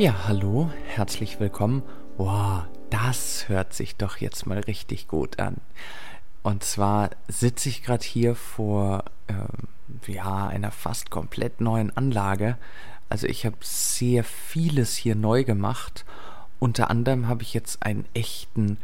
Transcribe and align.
Ja, 0.00 0.26
hallo, 0.26 0.70
herzlich 0.86 1.38
willkommen. 1.40 1.82
Wow, 2.16 2.62
das 2.88 3.50
hört 3.50 3.74
sich 3.74 3.96
doch 3.96 4.16
jetzt 4.16 4.46
mal 4.46 4.60
richtig 4.60 5.08
gut 5.08 5.38
an. 5.38 5.58
Und 6.42 6.64
zwar 6.64 7.10
sitze 7.28 7.68
ich 7.68 7.82
gerade 7.82 8.02
hier 8.02 8.34
vor 8.34 9.04
ähm, 9.28 9.68
ja, 10.06 10.46
einer 10.46 10.70
fast 10.70 11.10
komplett 11.10 11.60
neuen 11.60 11.94
Anlage. 11.94 12.56
Also 13.10 13.26
ich 13.26 13.44
habe 13.44 13.58
sehr 13.60 14.24
vieles 14.24 14.96
hier 14.96 15.16
neu 15.16 15.44
gemacht. 15.44 16.06
Unter 16.60 16.88
anderem 16.88 17.28
habe 17.28 17.42
ich 17.42 17.52
jetzt 17.52 17.82
einen 17.82 18.06
echten 18.14 18.78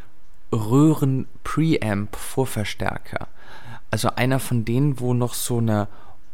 Röhren-Preamp-Vorverstärker. 0.52 3.28
Also 3.90 4.10
einer 4.16 4.38
von 4.38 4.66
denen, 4.66 5.00
wo 5.00 5.14
noch 5.14 5.32
so 5.32 5.56
eine 5.56 5.88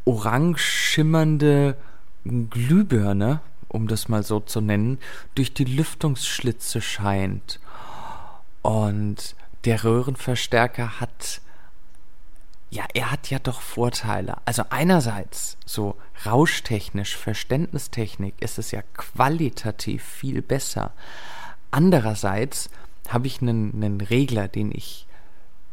orange 0.04 0.58
schimmernde 0.58 1.76
Glühbirne 2.24 3.42
um 3.72 3.88
das 3.88 4.08
mal 4.08 4.22
so 4.22 4.40
zu 4.40 4.60
nennen, 4.60 4.98
durch 5.34 5.52
die 5.54 5.64
Lüftungsschlitze 5.64 6.80
scheint. 6.80 7.58
Und 8.62 9.34
der 9.64 9.84
Röhrenverstärker 9.84 11.00
hat, 11.00 11.40
ja, 12.70 12.84
er 12.94 13.10
hat 13.10 13.30
ja 13.30 13.38
doch 13.38 13.60
Vorteile. 13.60 14.36
Also 14.44 14.64
einerseits, 14.70 15.56
so 15.66 15.96
rauschtechnisch, 16.24 17.16
Verständnistechnik 17.16 18.34
ist 18.40 18.58
es 18.58 18.70
ja 18.70 18.82
qualitativ 18.94 20.04
viel 20.04 20.42
besser. 20.42 20.92
Andererseits 21.70 22.70
habe 23.08 23.26
ich 23.26 23.42
einen, 23.42 23.72
einen 23.74 24.00
Regler, 24.00 24.48
den 24.48 24.72
ich 24.72 25.06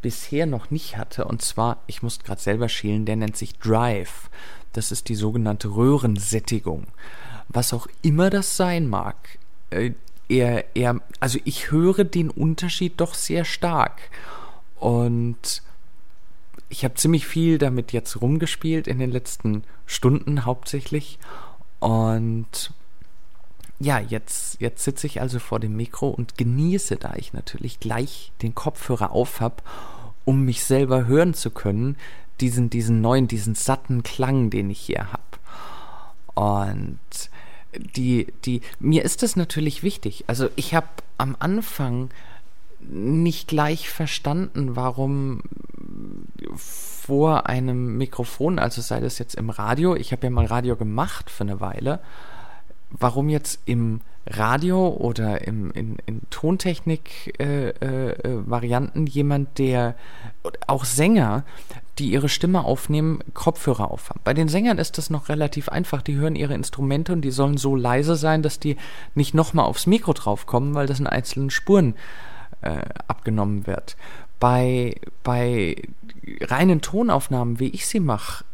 bisher 0.01 0.45
noch 0.45 0.71
nicht 0.71 0.97
hatte. 0.97 1.25
Und 1.25 1.41
zwar, 1.41 1.77
ich 1.87 2.01
muss 2.01 2.19
gerade 2.19 2.41
selber 2.41 2.69
schälen, 2.69 3.05
der 3.05 3.17
nennt 3.17 3.37
sich 3.37 3.57
Drive. 3.59 4.29
Das 4.73 4.91
ist 4.91 5.09
die 5.09 5.15
sogenannte 5.15 5.69
Röhrensättigung 5.69 6.87
was 7.49 7.73
auch 7.73 7.87
immer 8.01 8.29
das 8.29 8.55
sein 8.55 8.87
mag. 8.87 9.15
Äh, 9.71 9.91
er, 10.29 10.75
er, 10.75 11.01
also 11.19 11.39
ich 11.43 11.71
höre 11.71 12.03
den 12.03 12.29
Unterschied 12.29 12.93
doch 12.97 13.15
sehr 13.15 13.43
stark. 13.43 13.99
Und 14.75 15.63
ich 16.69 16.83
habe 16.83 16.93
ziemlich 16.93 17.25
viel 17.25 17.57
damit 17.57 17.91
jetzt 17.91 18.21
rumgespielt 18.21 18.87
in 18.87 18.99
den 18.99 19.11
letzten 19.11 19.63
Stunden 19.85 20.45
hauptsächlich. 20.45 21.17
Und 21.79 22.71
ja, 23.79 23.99
jetzt, 23.99 24.61
jetzt 24.61 24.83
sitze 24.83 25.07
ich 25.07 25.19
also 25.19 25.39
vor 25.39 25.59
dem 25.59 25.75
Mikro 25.75 26.09
und 26.09 26.37
genieße, 26.37 26.97
da 26.97 27.13
ich 27.15 27.33
natürlich 27.33 27.79
gleich 27.79 28.31
den 28.41 28.53
Kopfhörer 28.53 29.11
auf 29.11 29.41
habe, 29.41 29.63
um 30.25 30.45
mich 30.45 30.63
selber 30.63 31.07
hören 31.07 31.33
zu 31.33 31.49
können, 31.49 31.97
diesen, 32.39 32.69
diesen 32.69 33.01
neuen, 33.01 33.27
diesen 33.27 33.55
satten 33.55 34.03
Klang, 34.03 34.49
den 34.49 34.69
ich 34.69 34.79
hier 34.79 35.07
habe. 35.11 35.23
Und 36.35 36.99
die, 37.75 38.27
die, 38.45 38.61
mir 38.79 39.03
ist 39.03 39.23
das 39.23 39.35
natürlich 39.35 39.83
wichtig. 39.83 40.25
Also 40.27 40.49
ich 40.55 40.73
habe 40.73 40.87
am 41.17 41.35
Anfang 41.39 42.09
nicht 42.79 43.47
gleich 43.47 43.89
verstanden, 43.89 44.75
warum 44.75 45.41
vor 46.55 47.47
einem 47.47 47.97
Mikrofon, 47.97 48.59
also 48.59 48.81
sei 48.81 48.99
das 48.99 49.19
jetzt 49.19 49.35
im 49.35 49.49
Radio, 49.49 49.95
ich 49.95 50.11
habe 50.11 50.27
ja 50.27 50.29
mal 50.29 50.45
Radio 50.45 50.75
gemacht 50.75 51.29
für 51.29 51.43
eine 51.43 51.59
Weile, 51.59 51.99
warum 52.91 53.29
jetzt 53.29 53.59
im 53.65 54.01
Radio 54.27 54.89
oder 54.89 55.47
im, 55.47 55.71
in, 55.71 55.97
in 56.05 56.21
Tontechnik-Varianten 56.29 58.99
äh, 58.99 59.07
äh, 59.07 59.09
jemand, 59.09 59.57
der 59.57 59.95
auch 60.67 60.85
Sänger, 60.85 61.43
die 61.97 62.11
ihre 62.11 62.29
Stimme 62.29 62.63
aufnehmen, 62.63 63.19
Kopfhörer 63.33 63.91
aufhaben. 63.91 64.21
Bei 64.23 64.33
den 64.33 64.47
Sängern 64.47 64.77
ist 64.77 64.97
das 64.97 65.09
noch 65.09 65.29
relativ 65.29 65.69
einfach. 65.69 66.01
Die 66.01 66.15
hören 66.15 66.35
ihre 66.35 66.53
Instrumente 66.53 67.13
und 67.13 67.21
die 67.21 67.31
sollen 67.31 67.57
so 67.57 67.75
leise 67.75 68.15
sein, 68.15 68.43
dass 68.43 68.59
die 68.59 68.77
nicht 69.15 69.33
nochmal 69.33 69.65
aufs 69.65 69.87
Mikro 69.87 70.13
draufkommen, 70.13 70.75
weil 70.75 70.87
das 70.87 70.99
in 70.99 71.07
einzelnen 71.07 71.49
Spuren 71.49 71.95
äh, 72.61 72.81
abgenommen 73.07 73.67
wird. 73.67 73.97
Bei, 74.39 74.95
bei 75.23 75.75
reinen 76.41 76.81
Tonaufnahmen, 76.81 77.59
wie 77.59 77.69
ich 77.69 77.87
sie 77.87 77.99
mache, 77.99 78.45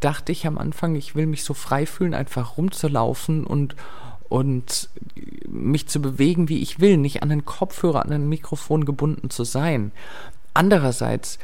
dachte 0.00 0.32
ich 0.32 0.46
am 0.46 0.58
Anfang, 0.58 0.96
ich 0.96 1.14
will 1.14 1.26
mich 1.26 1.44
so 1.44 1.54
frei 1.54 1.86
fühlen, 1.86 2.14
einfach 2.14 2.56
rumzulaufen 2.56 3.46
und, 3.46 3.76
und 4.34 4.88
mich 5.48 5.86
zu 5.86 6.02
bewegen, 6.02 6.48
wie 6.48 6.60
ich 6.60 6.80
will, 6.80 6.96
nicht 6.96 7.22
an 7.22 7.28
den 7.28 7.44
Kopfhörer, 7.44 8.04
an 8.04 8.12
ein 8.12 8.28
Mikrofon 8.28 8.84
gebunden 8.84 9.30
zu 9.30 9.44
sein. 9.44 9.92
Andererseits, 10.54 11.38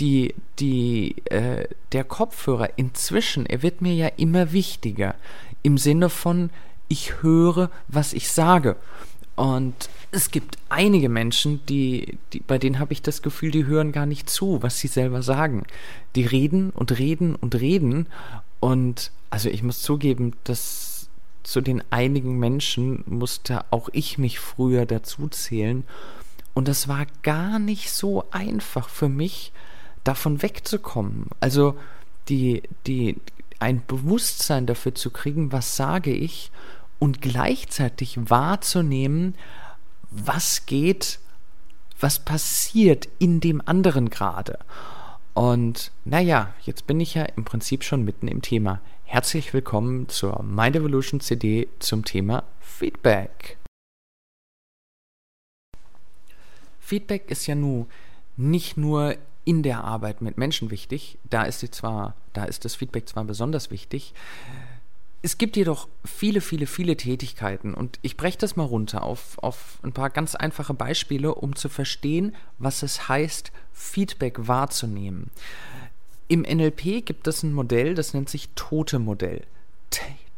die, 0.00 0.34
die, 0.58 1.14
äh, 1.26 1.68
der 1.92 2.02
Kopfhörer 2.02 2.70
inzwischen, 2.74 3.46
er 3.46 3.62
wird 3.62 3.80
mir 3.80 3.94
ja 3.94 4.08
immer 4.16 4.50
wichtiger 4.50 5.14
im 5.62 5.78
Sinne 5.78 6.08
von, 6.08 6.50
ich 6.88 7.22
höre, 7.22 7.70
was 7.86 8.12
ich 8.12 8.28
sage. 8.28 8.74
Und 9.36 9.88
es 10.10 10.32
gibt 10.32 10.58
einige 10.68 11.08
Menschen, 11.08 11.64
die, 11.66 12.18
die 12.32 12.40
bei 12.40 12.58
denen 12.58 12.80
habe 12.80 12.92
ich 12.92 13.02
das 13.02 13.22
Gefühl, 13.22 13.52
die 13.52 13.66
hören 13.66 13.92
gar 13.92 14.06
nicht 14.06 14.28
zu, 14.28 14.60
was 14.64 14.80
sie 14.80 14.88
selber 14.88 15.22
sagen. 15.22 15.62
Die 16.16 16.26
reden 16.26 16.70
und 16.70 16.98
reden 16.98 17.36
und 17.36 17.54
reden. 17.54 18.08
Und 18.58 19.12
also 19.30 19.48
ich 19.48 19.62
muss 19.62 19.80
zugeben, 19.80 20.32
dass 20.42 20.91
zu 21.42 21.60
den 21.60 21.82
einigen 21.90 22.38
Menschen 22.38 23.04
musste 23.06 23.64
auch 23.70 23.88
ich 23.92 24.18
mich 24.18 24.38
früher 24.38 24.86
dazu 24.86 25.28
zählen. 25.28 25.84
Und 26.54 26.68
das 26.68 26.88
war 26.88 27.06
gar 27.22 27.58
nicht 27.58 27.92
so 27.92 28.24
einfach 28.30 28.88
für 28.88 29.08
mich, 29.08 29.52
davon 30.04 30.42
wegzukommen. 30.42 31.26
Also 31.40 31.78
die, 32.28 32.62
die, 32.86 33.16
ein 33.58 33.82
Bewusstsein 33.86 34.66
dafür 34.66 34.94
zu 34.94 35.10
kriegen, 35.10 35.52
was 35.52 35.76
sage 35.76 36.12
ich 36.12 36.50
und 36.98 37.22
gleichzeitig 37.22 38.18
wahrzunehmen, 38.30 39.34
was 40.10 40.66
geht, 40.66 41.20
was 42.00 42.18
passiert 42.18 43.08
in 43.18 43.40
dem 43.40 43.62
anderen 43.64 44.10
gerade. 44.10 44.58
Und 45.34 45.92
naja, 46.04 46.52
jetzt 46.62 46.86
bin 46.86 47.00
ich 47.00 47.14
ja 47.14 47.24
im 47.24 47.44
Prinzip 47.44 47.84
schon 47.84 48.04
mitten 48.04 48.28
im 48.28 48.42
Thema. 48.42 48.80
Herzlich 49.12 49.52
willkommen 49.52 50.08
zur 50.08 50.42
Mind 50.42 50.74
Evolution 50.74 51.20
CD 51.20 51.68
zum 51.80 52.02
Thema 52.02 52.44
Feedback. 52.60 53.58
Feedback 56.80 57.30
ist 57.30 57.46
ja 57.46 57.54
nun 57.54 57.88
nicht 58.38 58.78
nur 58.78 59.16
in 59.44 59.62
der 59.62 59.84
Arbeit 59.84 60.22
mit 60.22 60.38
Menschen 60.38 60.70
wichtig. 60.70 61.18
Da 61.28 61.42
ist 61.42 61.60
sie 61.60 61.70
zwar, 61.70 62.14
da 62.32 62.44
ist 62.44 62.64
das 62.64 62.74
Feedback 62.74 63.06
zwar 63.06 63.24
besonders 63.24 63.70
wichtig. 63.70 64.14
Es 65.20 65.36
gibt 65.36 65.58
jedoch 65.58 65.88
viele, 66.06 66.40
viele, 66.40 66.66
viele 66.66 66.96
Tätigkeiten 66.96 67.74
und 67.74 67.98
ich 68.00 68.16
breche 68.16 68.38
das 68.38 68.56
mal 68.56 68.64
runter 68.64 69.02
auf, 69.02 69.38
auf 69.40 69.78
ein 69.82 69.92
paar 69.92 70.08
ganz 70.08 70.34
einfache 70.34 70.72
Beispiele, 70.72 71.34
um 71.34 71.54
zu 71.54 71.68
verstehen, 71.68 72.34
was 72.56 72.82
es 72.82 73.10
heißt, 73.10 73.52
Feedback 73.74 74.48
wahrzunehmen. 74.48 75.30
Im 76.32 76.46
NLP 76.48 77.04
gibt 77.04 77.26
es 77.26 77.42
ein 77.42 77.52
Modell, 77.52 77.94
das 77.94 78.14
nennt 78.14 78.30
sich 78.30 78.48
Tote-Modell. 78.54 79.42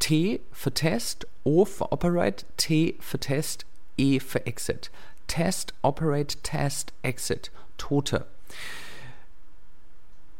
T 0.01 0.41
für 0.51 0.75
Test, 0.75 1.29
O 1.45 1.65
für 1.65 1.93
Operate, 1.93 2.45
T 2.57 2.97
für 2.99 3.21
Test, 3.21 3.65
E 3.97 4.19
für 4.19 4.45
Exit. 4.45 4.91
Test, 5.29 5.73
Operate, 5.83 6.39
Test, 6.43 6.93
Exit. 7.03 7.53
Tote. 7.79 8.27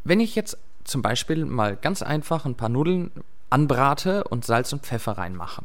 Wenn 0.03 0.19
ich 0.19 0.35
jetzt 0.35 0.59
zum 0.83 1.03
Beispiel 1.03 1.45
mal 1.45 1.77
ganz 1.77 2.03
einfach 2.03 2.47
ein 2.47 2.57
paar 2.57 2.69
Nudeln 2.69 3.13
anbrate 3.49 4.25
und 4.25 4.45
Salz 4.45 4.73
und 4.73 4.85
Pfeffer 4.85 5.13
reinmache. 5.13 5.63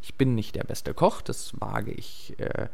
Ich 0.00 0.14
bin 0.14 0.34
nicht 0.34 0.54
der 0.54 0.64
beste 0.64 0.94
Koch, 0.94 1.20
das 1.20 1.52
wage 1.60 1.92
ich 1.92 2.34
äh, 2.38 2.44
äh 2.62 2.68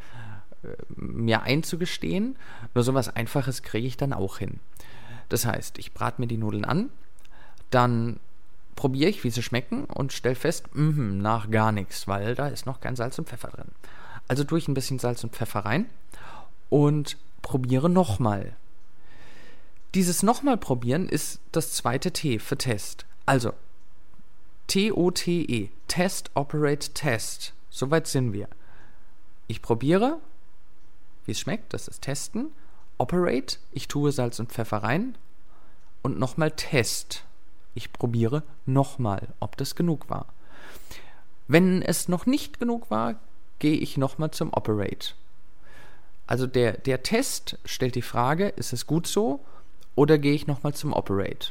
mir 0.94 1.42
einzugestehen. 1.42 2.36
Nur 2.72 2.84
so 2.84 2.94
was 2.94 3.08
Einfaches 3.08 3.64
kriege 3.64 3.88
ich 3.88 3.96
dann 3.96 4.12
auch 4.12 4.38
hin. 4.38 4.60
Das 5.32 5.46
heißt, 5.46 5.78
ich 5.78 5.94
brate 5.94 6.20
mir 6.20 6.26
die 6.26 6.36
Nudeln 6.36 6.66
an, 6.66 6.90
dann 7.70 8.20
probiere 8.76 9.08
ich, 9.08 9.24
wie 9.24 9.30
sie 9.30 9.42
schmecken 9.42 9.86
und 9.86 10.12
stelle 10.12 10.34
fest, 10.34 10.66
mh, 10.74 11.22
nach 11.22 11.50
gar 11.50 11.72
nichts, 11.72 12.06
weil 12.06 12.34
da 12.34 12.48
ist 12.48 12.66
noch 12.66 12.80
kein 12.80 12.96
Salz 12.96 13.18
und 13.18 13.30
Pfeffer 13.30 13.48
drin. 13.48 13.70
Also 14.28 14.44
tue 14.44 14.58
ich 14.58 14.68
ein 14.68 14.74
bisschen 14.74 14.98
Salz 14.98 15.24
und 15.24 15.34
Pfeffer 15.34 15.60
rein 15.60 15.86
und 16.68 17.16
probiere 17.40 17.88
nochmal. 17.88 18.54
Dieses 19.94 20.22
nochmal 20.22 20.58
probieren 20.58 21.08
ist 21.08 21.40
das 21.50 21.72
zweite 21.72 22.10
T 22.10 22.38
für 22.38 22.58
Test. 22.58 23.06
Also 23.24 23.54
T-O-T-E, 24.66 25.70
Test, 25.88 26.30
Operate, 26.34 26.92
Test. 26.92 27.54
Soweit 27.70 28.06
sind 28.06 28.34
wir. 28.34 28.48
Ich 29.46 29.62
probiere, 29.62 30.18
wie 31.24 31.32
es 31.32 31.40
schmeckt, 31.40 31.72
das 31.72 31.88
ist 31.88 32.02
Testen. 32.02 32.48
Operate, 33.02 33.58
ich 33.72 33.88
tue 33.88 34.12
Salz 34.12 34.38
und 34.38 34.52
Pfeffer 34.52 34.78
rein. 34.78 35.18
Und 36.02 36.20
nochmal 36.20 36.52
Test. 36.52 37.24
Ich 37.74 37.92
probiere 37.92 38.44
nochmal, 38.64 39.28
ob 39.40 39.56
das 39.56 39.74
genug 39.74 40.08
war. 40.08 40.26
Wenn 41.48 41.82
es 41.82 42.06
noch 42.06 42.26
nicht 42.26 42.60
genug 42.60 42.90
war, 42.90 43.16
gehe 43.58 43.76
ich 43.76 43.96
nochmal 43.96 44.30
zum 44.30 44.52
Operate. 44.52 45.14
Also 46.28 46.46
der, 46.46 46.78
der 46.78 47.02
Test 47.02 47.58
stellt 47.64 47.96
die 47.96 48.02
Frage, 48.02 48.48
ist 48.48 48.72
es 48.72 48.86
gut 48.86 49.08
so? 49.08 49.44
Oder 49.96 50.18
gehe 50.18 50.34
ich 50.34 50.46
nochmal 50.46 50.72
zum 50.72 50.92
Operate? 50.92 51.50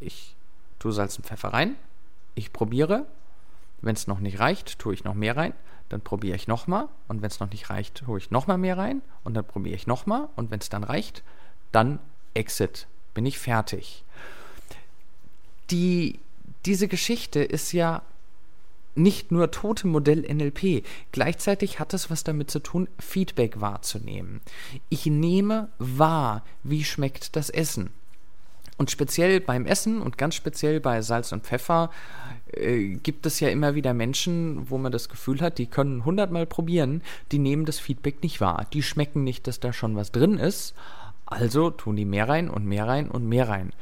Ich 0.00 0.34
tue 0.78 0.92
Salz 0.92 1.18
und 1.18 1.26
Pfeffer 1.26 1.52
rein, 1.52 1.76
ich 2.34 2.52
probiere, 2.52 3.06
Wenn 3.82 3.94
es 3.94 4.06
noch 4.06 4.20
nicht 4.20 4.40
reicht, 4.40 4.78
tue 4.78 4.94
ich 4.94 5.04
noch 5.04 5.14
mehr 5.14 5.36
rein. 5.36 5.54
Dann 5.90 6.00
probiere 6.00 6.36
ich 6.36 6.48
nochmal. 6.48 6.88
Und 7.08 7.20
wenn 7.20 7.28
es 7.28 7.40
noch 7.40 7.50
nicht 7.50 7.68
reicht, 7.68 7.96
tue 7.96 8.18
ich 8.18 8.30
nochmal 8.30 8.56
mehr 8.56 8.78
rein. 8.78 9.02
Und 9.22 9.34
dann 9.34 9.44
probiere 9.44 9.76
ich 9.76 9.86
nochmal. 9.86 10.28
Und 10.36 10.50
wenn 10.50 10.60
es 10.60 10.70
dann 10.70 10.84
reicht, 10.84 11.22
dann 11.72 11.98
Exit. 12.32 12.86
Bin 13.12 13.26
ich 13.26 13.38
fertig. 13.38 14.04
Die, 15.70 16.20
diese 16.64 16.88
Geschichte 16.88 17.40
ist 17.42 17.72
ja 17.72 18.02
nicht 18.94 19.30
nur 19.30 19.50
tote 19.50 19.86
Modell 19.86 20.22
NLP, 20.22 20.84
gleichzeitig 21.12 21.78
hat 21.78 21.94
es 21.94 22.10
was 22.10 22.24
damit 22.24 22.50
zu 22.50 22.60
tun, 22.60 22.88
Feedback 22.98 23.60
wahrzunehmen. 23.60 24.40
Ich 24.88 25.06
nehme 25.06 25.68
wahr, 25.78 26.44
wie 26.62 26.84
schmeckt 26.84 27.36
das 27.36 27.50
Essen. 27.50 27.90
Und 28.80 28.90
speziell 28.90 29.40
beim 29.40 29.66
Essen 29.66 30.00
und 30.00 30.16
ganz 30.16 30.36
speziell 30.36 30.80
bei 30.80 31.02
Salz 31.02 31.32
und 31.32 31.44
Pfeffer 31.44 31.90
äh, 32.54 32.94
gibt 32.94 33.26
es 33.26 33.38
ja 33.38 33.50
immer 33.50 33.74
wieder 33.74 33.92
Menschen, 33.92 34.70
wo 34.70 34.78
man 34.78 34.90
das 34.90 35.10
Gefühl 35.10 35.42
hat, 35.42 35.58
die 35.58 35.66
können 35.66 36.06
hundertmal 36.06 36.46
probieren, 36.46 37.02
die 37.30 37.38
nehmen 37.38 37.66
das 37.66 37.78
Feedback 37.78 38.22
nicht 38.22 38.40
wahr. 38.40 38.66
Die 38.72 38.82
schmecken 38.82 39.22
nicht, 39.22 39.46
dass 39.46 39.60
da 39.60 39.74
schon 39.74 39.96
was 39.96 40.12
drin 40.12 40.38
ist. 40.38 40.72
Also 41.26 41.68
tun 41.68 41.94
die 41.94 42.06
mehr 42.06 42.26
rein 42.26 42.48
und 42.48 42.64
mehr 42.64 42.88
rein 42.88 43.10
und 43.10 43.28
mehr 43.28 43.50
rein. 43.50 43.74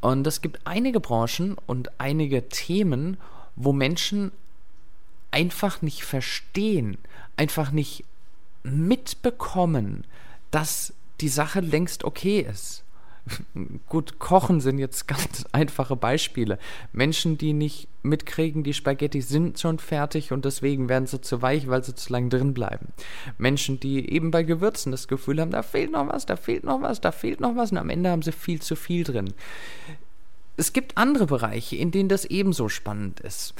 Und 0.00 0.24
es 0.24 0.40
gibt 0.40 0.60
einige 0.62 1.00
Branchen 1.00 1.56
und 1.66 2.00
einige 2.00 2.48
Themen, 2.48 3.16
wo 3.56 3.72
Menschen 3.72 4.30
einfach 5.32 5.82
nicht 5.82 6.04
verstehen, 6.04 6.96
einfach 7.36 7.72
nicht 7.72 8.04
mitbekommen, 8.62 10.04
dass 10.52 10.92
die 11.20 11.28
Sache 11.28 11.58
längst 11.58 12.04
okay 12.04 12.38
ist. 12.38 12.84
Gut, 13.88 14.18
Kochen 14.18 14.60
sind 14.60 14.78
jetzt 14.78 15.08
ganz 15.08 15.44
einfache 15.52 15.96
Beispiele. 15.96 16.58
Menschen, 16.92 17.38
die 17.38 17.52
nicht 17.52 17.88
mitkriegen, 18.02 18.62
die 18.62 18.74
Spaghetti 18.74 19.20
sind 19.20 19.58
schon 19.58 19.78
fertig 19.78 20.32
und 20.32 20.44
deswegen 20.44 20.88
werden 20.88 21.06
sie 21.06 21.20
zu 21.20 21.42
weich, 21.42 21.68
weil 21.68 21.84
sie 21.84 21.94
zu 21.94 22.12
lang 22.12 22.30
drin 22.30 22.54
bleiben. 22.54 22.88
Menschen, 23.38 23.80
die 23.80 24.10
eben 24.10 24.30
bei 24.30 24.42
Gewürzen 24.42 24.92
das 24.92 25.08
Gefühl 25.08 25.40
haben, 25.40 25.50
da 25.50 25.62
fehlt 25.62 25.92
noch 25.92 26.08
was, 26.08 26.26
da 26.26 26.36
fehlt 26.36 26.64
noch 26.64 26.80
was, 26.80 27.00
da 27.00 27.12
fehlt 27.12 27.40
noch 27.40 27.56
was 27.56 27.72
und 27.72 27.78
am 27.78 27.90
Ende 27.90 28.10
haben 28.10 28.22
sie 28.22 28.32
viel 28.32 28.60
zu 28.60 28.76
viel 28.76 29.04
drin. 29.04 29.32
Es 30.56 30.72
gibt 30.72 30.96
andere 30.96 31.26
Bereiche, 31.26 31.76
in 31.76 31.90
denen 31.90 32.08
das 32.08 32.24
ebenso 32.24 32.68
spannend 32.68 33.20
ist. 33.20 33.54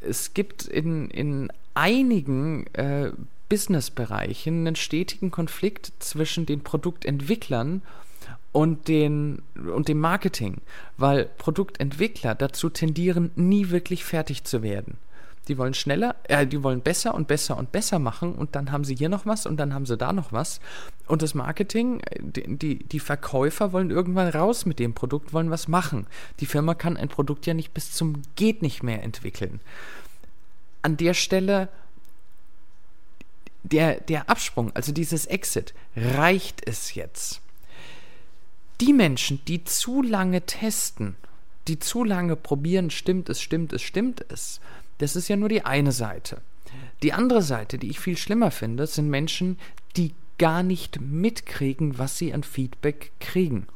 Es 0.00 0.34
gibt 0.34 0.64
in, 0.64 1.10
in 1.10 1.50
einigen 1.74 2.66
äh, 2.74 3.10
Businessbereichen 3.48 4.66
einen 4.66 4.76
stetigen 4.76 5.30
Konflikt 5.30 5.92
zwischen 5.98 6.46
den 6.46 6.62
Produktentwicklern 6.62 7.74
und, 7.76 8.03
den, 8.54 9.42
und 9.54 9.88
dem 9.88 10.00
Marketing, 10.00 10.58
weil 10.96 11.26
Produktentwickler 11.38 12.34
dazu 12.34 12.70
tendieren, 12.70 13.30
nie 13.34 13.70
wirklich 13.70 14.04
fertig 14.04 14.44
zu 14.44 14.62
werden. 14.62 14.96
Die 15.48 15.58
wollen 15.58 15.74
schneller, 15.74 16.14
äh, 16.24 16.46
die 16.46 16.62
wollen 16.62 16.80
besser 16.80 17.14
und 17.14 17.28
besser 17.28 17.58
und 17.58 17.70
besser 17.70 17.98
machen 17.98 18.34
und 18.34 18.54
dann 18.54 18.72
haben 18.72 18.84
sie 18.84 18.94
hier 18.94 19.10
noch 19.10 19.26
was 19.26 19.44
und 19.44 19.58
dann 19.58 19.74
haben 19.74 19.84
sie 19.84 19.96
da 19.96 20.12
noch 20.12 20.32
was. 20.32 20.60
Und 21.06 21.20
das 21.20 21.34
Marketing, 21.34 22.00
die, 22.18 22.56
die, 22.56 22.84
die 22.84 23.00
Verkäufer 23.00 23.72
wollen 23.72 23.90
irgendwann 23.90 24.28
raus 24.28 24.64
mit 24.64 24.78
dem 24.78 24.94
Produkt, 24.94 25.34
wollen 25.34 25.50
was 25.50 25.68
machen. 25.68 26.06
Die 26.40 26.46
Firma 26.46 26.74
kann 26.74 26.96
ein 26.96 27.08
Produkt 27.08 27.44
ja 27.46 27.52
nicht 27.52 27.74
bis 27.74 27.92
zum 27.92 28.22
Geht 28.36 28.62
nicht 28.62 28.82
mehr 28.82 29.02
entwickeln. 29.02 29.60
An 30.80 30.96
der 30.96 31.12
Stelle 31.12 31.68
der, 33.64 34.00
der 34.00 34.30
Absprung, 34.30 34.72
also 34.74 34.92
dieses 34.92 35.26
Exit, 35.26 35.74
reicht 35.96 36.66
es 36.66 36.94
jetzt? 36.94 37.40
Die 38.80 38.92
Menschen, 38.92 39.40
die 39.46 39.64
zu 39.64 40.02
lange 40.02 40.42
testen, 40.42 41.16
die 41.68 41.78
zu 41.78 42.04
lange 42.04 42.36
probieren, 42.36 42.90
stimmt 42.90 43.28
es, 43.28 43.40
stimmt 43.40 43.72
es, 43.72 43.82
stimmt 43.82 44.24
es, 44.28 44.60
das 44.98 45.16
ist 45.16 45.28
ja 45.28 45.36
nur 45.36 45.48
die 45.48 45.64
eine 45.64 45.92
Seite. 45.92 46.40
Die 47.02 47.12
andere 47.12 47.42
Seite, 47.42 47.78
die 47.78 47.90
ich 47.90 48.00
viel 48.00 48.16
schlimmer 48.16 48.50
finde, 48.50 48.86
sind 48.86 49.08
Menschen, 49.08 49.58
die 49.96 50.14
gar 50.38 50.62
nicht 50.62 51.00
mitkriegen, 51.00 51.98
was 51.98 52.18
sie 52.18 52.32
an 52.34 52.42
Feedback 52.42 53.12
kriegen. 53.20 53.66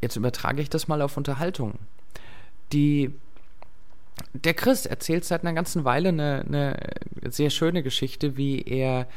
Jetzt 0.00 0.16
übertrage 0.16 0.60
ich 0.60 0.68
das 0.68 0.88
mal 0.88 1.00
auf 1.00 1.16
Unterhaltung. 1.16 1.78
Die, 2.72 3.12
der 4.34 4.54
Chris 4.54 4.84
erzählt 4.86 5.24
seit 5.24 5.42
einer 5.42 5.54
ganzen 5.54 5.84
Weile 5.84 6.10
eine, 6.10 6.44
eine 6.46 7.30
sehr 7.30 7.50
schöne 7.50 7.82
Geschichte, 7.82 8.36
wie 8.36 8.60
er 8.60 9.08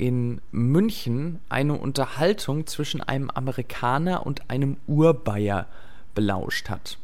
in 0.00 0.40
München 0.50 1.40
eine 1.50 1.74
Unterhaltung 1.74 2.66
zwischen 2.66 3.02
einem 3.02 3.28
Amerikaner 3.28 4.24
und 4.24 4.48
einem 4.48 4.78
Urbayer 4.86 5.66
belauscht 6.14 6.70
hat. 6.70 6.96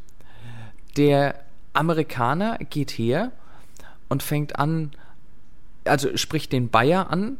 Der 0.97 1.45
Amerikaner 1.75 2.57
geht 2.71 2.93
her 2.93 3.33
und 4.09 4.23
fängt 4.23 4.59
an, 4.59 4.93
also 5.85 6.17
spricht 6.17 6.53
den 6.53 6.71
Bayer 6.71 7.11
an, 7.11 7.37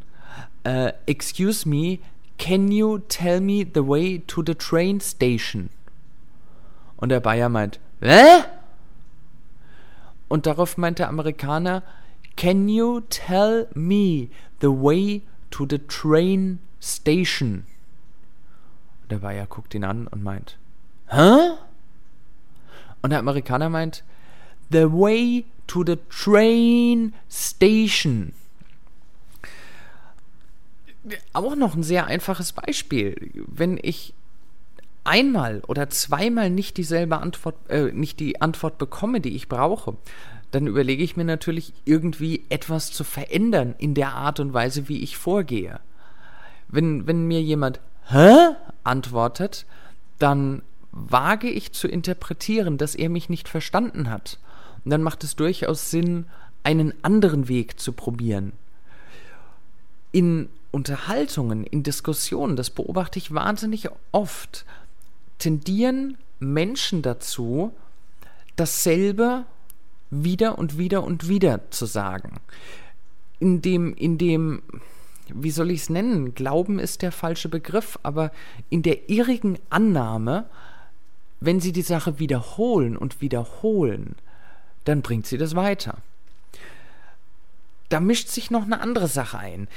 uh, 0.67 0.89
Excuse 1.07 1.67
me, 1.67 1.97
can 2.37 2.71
you 2.71 2.99
tell 2.99 3.41
me 3.41 3.65
the 3.73 3.83
way 3.83 4.21
to 4.27 4.43
the 4.45 4.53
train 4.53 5.01
station? 5.01 5.71
Und 6.97 7.09
der 7.09 7.19
Bayer 7.19 7.49
meint, 7.49 7.79
Hä? 7.99 8.43
Und 10.27 10.45
darauf 10.45 10.77
meint 10.77 10.99
der 10.99 11.09
Amerikaner, 11.09 11.81
Can 12.35 12.69
you 12.69 12.99
tell 13.09 13.67
me 13.73 14.29
the 14.61 14.67
way 14.67 15.23
to 15.51 15.65
the 15.69 15.79
train 15.79 16.59
station. 16.81 17.65
Der 19.09 19.19
Bayer 19.19 19.45
guckt 19.45 19.73
ihn 19.73 19.83
an 19.83 20.07
und 20.07 20.23
meint, 20.23 20.57
Hä? 21.07 21.51
Und 23.01 23.11
der 23.11 23.19
Amerikaner 23.19 23.69
meint, 23.69 24.03
The 24.69 24.91
way 24.91 25.45
to 25.67 25.83
the 25.85 25.97
train 26.09 27.13
station. 27.29 28.33
Auch 31.31 31.55
noch 31.55 31.75
ein 31.75 31.83
sehr 31.83 32.07
einfaches 32.07 32.51
Beispiel. 32.51 33.31
Wenn 33.47 33.79
ich 33.81 34.13
einmal 35.05 35.61
oder 35.67 35.89
zweimal 35.89 36.49
nicht 36.49 36.75
dieselbe 36.75 37.19
Antwort, 37.19 37.55
äh, 37.69 37.93
nicht 37.93 38.19
die 38.19 38.41
Antwort 38.41 38.77
bekomme, 38.77 39.21
die 39.21 39.35
ich 39.35 39.47
brauche, 39.47 39.95
dann 40.51 40.67
überlege 40.67 41.03
ich 41.03 41.17
mir 41.17 41.25
natürlich 41.25 41.73
irgendwie 41.85 42.43
etwas 42.49 42.91
zu 42.91 43.03
verändern 43.03 43.75
in 43.77 43.93
der 43.93 44.13
Art 44.13 44.39
und 44.39 44.53
Weise, 44.53 44.87
wie 44.87 45.01
ich 45.01 45.17
vorgehe. 45.17 45.79
Wenn, 46.67 47.07
wenn 47.07 47.27
mir 47.27 47.41
jemand 47.41 47.79
Hä? 48.07 48.55
antwortet, 48.83 49.65
dann 50.19 50.61
wage 50.91 51.49
ich 51.49 51.73
zu 51.73 51.87
interpretieren, 51.87 52.77
dass 52.77 52.95
er 52.95 53.09
mich 53.09 53.29
nicht 53.29 53.49
verstanden 53.49 54.09
hat. 54.09 54.39
Und 54.83 54.91
dann 54.91 55.03
macht 55.03 55.23
es 55.23 55.35
durchaus 55.35 55.91
Sinn, 55.91 56.25
einen 56.63 56.93
anderen 57.03 57.47
Weg 57.47 57.79
zu 57.79 57.93
probieren. 57.93 58.53
In 60.11 60.49
Unterhaltungen, 60.71 61.65
in 61.65 61.83
Diskussionen, 61.83 62.55
das 62.55 62.69
beobachte 62.69 63.19
ich 63.19 63.33
wahnsinnig 63.33 63.89
oft, 64.11 64.65
tendieren 65.39 66.17
Menschen 66.39 67.01
dazu, 67.01 67.73
dasselbe 68.55 69.45
wieder 70.09 70.57
und 70.57 70.77
wieder 70.77 71.03
und 71.03 71.27
wieder 71.27 71.69
zu 71.71 71.85
sagen. 71.85 72.39
In 73.39 73.61
dem, 73.61 73.93
in 73.95 74.17
dem, 74.17 74.61
wie 75.33 75.51
soll 75.51 75.71
ich 75.71 75.81
es 75.81 75.89
nennen? 75.89 76.33
Glauben 76.33 76.79
ist 76.79 77.01
der 77.01 77.11
falsche 77.11 77.49
Begriff, 77.49 77.99
aber 78.03 78.31
in 78.69 78.81
der 78.81 79.09
irrigen 79.09 79.59
Annahme, 79.69 80.45
wenn 81.39 81.59
sie 81.59 81.71
die 81.71 81.81
Sache 81.81 82.19
wiederholen 82.19 82.97
und 82.97 83.21
wiederholen, 83.21 84.15
dann 84.85 85.01
bringt 85.01 85.27
sie 85.27 85.37
das 85.37 85.55
weiter. 85.55 85.97
Da 87.89 87.99
mischt 87.99 88.27
sich 88.27 88.51
noch 88.51 88.63
eine 88.63 88.81
andere 88.81 89.07
Sache 89.07 89.37
ein. 89.37 89.67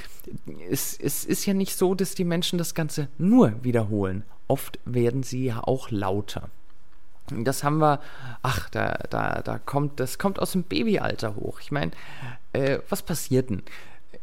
Es, 0.69 0.99
es 0.99 1.25
ist 1.25 1.47
ja 1.47 1.55
nicht 1.55 1.77
so, 1.77 1.95
dass 1.95 2.15
die 2.15 2.25
Menschen 2.25 2.59
das 2.59 2.75
Ganze 2.75 3.09
nur 3.19 3.63
wiederholen. 3.63 4.25
Oft 4.49 4.81
werden 4.85 5.23
sie 5.23 5.45
ja 5.45 5.61
auch 5.63 5.91
lauter. 5.91 6.51
Das 7.31 7.65
haben 7.65 7.79
wir, 7.79 8.01
ach, 8.43 8.69
da, 8.71 8.99
da, 9.11 9.43
da 9.43 9.59
kommt, 9.59 10.01
das 10.01 10.19
kommt 10.19 10.39
aus 10.39 10.53
dem 10.53 10.65
Babyalter 10.65 11.37
hoch. 11.37 11.61
Ich 11.61 11.71
meine, 11.71 11.93
äh, 12.53 12.79
was 12.89 13.03
passiert 13.03 13.51
denn? 13.51 13.63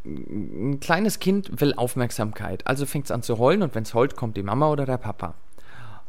Ein 0.05 0.79
kleines 0.79 1.19
Kind 1.19 1.61
will 1.61 1.73
Aufmerksamkeit, 1.73 2.65
also 2.67 2.85
fängt 2.85 3.05
es 3.05 3.11
an 3.11 3.23
zu 3.23 3.37
heulen 3.37 3.61
und 3.61 3.75
wenn 3.75 3.83
es 3.83 3.93
heult, 3.93 4.15
kommt 4.15 4.37
die 4.37 4.43
Mama 4.43 4.69
oder 4.69 4.85
der 4.85 4.97
Papa. 4.97 5.33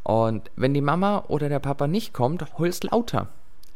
Und 0.02 0.50
wenn 0.57 0.75
die 0.75 0.81
Mama 0.81 1.25
oder 1.28 1.49
der 1.49 1.59
Papa 1.59 1.87
nicht 1.87 2.12
kommt, 2.12 2.45
heult 2.59 2.73
es 2.73 2.83
lauter. 2.83 3.28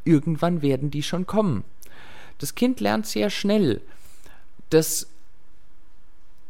Irgendwann 0.04 0.62
werden 0.62 0.90
die 0.90 1.02
schon 1.02 1.26
kommen. 1.26 1.64
Das 2.38 2.54
Kind 2.54 2.80
lernt 2.80 3.06
sehr 3.06 3.30
schnell, 3.30 3.80
dass 4.70 5.08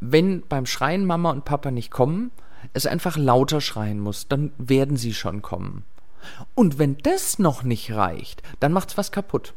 wenn 0.01 0.43
beim 0.49 0.67
Schreien 0.67 1.05
Mama 1.05 1.31
und 1.31 1.45
Papa 1.45 1.71
nicht 1.71 1.91
kommen, 1.91 2.31
es 2.73 2.87
einfach 2.87 3.17
lauter 3.17 3.61
schreien 3.61 4.01
muss, 4.01 4.29
dann 4.29 4.53
werden 4.59 4.97
sie 4.97 5.15
schon 5.15 5.43
kommen. 5.43 5.85
Und 6.55 6.79
wenn 6.79 6.99
das 6.99 7.39
noch 7.39 7.63
nicht 7.63 7.93
reicht, 7.93 8.43
dann 8.61 8.73
macht's 8.73 8.97
was 8.97 9.13
kaputt. 9.13 9.55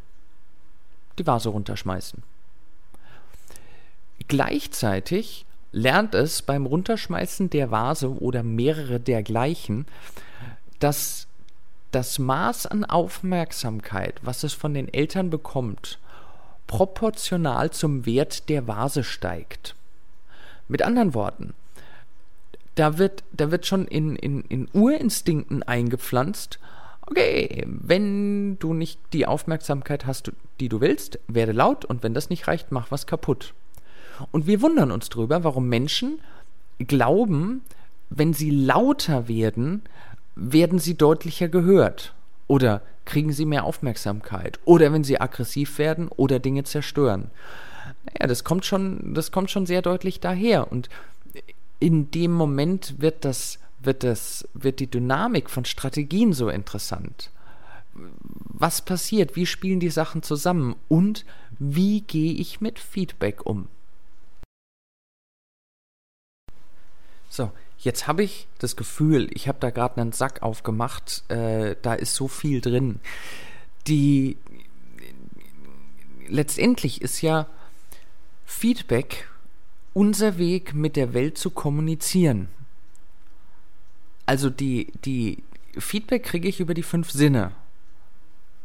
Die 1.18 1.28
Vase 1.28 1.50
runterschmeißen. 1.50 2.24
Gleichzeitig 4.28 5.46
lernt 5.72 6.16
es 6.16 6.42
beim 6.42 6.66
Runterschmeißen 6.66 7.50
der 7.50 7.70
Vase 7.70 8.10
oder 8.22 8.44
mehrere 8.44 9.00
dergleichen, 9.00 9.86
dass 10.80 11.28
das 11.92 12.20
Maß 12.20 12.66
an 12.66 12.84
Aufmerksamkeit, 12.84 14.20
was 14.22 14.44
es 14.44 14.54
von 14.54 14.74
den 14.74 14.94
Eltern 14.94 15.30
bekommt, 15.30 16.00
proportional 16.68 17.72
zum 17.72 18.06
Wert 18.06 18.50
der 18.50 18.68
Vase 18.68 19.04
steigt. 19.04 19.76
Mit 20.68 20.82
anderen 20.82 21.14
Worten, 21.14 21.54
da 22.75 22.98
wird, 22.98 23.24
da 23.32 23.51
wird 23.51 23.65
schon 23.65 23.88
in, 23.88 24.15
in, 24.15 24.41
in 24.41 24.67
Urinstinkten 24.74 25.63
eingepflanzt, 25.63 26.60
okay, 27.08 27.65
wenn 27.67 28.60
du 28.60 28.74
nicht 28.74 29.00
die 29.13 29.25
Aufmerksamkeit 29.25 30.05
hast, 30.05 30.32
die 30.60 30.70
du 30.70 30.82
willst, 30.82 31.20
werde 31.27 31.51
laut 31.51 31.86
und 31.86 32.03
wenn 32.03 32.13
das 32.13 32.29
nicht 32.29 32.48
reicht, 32.48 32.72
mach 32.72 32.91
was 32.91 33.08
kaputt. 33.08 33.53
Und 34.32 34.48
wir 34.48 34.62
wundern 34.62 34.91
uns 34.91 35.10
drüber, 35.10 35.44
warum 35.44 35.67
Menschen 35.67 36.20
glauben, 36.79 37.62
wenn 38.10 38.34
sie 38.34 38.50
lauter 38.50 39.27
werden, 39.27 39.84
werden 40.36 40.79
sie 40.79 40.96
deutlicher 40.96 41.48
gehört 41.48 42.13
oder 42.48 42.82
kriegen 43.05 43.32
sie 43.32 43.46
mehr 43.46 43.63
Aufmerksamkeit 43.63 44.60
oder 44.65 44.91
wenn 44.91 45.03
sie 45.03 45.20
aggressiv 45.20 45.77
werden 45.77 46.08
oder 46.10 46.39
Dinge 46.39 46.63
zerstören. 46.63 47.29
Ja, 48.20 48.27
das 48.27 48.44
kommt 48.44 48.65
schon, 48.65 49.13
das 49.13 49.32
kommt 49.32 49.51
schon 49.51 49.65
sehr 49.65 49.82
deutlich 49.82 50.20
daher 50.20 50.72
und 50.72 50.89
in 51.79 52.12
dem 52.12 52.32
Moment 52.32 53.00
wird 53.00 53.25
das, 53.25 53.60
wird 53.79 54.03
das, 54.03 54.48
wird 54.53 54.79
die 54.79 54.89
Dynamik 54.89 55.50
von 55.50 55.65
Strategien 55.65 56.34
so 56.34 56.50
interessant. 56.50 57.32
Was 57.94 58.82
passiert? 58.82 59.36
Wie 59.36 59.46
spielen 59.46 59.79
die 59.79 59.89
Sachen 59.89 60.24
zusammen? 60.24 60.75
Und 60.88 61.25
wie 61.60 62.01
gehe 62.01 62.34
ich 62.34 62.62
mit 62.62 62.79
Feedback 62.79 63.46
um? 63.46 63.67
So, 67.29 67.51
jetzt 67.79 68.08
habe 68.08 68.24
ich 68.24 68.48
das 68.60 68.75
Gefühl, 68.75 69.29
ich 69.34 69.48
habe 69.48 69.60
da 69.60 69.70
gerade 69.70 70.01
einen 70.01 70.12
Sack 70.12 70.41
aufgemacht, 70.41 71.29
äh, 71.29 71.75
da 71.82 71.94
ist 71.94 72.15
so 72.15 72.27
viel 72.27 72.62
drin. 72.62 73.00
Die 73.88 74.38
letztendlich 76.27 77.01
ist 77.01 77.22
ja 77.22 77.48
Feedback 78.46 79.27
unser 79.96 80.38
Weg 80.38 80.75
mit 80.75 80.98
der 80.98 81.14
Welt 81.14 81.38
zu 81.38 81.50
kommunizieren. 81.50 82.50
Also 84.25 84.50
die, 84.50 84.92
die 85.06 85.42
Feedback 85.78 86.24
kriege 86.24 86.50
ich 86.50 86.60
über 86.60 86.74
die 86.74 86.84
fünf 86.84 87.10
Sinne. 87.10 87.52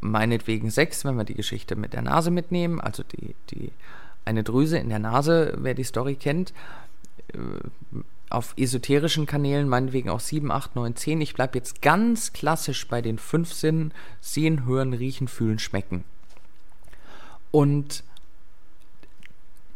Meinetwegen 0.00 0.70
sechs, 0.70 1.04
wenn 1.04 1.16
wir 1.16 1.24
die 1.24 1.34
Geschichte 1.34 1.76
mit 1.76 1.92
der 1.92 2.02
Nase 2.02 2.32
mitnehmen, 2.32 2.80
also 2.80 3.04
die, 3.04 3.34
die 3.50 3.70
eine 4.24 4.42
Drüse 4.42 4.78
in 4.78 4.88
der 4.88 4.98
Nase, 4.98 5.56
wer 5.58 5.74
die 5.74 5.84
Story 5.84 6.16
kennt. 6.16 6.52
Äh, 7.32 7.38
auf 8.28 8.54
esoterischen 8.56 9.26
Kanälen 9.26 9.68
meinetwegen 9.68 10.08
auch 10.10 10.20
7, 10.20 10.50
8, 10.50 10.74
9, 10.74 10.96
10. 10.96 11.20
Ich 11.20 11.34
bleibe 11.34 11.58
jetzt 11.58 11.80
ganz 11.80 12.32
klassisch 12.32 12.88
bei 12.88 13.02
den 13.02 13.18
fünf 13.18 13.52
Sinnen: 13.52 13.92
Sehen, 14.20 14.66
Hören, 14.66 14.94
Riechen, 14.94 15.28
Fühlen, 15.28 15.58
Schmecken. 15.58 16.04
Und 17.50 18.02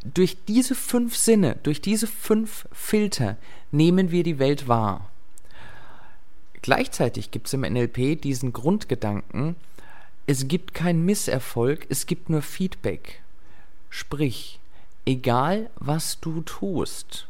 durch 0.04 0.36
diese 0.44 0.74
fünf 0.74 1.16
Sinne, 1.16 1.56
durch 1.62 1.80
diese 1.80 2.06
fünf 2.06 2.68
Filter 2.72 3.36
nehmen 3.72 4.10
wir 4.10 4.22
die 4.22 4.38
Welt 4.38 4.68
wahr. 4.68 5.10
Gleichzeitig 6.60 7.30
gibt 7.30 7.46
es 7.46 7.54
im 7.54 7.62
NLP 7.62 8.20
diesen 8.20 8.52
Grundgedanken, 8.52 9.56
es 10.26 10.48
gibt 10.48 10.72
keinen 10.72 11.04
Misserfolg, 11.04 11.86
es 11.90 12.06
gibt 12.06 12.30
nur 12.30 12.40
Feedback. 12.40 13.22
Sprich, 13.90 14.58
egal 15.04 15.68
was 15.76 16.20
du 16.20 16.40
tust, 16.40 17.28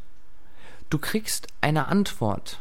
du 0.91 0.99
kriegst 0.99 1.49
eine 1.61 1.89
Antwort. 1.89 2.61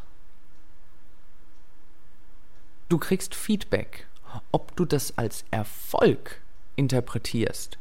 Du 2.89 2.97
kriegst 2.97 3.35
Feedback. 3.35 4.07
Ob 4.51 4.75
du 4.75 4.85
das 4.85 5.15
als 5.15 5.45
Erfolg 5.51 6.41
interpretierst 6.75 7.77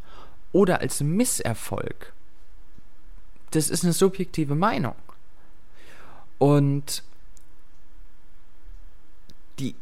oder 0.53 0.81
als 0.83 1.01
Misserfolg, 1.01 2.12
das 3.55 3.71
ist 3.71 3.85
eine 3.85 3.93
subjektive 3.93 4.55
Meinung. 4.55 4.95
Und 6.38 7.05
die, 9.59 9.75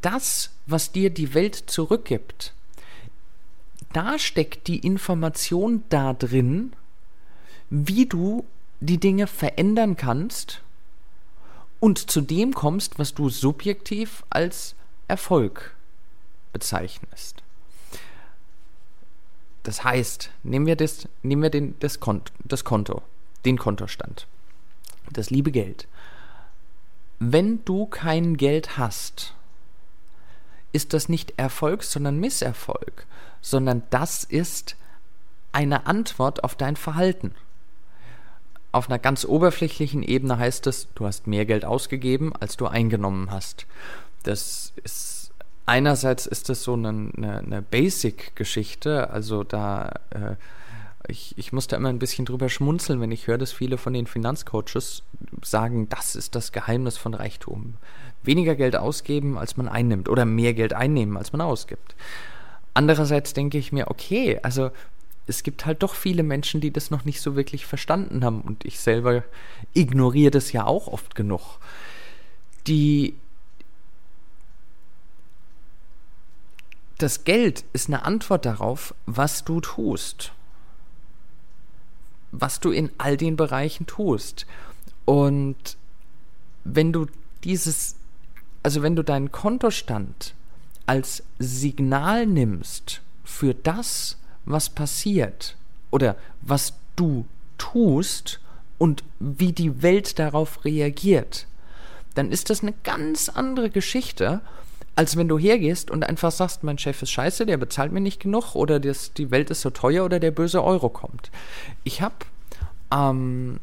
das, 0.00 0.50
was 0.66 0.92
dir 0.92 1.10
die 1.10 1.34
Welt 1.34 1.54
zurückgibt, 1.54 2.54
da 3.92 4.18
steckt 4.18 4.66
die 4.66 4.78
Information 4.78 5.84
da 5.88 6.12
drin, 6.12 6.72
wie 7.70 8.06
du 8.06 8.44
die 8.80 8.98
Dinge 8.98 9.26
verändern 9.26 9.96
kannst 9.96 10.62
und 11.80 12.10
zu 12.10 12.20
dem 12.20 12.54
kommst, 12.54 12.98
was 12.98 13.14
du 13.14 13.28
subjektiv 13.28 14.24
als 14.30 14.74
Erfolg 15.06 15.74
bezeichnest. 16.52 17.42
Das 19.62 19.84
heißt, 19.84 20.30
nehmen 20.42 20.66
wir, 20.66 20.76
das, 20.76 21.08
nehmen 21.22 21.42
wir 21.42 21.50
den, 21.50 21.78
das, 21.80 22.00
Konto, 22.00 22.32
das 22.44 22.64
Konto 22.64 23.02
den 23.48 23.58
Kontostand. 23.58 24.26
Das 25.10 25.30
liebe 25.30 25.50
Geld. 25.50 25.88
Wenn 27.18 27.64
du 27.64 27.86
kein 27.86 28.36
Geld 28.36 28.76
hast, 28.76 29.34
ist 30.72 30.92
das 30.92 31.08
nicht 31.08 31.34
Erfolg, 31.38 31.82
sondern 31.82 32.20
Misserfolg, 32.20 33.06
sondern 33.40 33.82
das 33.88 34.22
ist 34.22 34.76
eine 35.50 35.86
Antwort 35.86 36.44
auf 36.44 36.56
dein 36.56 36.76
Verhalten. 36.76 37.34
Auf 38.70 38.90
einer 38.90 38.98
ganz 38.98 39.24
oberflächlichen 39.24 40.02
Ebene 40.02 40.38
heißt 40.38 40.66
es, 40.66 40.88
du 40.94 41.06
hast 41.06 41.26
mehr 41.26 41.46
Geld 41.46 41.64
ausgegeben, 41.64 42.34
als 42.38 42.58
du 42.58 42.66
eingenommen 42.66 43.30
hast. 43.30 43.66
Das 44.24 44.74
ist 44.84 45.32
einerseits 45.64 46.26
ist 46.26 46.50
das 46.50 46.62
so 46.64 46.74
eine, 46.74 46.88
eine, 46.88 47.38
eine 47.38 47.62
Basic-Geschichte, 47.62 49.08
also 49.08 49.42
da 49.42 49.92
äh, 50.10 50.36
ich, 51.06 51.36
ich 51.38 51.52
muss 51.52 51.68
da 51.68 51.76
immer 51.76 51.90
ein 51.90 52.00
bisschen 52.00 52.24
drüber 52.24 52.48
schmunzeln, 52.48 53.00
wenn 53.00 53.12
ich 53.12 53.26
höre, 53.28 53.38
dass 53.38 53.52
viele 53.52 53.78
von 53.78 53.92
den 53.92 54.06
Finanzcoaches 54.06 55.04
sagen, 55.42 55.88
das 55.88 56.16
ist 56.16 56.34
das 56.34 56.50
Geheimnis 56.52 56.98
von 56.98 57.14
Reichtum. 57.14 57.74
Weniger 58.24 58.56
Geld 58.56 58.74
ausgeben, 58.74 59.38
als 59.38 59.56
man 59.56 59.68
einnimmt 59.68 60.08
oder 60.08 60.24
mehr 60.24 60.54
Geld 60.54 60.72
einnehmen, 60.72 61.16
als 61.16 61.32
man 61.32 61.40
ausgibt. 61.40 61.94
Andererseits 62.74 63.32
denke 63.32 63.58
ich 63.58 63.72
mir, 63.72 63.88
okay, 63.88 64.40
also 64.42 64.70
es 65.26 65.42
gibt 65.42 65.66
halt 65.66 65.82
doch 65.82 65.94
viele 65.94 66.22
Menschen, 66.22 66.60
die 66.60 66.72
das 66.72 66.90
noch 66.90 67.04
nicht 67.04 67.20
so 67.20 67.36
wirklich 67.36 67.66
verstanden 67.66 68.24
haben 68.24 68.40
und 68.40 68.64
ich 68.64 68.80
selber 68.80 69.22
ignoriere 69.74 70.30
das 70.30 70.52
ja 70.52 70.66
auch 70.66 70.88
oft 70.88 71.14
genug. 71.14 71.58
Die 72.66 73.14
das 76.98 77.22
Geld 77.22 77.64
ist 77.72 77.88
eine 77.88 78.04
Antwort 78.04 78.44
darauf, 78.44 78.92
was 79.06 79.44
du 79.44 79.60
tust 79.60 80.32
was 82.32 82.60
du 82.60 82.70
in 82.70 82.90
all 82.98 83.16
den 83.16 83.36
Bereichen 83.36 83.86
tust. 83.86 84.46
Und 85.04 85.76
wenn 86.64 86.92
du 86.92 87.06
dieses, 87.44 87.96
also 88.62 88.82
wenn 88.82 88.96
du 88.96 89.02
deinen 89.02 89.32
Kontostand 89.32 90.34
als 90.86 91.22
Signal 91.38 92.26
nimmst 92.26 93.02
für 93.24 93.54
das, 93.54 94.18
was 94.44 94.70
passiert 94.70 95.56
oder 95.90 96.16
was 96.40 96.74
du 96.96 97.26
tust 97.58 98.40
und 98.78 99.04
wie 99.18 99.52
die 99.52 99.82
Welt 99.82 100.18
darauf 100.18 100.64
reagiert, 100.64 101.46
dann 102.14 102.32
ist 102.32 102.50
das 102.50 102.62
eine 102.62 102.74
ganz 102.84 103.28
andere 103.28 103.70
Geschichte, 103.70 104.40
als 104.98 105.16
wenn 105.16 105.28
du 105.28 105.38
hergehst 105.38 105.92
und 105.92 106.02
einfach 106.02 106.32
sagst, 106.32 106.64
mein 106.64 106.76
Chef 106.76 107.00
ist 107.02 107.12
scheiße, 107.12 107.46
der 107.46 107.56
bezahlt 107.56 107.92
mir 107.92 108.00
nicht 108.00 108.18
genug 108.18 108.56
oder 108.56 108.80
das, 108.80 109.12
die 109.12 109.30
Welt 109.30 109.48
ist 109.48 109.60
so 109.60 109.70
teuer 109.70 110.04
oder 110.04 110.18
der 110.18 110.32
böse 110.32 110.64
Euro 110.64 110.88
kommt. 110.88 111.30
Ich 111.84 112.02
habe 112.02 112.16
am 112.90 113.60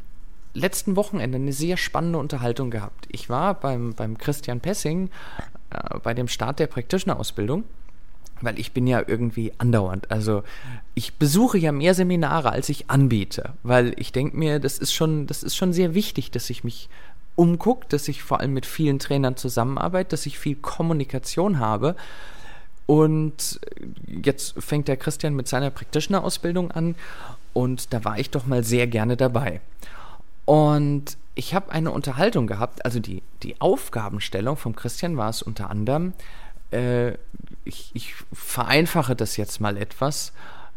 letzten 0.54 0.96
Wochenende 0.96 1.36
eine 1.36 1.52
sehr 1.52 1.76
spannende 1.76 2.20
Unterhaltung 2.20 2.72
gehabt. 2.72 3.10
Ich 3.12 3.30
war 3.30 3.54
beim, 3.54 3.94
beim 3.96 4.18
Christian 4.18 4.62
Pessing 4.62 5.10
äh, 5.72 6.00
bei 6.00 6.14
dem 6.14 6.30
Start 6.30 6.60
der 6.60 6.68
Practitioner-Ausbildung 6.68 7.66
weil 8.42 8.60
ich 8.60 8.74
bin 8.74 8.86
ja 8.86 9.02
irgendwie 9.06 9.54
andauernd. 9.58 10.12
Also 10.12 10.44
ich 10.94 11.14
besuche 11.14 11.58
ja 11.58 11.72
mehr 11.72 11.94
Seminare, 11.94 12.52
als 12.52 12.68
ich 12.68 12.90
anbiete, 12.90 13.54
weil 13.64 13.94
ich 13.98 14.12
denke 14.12 14.36
mir, 14.36 14.60
das 14.60 14.78
ist 14.78 14.94
schon, 14.94 15.26
das 15.26 15.42
ist 15.42 15.56
schon 15.56 15.72
sehr 15.72 15.94
wichtig, 15.94 16.32
dass 16.32 16.50
ich 16.50 16.66
mich 16.66 16.90
umguckt, 17.36 17.94
dass 17.94 18.08
ich 18.08 18.24
vor 18.24 18.40
allem 18.40 18.54
mit 18.54 18.66
vielen 18.66 19.00
Trainern 19.00 19.36
zusammenarbeite, 19.36 20.12
dass 20.12 20.26
ich 20.26 20.40
viel 20.40 20.56
Kommunikation 20.56 21.60
habe. 21.60 21.96
Und 22.86 23.60
jetzt 24.06 24.56
fängt 24.60 24.88
der 24.88 24.98
Christian 24.98 25.34
mit 25.34 25.48
seiner 25.48 25.72
Practitioner-Ausbildung 25.72 26.72
an 26.72 26.96
und 27.54 27.94
da 27.94 28.04
war 28.04 28.20
ich 28.20 28.30
doch 28.30 28.46
mal 28.46 28.64
sehr 28.64 28.86
gerne 28.86 29.18
dabei. 29.18 29.62
Und 30.46 31.18
ich 31.34 31.54
habe 31.56 31.72
eine 31.72 31.92
Unterhaltung 31.92 32.48
gehabt, 32.48 32.86
also 32.86 33.00
die, 33.00 33.24
die 33.44 33.60
Aufgabenstellung 33.60 34.56
vom 34.56 34.76
Christian 34.76 35.18
war 35.18 35.30
es 35.30 35.42
unter 35.42 35.70
anderem, 35.70 36.14
äh, 36.72 37.14
ich, 37.64 37.92
ich 37.94 38.14
vereinfache 38.32 39.16
das 39.16 39.38
jetzt 39.38 39.60
mal 39.60 39.78
etwas, 39.78 40.34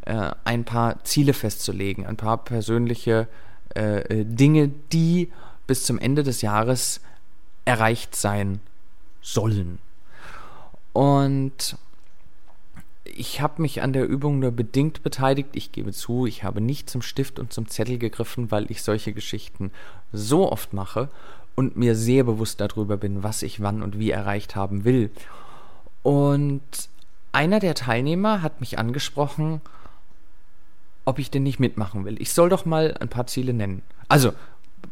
äh, 0.07 0.31
ein 0.44 0.64
paar 0.64 1.05
Ziele 1.05 1.35
festzulegen, 1.35 2.07
ein 2.07 2.16
paar 2.16 2.38
persönliche 2.38 3.29
äh, 3.75 4.21
äh 4.21 4.25
Dinge, 4.25 4.68
die 4.68 5.31
bis 5.68 5.85
zum 5.85 5.98
Ende 5.98 6.24
des 6.24 6.42
Jahres 6.42 7.00
erreicht 7.64 8.16
sein 8.16 8.61
sollen. 9.22 9.78
Und 10.92 11.78
ich 13.04 13.40
habe 13.40 13.62
mich 13.62 13.83
an 13.83 13.92
der 13.92 14.09
Übung 14.09 14.40
nur 14.40 14.50
bedingt 14.50 15.02
beteiligt. 15.02 15.50
Ich 15.52 15.70
gebe 15.70 15.92
zu, 15.92 16.26
ich 16.26 16.42
habe 16.42 16.61
nicht 16.61 16.90
zum 16.90 17.02
Stift 17.02 17.38
und 17.38 17.52
zum 17.52 17.68
Zettel 17.68 17.98
gegriffen, 17.98 18.50
weil 18.50 18.68
ich 18.70 18.83
solche 18.83 19.12
Geschichten 19.12 19.70
so 20.12 20.50
oft 20.50 20.72
mache 20.72 21.09
und 21.54 21.76
mir 21.76 21.94
sehr 21.94 22.24
bewusst 22.24 22.61
darüber 22.61 22.96
bin, 22.96 23.22
was 23.22 23.42
ich 23.42 23.61
wann 23.61 23.83
und 23.83 23.98
wie 23.98 24.11
erreicht 24.11 24.57
haben 24.57 24.85
will. 24.85 25.11
Und 26.02 26.62
einer 27.33 27.61
der 27.61 27.74
Teilnehmer 27.74 28.42
hat 28.42 28.61
mich 28.61 28.78
angesprochen, 28.78 29.61
ob 31.04 31.18
ich 31.18 31.31
denn 31.31 31.42
nicht 31.42 31.59
mitmachen 31.59 32.04
will. 32.04 32.20
Ich 32.20 32.33
soll 32.33 32.48
doch 32.48 32.64
mal 32.64 32.96
ein 33.00 33.09
paar 33.09 33.26
Ziele 33.26 33.52
nennen. 33.52 33.83
Also, 34.09 34.33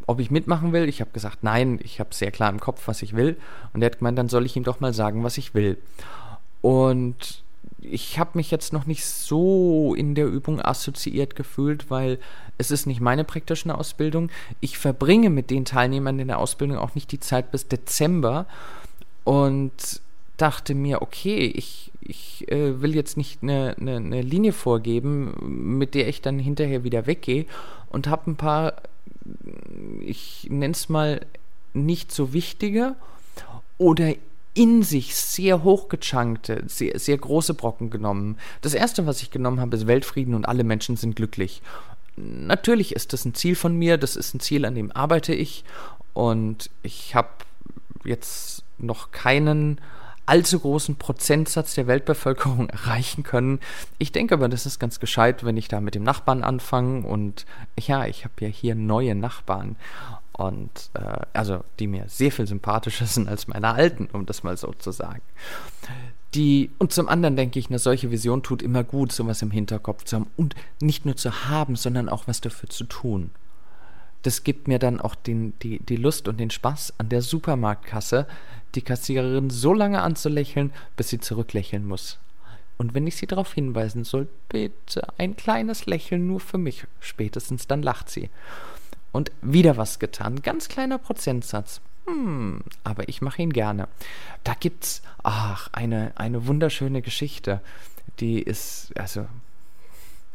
ob 0.06 0.20
ich 0.20 0.30
mitmachen 0.30 0.72
will. 0.72 0.88
Ich 0.88 1.00
habe 1.00 1.10
gesagt, 1.12 1.42
nein, 1.42 1.80
ich 1.82 2.00
habe 2.00 2.14
sehr 2.14 2.30
klar 2.30 2.50
im 2.50 2.60
Kopf, 2.60 2.86
was 2.86 3.02
ich 3.02 3.14
will. 3.14 3.36
Und 3.72 3.82
er 3.82 3.86
hat 3.86 3.98
gemeint, 3.98 4.18
dann 4.18 4.28
soll 4.28 4.46
ich 4.46 4.56
ihm 4.56 4.64
doch 4.64 4.80
mal 4.80 4.94
sagen, 4.94 5.24
was 5.24 5.38
ich 5.38 5.54
will. 5.54 5.78
Und 6.60 7.42
ich 7.80 8.18
habe 8.18 8.30
mich 8.34 8.50
jetzt 8.50 8.72
noch 8.72 8.86
nicht 8.86 9.04
so 9.04 9.94
in 9.94 10.14
der 10.14 10.26
Übung 10.26 10.60
assoziiert 10.60 11.36
gefühlt, 11.36 11.90
weil 11.90 12.18
es 12.58 12.70
ist 12.70 12.86
nicht 12.86 13.00
meine 13.00 13.24
praktische 13.24 13.76
Ausbildung. 13.76 14.30
Ich 14.60 14.78
verbringe 14.78 15.30
mit 15.30 15.50
den 15.50 15.64
Teilnehmern 15.64 16.18
in 16.18 16.28
der 16.28 16.38
Ausbildung 16.38 16.78
auch 16.78 16.94
nicht 16.94 17.12
die 17.12 17.20
Zeit 17.20 17.50
bis 17.50 17.68
Dezember 17.68 18.46
und 19.24 20.00
dachte 20.36 20.74
mir, 20.74 21.02
okay, 21.02 21.46
ich, 21.46 21.92
ich 22.00 22.50
äh, 22.50 22.80
will 22.80 22.94
jetzt 22.94 23.16
nicht 23.16 23.42
eine, 23.42 23.74
eine, 23.78 23.96
eine 23.96 24.22
Linie 24.22 24.52
vorgeben, 24.52 25.34
mit 25.78 25.94
der 25.94 26.08
ich 26.08 26.22
dann 26.22 26.38
hinterher 26.38 26.84
wieder 26.84 27.06
weggehe 27.06 27.46
und 27.90 28.08
habe 28.08 28.30
ein 28.30 28.36
paar, 28.36 28.74
ich 30.00 30.46
nenne 30.50 30.72
es 30.72 30.88
mal, 30.88 31.20
nicht 31.72 32.10
so 32.12 32.32
wichtige 32.32 32.96
oder 33.78 34.14
in 34.54 34.82
sich 34.82 35.14
sehr 35.14 35.62
hochgechunkte, 35.62 36.64
sehr, 36.66 36.98
sehr 36.98 37.18
große 37.18 37.52
Brocken 37.52 37.90
genommen. 37.90 38.38
Das 38.62 38.72
erste, 38.72 39.06
was 39.06 39.20
ich 39.20 39.30
genommen 39.30 39.60
habe, 39.60 39.76
ist 39.76 39.86
Weltfrieden 39.86 40.34
und 40.34 40.48
alle 40.48 40.64
Menschen 40.64 40.96
sind 40.96 41.14
glücklich. 41.14 41.60
Natürlich 42.16 42.94
ist 42.94 43.12
das 43.12 43.26
ein 43.26 43.34
Ziel 43.34 43.54
von 43.54 43.76
mir, 43.76 43.98
das 43.98 44.16
ist 44.16 44.34
ein 44.34 44.40
Ziel, 44.40 44.64
an 44.64 44.74
dem 44.74 44.90
arbeite 44.92 45.34
ich 45.34 45.64
und 46.14 46.70
ich 46.82 47.14
habe 47.14 47.28
jetzt 48.04 48.64
noch 48.78 49.10
keinen 49.10 49.78
allzu 50.26 50.60
großen 50.60 50.96
Prozentsatz 50.96 51.74
der 51.74 51.86
Weltbevölkerung 51.86 52.68
erreichen 52.70 53.22
können. 53.22 53.60
Ich 53.98 54.12
denke 54.12 54.34
aber, 54.34 54.48
das 54.48 54.66
ist 54.66 54.78
ganz 54.78 55.00
gescheit, 55.00 55.44
wenn 55.44 55.56
ich 55.56 55.68
da 55.68 55.80
mit 55.80 55.94
dem 55.94 56.02
Nachbarn 56.02 56.42
anfange 56.42 57.06
und 57.06 57.46
ja, 57.78 58.06
ich 58.06 58.24
habe 58.24 58.34
ja 58.40 58.48
hier 58.48 58.74
neue 58.74 59.14
Nachbarn 59.14 59.76
und 60.32 60.90
äh, 60.94 61.20
also 61.32 61.64
die 61.78 61.86
mir 61.86 62.04
sehr 62.08 62.32
viel 62.32 62.46
sympathischer 62.46 63.06
sind 63.06 63.28
als 63.28 63.48
meine 63.48 63.74
alten, 63.74 64.08
um 64.12 64.26
das 64.26 64.42
mal 64.42 64.56
so 64.56 64.72
zu 64.72 64.90
sagen. 64.90 65.22
Die, 66.34 66.70
und 66.78 66.92
zum 66.92 67.08
anderen 67.08 67.36
denke 67.36 67.58
ich, 67.58 67.68
eine 67.68 67.78
solche 67.78 68.10
Vision 68.10 68.42
tut 68.42 68.60
immer 68.60 68.84
gut, 68.84 69.12
sowas 69.12 69.40
im 69.40 69.50
Hinterkopf 69.50 70.04
zu 70.04 70.16
haben 70.16 70.30
und 70.36 70.54
nicht 70.80 71.06
nur 71.06 71.16
zu 71.16 71.48
haben, 71.48 71.76
sondern 71.76 72.08
auch 72.10 72.26
was 72.26 72.42
dafür 72.42 72.68
zu 72.68 72.84
tun. 72.84 73.30
Das 74.26 74.42
gibt 74.42 74.66
mir 74.66 74.80
dann 74.80 75.00
auch 75.00 75.14
den, 75.14 75.56
die, 75.60 75.78
die 75.78 75.94
Lust 75.94 76.26
und 76.26 76.40
den 76.40 76.50
Spaß 76.50 76.94
an 76.98 77.10
der 77.10 77.22
Supermarktkasse, 77.22 78.26
die 78.74 78.82
Kassiererin 78.82 79.50
so 79.50 79.72
lange 79.72 80.02
anzulächeln, 80.02 80.72
bis 80.96 81.10
sie 81.10 81.20
zurücklächeln 81.20 81.86
muss. 81.86 82.18
Und 82.76 82.92
wenn 82.92 83.06
ich 83.06 83.14
sie 83.14 83.28
darauf 83.28 83.54
hinweisen 83.54 84.02
soll, 84.02 84.26
bitte 84.48 85.06
ein 85.16 85.36
kleines 85.36 85.86
Lächeln 85.86 86.26
nur 86.26 86.40
für 86.40 86.58
mich, 86.58 86.88
spätestens 86.98 87.68
dann 87.68 87.84
lacht 87.84 88.10
sie 88.10 88.28
und 89.12 89.30
wieder 89.42 89.76
was 89.76 90.00
getan. 90.00 90.42
Ganz 90.42 90.66
kleiner 90.66 90.98
Prozentsatz. 90.98 91.80
Hm, 92.06 92.62
aber 92.82 93.08
ich 93.08 93.22
mache 93.22 93.42
ihn 93.42 93.52
gerne. 93.52 93.86
Da 94.42 94.54
gibt's, 94.58 95.02
ach, 95.22 95.68
eine, 95.70 96.10
eine 96.16 96.48
wunderschöne 96.48 97.00
Geschichte. 97.00 97.60
Die 98.18 98.42
ist, 98.42 98.90
also, 98.98 99.28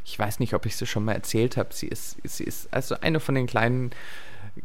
ich 0.05 0.17
weiß 0.17 0.39
nicht, 0.39 0.53
ob 0.53 0.65
ich 0.65 0.75
sie 0.75 0.85
schon 0.85 1.05
mal 1.05 1.13
erzählt 1.13 1.57
habe. 1.57 1.69
Sie 1.73 1.87
ist, 1.87 2.17
sie 2.23 2.43
ist 2.43 2.73
also 2.73 2.95
eine 3.01 3.19
von 3.19 3.35
den 3.35 3.47
kleinen 3.47 3.91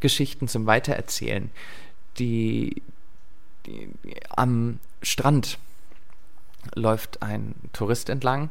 Geschichten 0.01 0.49
zum 0.49 0.67
Weitererzählen. 0.67 1.51
Die, 2.19 2.83
die, 3.67 3.91
am 4.31 4.79
Strand 5.03 5.59
läuft 6.75 7.23
ein 7.23 7.55
Tourist 7.73 8.09
entlang, 8.09 8.51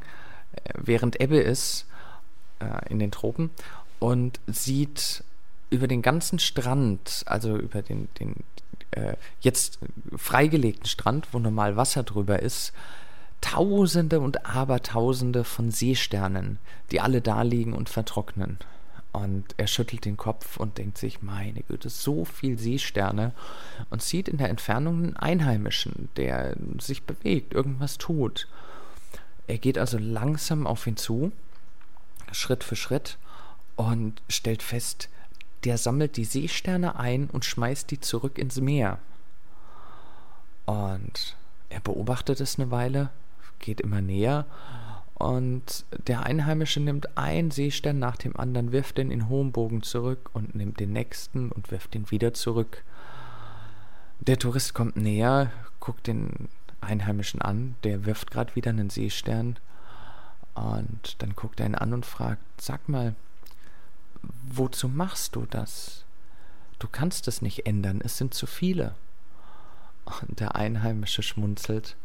äh, 0.53 0.73
während 0.75 1.19
Ebbe 1.19 1.37
ist, 1.37 1.85
äh, 2.59 2.89
in 2.89 2.99
den 2.99 3.11
Tropen, 3.11 3.49
und 3.99 4.39
sieht 4.47 5.23
über 5.69 5.87
den 5.87 6.01
ganzen 6.01 6.39
Strand, 6.39 7.23
also 7.25 7.57
über 7.57 7.81
den, 7.81 8.07
den 8.19 8.35
äh, 8.91 9.15
jetzt 9.41 9.79
freigelegten 10.15 10.85
Strand, 10.85 11.27
wo 11.31 11.39
normal 11.39 11.75
Wasser 11.75 12.03
drüber 12.03 12.41
ist, 12.41 12.71
Tausende 13.45 14.21
und 14.21 14.47
Abertausende 14.47 15.43
von 15.43 15.69
Seesternen, 15.69 16.57
die 16.89 16.99
alle 16.99 17.21
da 17.21 17.43
liegen 17.43 17.73
und 17.73 17.89
vertrocknen. 17.89 18.57
Und 19.13 19.45
er 19.57 19.67
schüttelt 19.67 20.03
den 20.03 20.17
Kopf 20.17 20.57
und 20.57 20.79
denkt 20.79 20.97
sich, 20.97 21.21
meine 21.21 21.61
Güte, 21.61 21.89
so 21.89 22.25
viel 22.25 22.57
Seesterne. 22.57 23.33
Und 23.91 24.01
sieht 24.01 24.27
in 24.27 24.39
der 24.39 24.49
Entfernung 24.49 24.95
einen 24.95 25.15
Einheimischen, 25.15 26.09
der 26.17 26.57
sich 26.79 27.03
bewegt, 27.03 27.53
irgendwas 27.53 27.99
tut. 27.99 28.47
Er 29.45 29.59
geht 29.59 29.77
also 29.77 29.99
langsam 29.99 30.65
auf 30.65 30.87
ihn 30.87 30.97
zu, 30.97 31.31
Schritt 32.31 32.63
für 32.63 32.75
Schritt, 32.75 33.19
und 33.75 34.23
stellt 34.27 34.63
fest, 34.63 35.07
der 35.65 35.77
sammelt 35.77 36.17
die 36.17 36.25
Seesterne 36.25 36.97
ein 36.97 37.29
und 37.29 37.45
schmeißt 37.45 37.91
die 37.91 37.99
zurück 37.99 38.39
ins 38.39 38.59
Meer. 38.59 38.97
Und 40.65 41.35
er 41.69 41.79
beobachtet 41.79 42.41
es 42.41 42.57
eine 42.57 42.71
Weile, 42.71 43.11
geht 43.59 43.81
immer 43.81 44.01
näher 44.01 44.45
und 45.15 45.85
der 46.07 46.23
Einheimische 46.23 46.81
nimmt 46.81 47.17
einen 47.17 47.49
Seestern 47.49 47.99
nach 47.99 48.17
dem 48.17 48.35
anderen, 48.35 48.71
wirft 48.71 48.97
den 48.97 49.11
in 49.11 49.29
hohem 49.29 49.51
Bogen 49.51 49.81
zurück 49.81 50.29
und 50.33 50.55
nimmt 50.55 50.79
den 50.79 50.91
nächsten 50.91 51.51
und 51.51 51.71
wirft 51.71 51.95
ihn 51.95 52.11
wieder 52.11 52.33
zurück. 52.33 52.83
Der 54.19 54.37
Tourist 54.37 54.73
kommt 54.73 54.97
näher, 54.97 55.51
guckt 55.79 56.07
den 56.07 56.49
Einheimischen 56.81 57.41
an, 57.41 57.75
der 57.83 58.05
wirft 58.05 58.29
gerade 58.29 58.55
wieder 58.55 58.71
einen 58.71 58.89
Seestern 58.89 59.57
und 60.53 61.15
dann 61.19 61.35
guckt 61.35 61.59
er 61.59 61.65
ihn 61.67 61.75
an 61.75 61.93
und 61.93 62.05
fragt, 62.05 62.41
sag 62.59 62.89
mal, 62.89 63.15
wozu 64.47 64.89
machst 64.89 65.35
du 65.35 65.45
das? 65.49 66.05
Du 66.79 66.87
kannst 66.89 67.27
es 67.27 67.41
nicht 67.41 67.65
ändern, 67.65 68.01
es 68.03 68.17
sind 68.17 68.33
zu 68.33 68.47
viele. 68.47 68.95
Und 70.05 70.39
der 70.39 70.55
Einheimische 70.55 71.23
schmunzelt, 71.23 71.95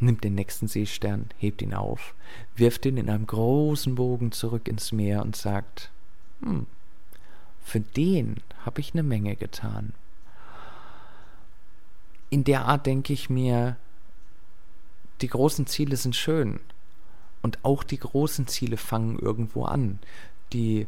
nimmt 0.00 0.24
den 0.24 0.34
nächsten 0.34 0.68
Seestern, 0.68 1.30
hebt 1.38 1.62
ihn 1.62 1.74
auf, 1.74 2.14
wirft 2.56 2.86
ihn 2.86 2.96
in 2.96 3.10
einem 3.10 3.26
großen 3.26 3.94
Bogen 3.94 4.32
zurück 4.32 4.68
ins 4.68 4.92
Meer 4.92 5.22
und 5.22 5.36
sagt, 5.36 5.90
hm, 6.40 6.66
für 7.62 7.80
den 7.80 8.36
habe 8.64 8.80
ich 8.80 8.94
eine 8.94 9.02
Menge 9.02 9.36
getan. 9.36 9.92
In 12.30 12.44
der 12.44 12.64
Art 12.66 12.86
denke 12.86 13.12
ich 13.12 13.28
mir, 13.28 13.76
die 15.20 15.28
großen 15.28 15.66
Ziele 15.66 15.96
sind 15.96 16.16
schön. 16.16 16.60
Und 17.42 17.58
auch 17.64 17.82
die 17.84 17.98
großen 17.98 18.46
Ziele 18.46 18.76
fangen 18.76 19.18
irgendwo 19.18 19.64
an. 19.64 19.98
Die 20.52 20.86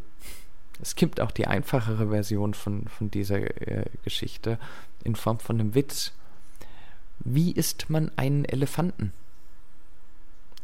es 0.81 0.97
gibt 0.97 1.21
auch 1.21 1.31
die 1.31 1.47
einfachere 1.47 2.09
Version 2.09 2.55
von, 2.55 2.89
von 2.89 3.11
dieser 3.11 3.39
äh, 3.69 3.85
Geschichte 4.03 4.59
in 5.05 5.15
Form 5.15 5.39
von 5.39 5.61
einem 5.61 5.75
Witz. 5.75 6.13
Wie 7.25 7.53
isst 7.53 7.89
man 7.89 8.11
einen 8.17 8.45
Elefanten? 8.45 9.13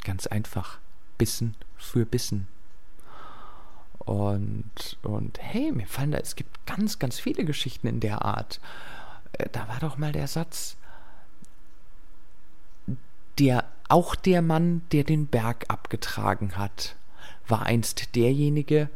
Ganz 0.05 0.27
einfach. 0.27 0.79
Bissen 1.17 1.55
für 1.77 2.07
Bissen. 2.07 2.49
Und, 3.99 4.97
und 5.03 5.39
hey, 5.41 5.71
mir 5.73 5.87
fallen 5.87 6.13
da, 6.13 6.19
es 6.19 6.35
gibt 6.35 6.65
ganz, 6.67 6.99
ganz 6.99 7.21
viele 7.21 7.45
Geschichten 7.45 7.87
in 7.87 8.01
der 8.01 8.25
Art. 8.25 8.61
Äh, 9.33 9.49
da 9.53 9.69
war 9.69 9.81
doch 9.81 9.99
mal 9.99 10.13
der 10.13 10.29
Satz, 10.29 10.77
der, 13.39 13.65
auch 13.89 14.15
der 14.15 14.43
Mann, 14.43 14.83
der 14.93 15.05
den 15.05 15.27
Berg 15.27 15.67
abgetragen 15.69 16.57
hat, 16.57 16.97
war 17.47 17.67
einst 17.67 18.17
derjenige, 18.17 18.89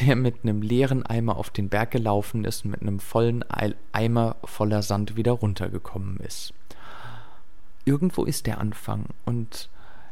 der 0.00 0.16
mit 0.16 0.42
einem 0.42 0.62
leeren 0.62 1.04
Eimer 1.04 1.36
auf 1.36 1.50
den 1.50 1.68
Berg 1.68 1.90
gelaufen 1.90 2.44
ist 2.44 2.64
und 2.64 2.72
mit 2.72 2.82
einem 2.82 3.00
vollen 3.00 3.44
Eimer 3.92 4.36
voller 4.44 4.82
Sand 4.82 5.16
wieder 5.16 5.32
runtergekommen 5.32 6.18
ist. 6.18 6.52
Irgendwo 7.86 8.24
ist 8.24 8.46
der 8.46 8.58
Anfang 8.58 9.06
und 9.24 9.70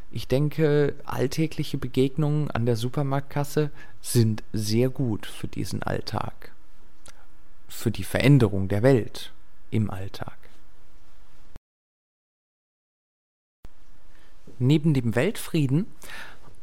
ich 0.09 0.29
denke, 0.29 0.95
alltägliche 1.03 1.77
Begegnungen 1.77 2.49
an 2.49 2.65
der 2.65 2.77
Supermarktkasse 2.77 3.69
sind 3.99 4.43
sehr 4.53 4.89
gut 4.89 5.25
für 5.25 5.49
diesen 5.49 5.83
Alltag, 5.83 6.53
für 7.67 7.91
die 7.91 8.05
Veränderung 8.05 8.69
der 8.69 8.81
Welt 8.81 9.33
im 9.71 9.91
Alltag. 9.91 10.37
Neben 14.57 14.93
dem 14.93 15.15
Weltfrieden 15.15 15.85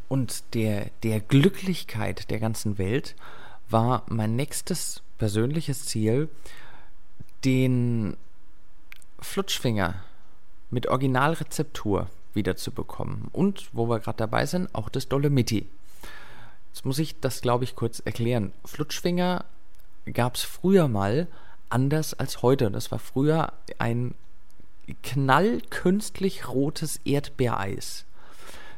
und 0.09 0.55
der, 0.55 0.89
der 1.03 1.21
Glücklichkeit 1.21 2.31
der 2.31 2.41
ganzen 2.41 2.79
Welt 2.79 3.17
war 3.69 4.07
mein 4.09 4.35
nächstes 4.35 5.03
persönliches 5.19 5.85
Ziel, 5.85 6.31
den 7.45 8.17
Flutschfinger 9.21 10.03
mit 10.73 10.89
Originalrezeptur 10.89 12.09
wiederzubekommen. 12.35 13.29
Und, 13.33 13.69
wo 13.73 13.89
wir 13.89 14.01
gerade 14.01 14.17
dabei 14.19 14.47
sind, 14.47 14.75
auch 14.75 14.89
das 14.89 15.07
Dolomiti. 15.07 15.69
Jetzt 16.73 16.85
muss 16.85 16.99
ich 16.99 17.21
das, 17.21 17.43
glaube 17.43 17.65
ich, 17.65 17.77
kurz 17.77 18.01
erklären. 18.01 18.53
Flutschfinger 18.65 19.45
gab 20.13 20.37
es 20.37 20.43
früher 20.43 20.89
mal 20.89 21.29
anders 21.69 22.15
als 22.15 22.43
heute. 22.43 22.71
Das 22.71 22.91
war 22.91 22.99
früher 22.99 23.53
ein 23.79 24.15
knallkünstlich 25.03 26.49
rotes 26.49 27.01
Erdbeereis. 27.05 28.07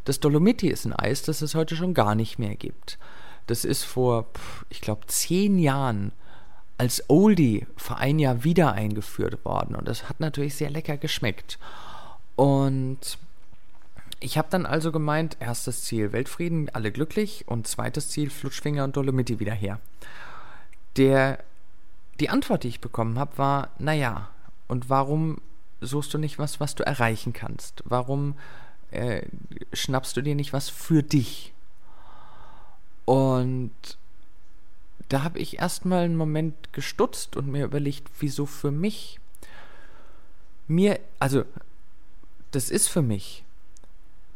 Das 0.05 0.21
Dolomiti 0.21 0.69
ist 0.69 0.85
ein 0.85 0.93
Eis, 0.93 1.23
das 1.23 1.41
es 1.41 1.55
heute 1.55 1.77
schon 1.77 1.95
gar 1.95 2.15
nicht 2.15 2.39
mehr 2.39 2.57
gibt. 2.57 2.99
Das 3.47 3.65
ist 3.65 3.85
vor, 3.85 4.27
ich 4.69 4.81
glaube, 4.81 5.07
zehn 5.07 5.59
Jahren 5.59 6.13
als 6.79 7.09
Oldie 7.09 7.67
für 7.77 7.97
ein 7.97 8.19
Jahr 8.19 8.45
wieder 8.45 8.73
eingeführt 8.73 9.45
worden. 9.45 9.77
Und 9.77 9.87
das 9.87 10.09
hat 10.09 10.21
natürlich 10.21 10.55
sehr 10.57 10.71
lecker 10.71 10.97
geschmeckt. 10.97 11.59
Und 12.37 13.19
ich 14.21 14.39
habe 14.39 14.49
dann 14.51 14.67
also 14.67 14.91
gemeint, 14.91 15.37
erstes 15.41 15.85
Ziel 15.85 16.13
Weltfrieden, 16.13 16.71
alle 16.71 16.91
glücklich 16.91 17.45
und 17.47 17.67
zweites 17.67 18.09
Ziel 18.09 18.31
Flutschfinger 18.31 18.85
und 18.85 18.97
Dolomiti 18.97 19.39
wieder 19.39 19.53
her. 19.53 19.81
Der, 20.97 21.45
die 22.21 22.31
Antwort, 22.31 22.65
die 22.65 22.69
ich 22.69 22.81
bekommen 22.81 23.19
habe, 23.19 23.39
war, 23.39 23.69
naja, 23.79 24.29
und 24.67 24.89
warum 24.89 25.39
suchst 25.81 26.15
du 26.15 26.19
nicht 26.19 26.39
was, 26.39 26.59
was 26.59 26.75
du 26.75 26.85
erreichen 26.85 27.33
kannst? 27.33 27.83
Warum 27.85 28.35
äh, 28.91 29.23
schnappst 29.73 30.17
du 30.17 30.23
dir 30.23 30.35
nicht 30.35 30.53
was 30.53 30.69
für 30.69 31.03
dich? 31.03 31.53
Und 33.05 33.73
da 35.09 35.23
habe 35.23 35.39
ich 35.39 35.59
erstmal 35.59 36.05
einen 36.05 36.17
Moment 36.17 36.73
gestutzt 36.73 37.37
und 37.37 37.49
mir 37.49 37.65
überlegt, 37.65 38.09
wieso 38.21 38.47
für 38.47 38.71
mich? 38.71 39.21
Mir, 40.67 40.99
also, 41.19 41.45
das 42.51 42.71
ist 42.71 42.89
für 42.89 43.03
mich 43.03 43.45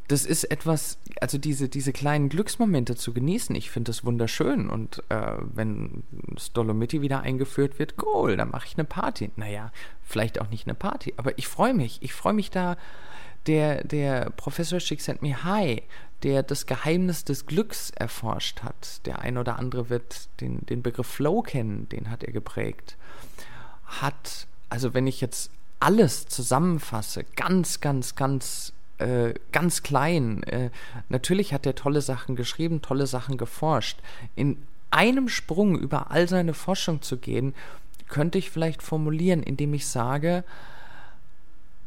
das 0.09 0.25
ist 0.25 0.45
etwas, 0.45 0.99
also 1.21 1.37
diese, 1.37 1.69
diese 1.69 1.93
kleinen 1.93 2.31
Glücksmomente 2.31 2.97
zu 2.97 3.13
genießen, 3.13 3.55
ich 3.55 3.71
finde 3.71 3.91
das 3.91 4.07
wunderschön. 4.07 4.71
Und 4.71 5.03
äh, 5.11 5.35
wenn 5.55 6.03
das 6.29 6.53
Dolomiti 6.53 7.03
wieder 7.03 7.21
eingeführt 7.21 7.79
wird, 7.79 7.95
cool, 8.03 8.37
dann 8.39 8.51
mache 8.51 8.67
ich 8.67 8.79
eine 8.79 8.87
Party. 8.87 9.31
Naja, 9.37 9.71
vielleicht 10.03 10.41
auch 10.41 10.49
nicht 10.49 10.67
eine 10.67 10.75
Party, 10.75 11.13
aber 11.19 11.37
ich 11.39 11.47
freue 11.47 11.75
mich. 11.75 11.99
Ich 12.01 12.15
freue 12.15 12.33
mich 12.33 12.51
da. 12.51 12.79
Der, 13.47 13.85
der 13.85 14.31
Professor 14.31 14.79
Csikszentmihalyi, 14.79 15.83
der 16.23 16.43
das 16.43 16.67
Geheimnis 16.67 17.25
des 17.25 17.47
Glücks 17.47 17.91
erforscht 17.91 18.63
hat, 18.63 19.07
der 19.07 19.21
ein 19.21 19.39
oder 19.39 19.59
andere 19.59 19.89
wird 19.89 20.29
den, 20.41 20.67
den 20.67 20.83
Begriff 20.83 21.07
Flow 21.07 21.43
kennen, 21.43 21.89
den 21.89 22.11
hat 22.11 22.25
er 22.25 22.33
geprägt, 22.33 22.97
hat, 23.85 24.47
also 24.69 24.93
wenn 24.95 25.07
ich 25.07 25.21
jetzt 25.21 25.51
alles 25.81 26.27
zusammenfasse, 26.27 27.25
ganz, 27.37 27.81
ganz, 27.81 28.17
ganz 28.17 28.73
äh, 28.99 29.35
ganz 29.53 29.85
klein. 29.85 30.43
Äh, 30.43 30.71
natürlich 31.09 31.53
hat 31.53 31.67
er 31.67 31.77
tolle 31.77 32.03
Sachen 32.03 32.35
geschrieben, 32.35 32.83
tolle 32.83 33.07
Sachen 33.07 33.39
geforscht. 33.39 34.01
In 34.35 34.59
einem 34.91 35.29
Sprung 35.29 35.79
über 35.79 36.11
all 36.11 36.29
seine 36.29 36.55
Forschung 36.55 37.01
zu 37.01 37.17
gehen, 37.17 37.55
könnte 38.09 38.39
ich 38.39 38.51
vielleicht 38.51 38.83
formulieren, 38.83 39.43
indem 39.43 39.75
ich 39.75 39.87
sage, 39.87 40.45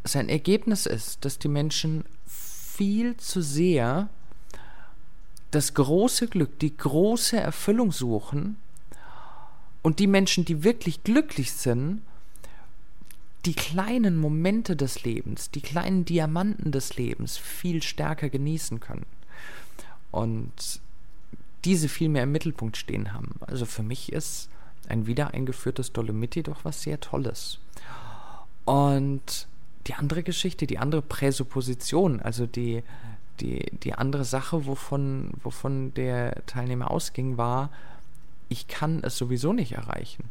sein 0.03 0.29
Ergebnis 0.29 0.85
ist, 0.85 1.25
dass 1.25 1.39
die 1.39 1.47
Menschen 1.47 2.05
viel 2.25 3.17
zu 3.17 3.41
sehr 3.41 4.09
das 5.51 5.73
große 5.73 6.27
Glück, 6.27 6.59
die 6.59 6.75
große 6.75 7.37
Erfüllung 7.37 7.91
suchen 7.91 8.57
und 9.81 9.99
die 9.99 10.07
Menschen, 10.07 10.45
die 10.45 10.63
wirklich 10.63 11.03
glücklich 11.03 11.51
sind, 11.51 12.01
die 13.45 13.53
kleinen 13.53 14.17
Momente 14.17 14.75
des 14.75 15.03
Lebens, 15.03 15.51
die 15.51 15.61
kleinen 15.61 16.05
Diamanten 16.05 16.71
des 16.71 16.95
Lebens 16.95 17.37
viel 17.37 17.81
stärker 17.81 18.29
genießen 18.29 18.79
können. 18.79 19.05
Und 20.11 20.79
diese 21.65 21.89
viel 21.89 22.09
mehr 22.09 22.23
im 22.23 22.31
Mittelpunkt 22.31 22.77
stehen 22.77 23.13
haben. 23.13 23.35
Also 23.41 23.65
für 23.65 23.83
mich 23.83 24.11
ist 24.11 24.49
ein 24.87 25.07
wiedereingeführtes 25.07 25.91
Dolomiti 25.93 26.43
doch 26.43 26.65
was 26.65 26.81
sehr 26.81 26.99
Tolles. 26.99 27.59
Und 28.65 29.47
die 29.91 29.97
andere 29.97 30.23
Geschichte, 30.23 30.67
die 30.67 30.77
andere 30.77 31.01
Präsupposition, 31.01 32.21
also 32.21 32.45
die, 32.45 32.82
die, 33.41 33.65
die 33.84 33.93
andere 33.93 34.23
Sache, 34.23 34.65
wovon, 34.65 35.32
wovon 35.43 35.93
der 35.95 36.45
Teilnehmer 36.45 36.89
ausging, 36.89 37.36
war, 37.36 37.71
ich 38.47 38.69
kann 38.69 39.04
es 39.04 39.17
sowieso 39.17 39.51
nicht 39.51 39.73
erreichen. 39.73 40.30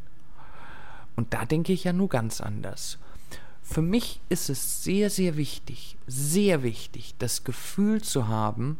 Und 1.14 1.34
da 1.34 1.44
denke 1.44 1.74
ich 1.74 1.84
ja 1.84 1.92
nur 1.92 2.08
ganz 2.08 2.40
anders. 2.40 2.96
Für 3.62 3.82
mich 3.82 4.22
ist 4.30 4.48
es 4.48 4.82
sehr, 4.82 5.10
sehr 5.10 5.36
wichtig, 5.36 5.98
sehr 6.06 6.62
wichtig, 6.62 7.14
das 7.18 7.44
Gefühl 7.44 8.00
zu 8.00 8.28
haben, 8.28 8.78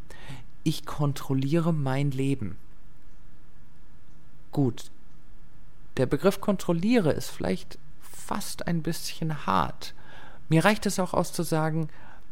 ich 0.64 0.86
kontrolliere 0.86 1.74
mein 1.74 2.10
Leben. 2.10 2.56
Gut, 4.50 4.90
der 5.98 6.06
Begriff 6.06 6.40
kontrolliere 6.40 7.12
ist 7.12 7.28
vielleicht 7.28 7.78
fast 8.00 8.66
ein 8.66 8.82
bisschen 8.82 9.44
hart. 9.44 9.92
Mir 10.50 10.64
reicht 10.64 10.84
es 10.84 10.98
auch 10.98 11.14
aus 11.14 11.32
zu 11.32 11.42
sagen, 11.42 11.88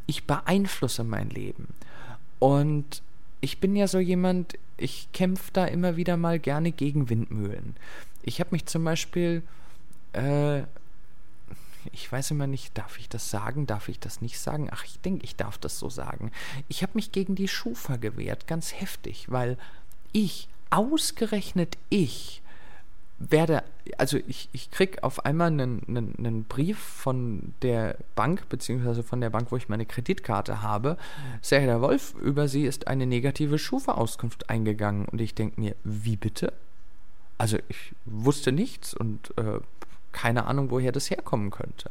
ich 0.06 0.26
beeinflusse 0.26 1.04
mein 1.04 1.30
Leben. 1.30 1.68
Und 2.38 3.02
ich 3.40 3.58
bin 3.60 3.74
ja 3.74 3.88
so 3.88 3.98
jemand, 3.98 4.58
ich 4.76 5.10
kämpfe 5.12 5.50
da 5.54 5.64
immer 5.64 5.96
wieder 5.96 6.18
mal 6.18 6.38
gerne 6.38 6.72
gegen 6.72 7.08
Windmühlen. 7.08 7.74
Ich 8.22 8.40
habe 8.40 8.50
mich 8.52 8.66
zum 8.66 8.84
Beispiel 8.84 9.42
äh, 10.12 10.64
ich 11.92 12.10
weiß 12.10 12.30
immer 12.32 12.46
nicht, 12.46 12.76
darf 12.76 12.98
ich 12.98 13.08
das 13.08 13.30
sagen, 13.30 13.66
darf 13.66 13.88
ich 13.88 14.00
das 14.00 14.20
nicht 14.20 14.38
sagen? 14.38 14.68
Ach, 14.70 14.84
ich 14.84 15.00
denke, 15.00 15.24
ich 15.24 15.36
darf 15.36 15.58
das 15.58 15.78
so 15.78 15.88
sagen. 15.88 16.32
Ich 16.68 16.82
habe 16.82 16.92
mich 16.94 17.12
gegen 17.12 17.34
die 17.34 17.48
Schufa 17.48 17.96
gewehrt, 17.96 18.46
ganz 18.46 18.74
heftig, 18.74 19.30
weil 19.30 19.56
ich, 20.12 20.48
ausgerechnet 20.70 21.78
ich, 21.88 22.42
werde, 23.18 23.64
also 23.96 24.18
ich, 24.28 24.48
ich 24.52 24.70
krieg 24.70 25.02
auf 25.02 25.24
einmal 25.24 25.48
einen, 25.48 25.82
einen, 25.88 26.14
einen, 26.18 26.44
Brief 26.44 26.78
von 26.78 27.52
der 27.62 27.96
Bank, 28.14 28.48
beziehungsweise 28.48 29.02
von 29.02 29.20
der 29.20 29.30
Bank, 29.30 29.50
wo 29.50 29.56
ich 29.56 29.68
meine 29.68 29.86
Kreditkarte 29.86 30.62
habe. 30.62 30.96
Herr 31.60 31.80
Wolf, 31.80 32.14
über 32.14 32.46
Sie 32.46 32.64
ist 32.64 32.86
eine 32.86 33.06
negative 33.06 33.58
Schufa-Auskunft 33.58 34.48
eingegangen. 34.50 35.06
Und 35.06 35.20
ich 35.20 35.34
denke 35.34 35.60
mir, 35.60 35.74
wie 35.82 36.16
bitte? 36.16 36.52
Also 37.38 37.58
ich 37.68 37.92
wusste 38.04 38.52
nichts 38.52 38.94
und 38.94 39.36
äh, 39.36 39.60
keine 40.12 40.46
Ahnung, 40.46 40.70
woher 40.70 40.92
das 40.92 41.10
herkommen 41.10 41.50
könnte. 41.50 41.90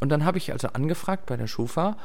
Und 0.00 0.10
dann 0.10 0.24
habe 0.24 0.38
ich 0.38 0.52
also 0.52 0.68
angefragt 0.68 1.26
bei 1.26 1.36
der 1.36 1.46
Schufa 1.46 1.96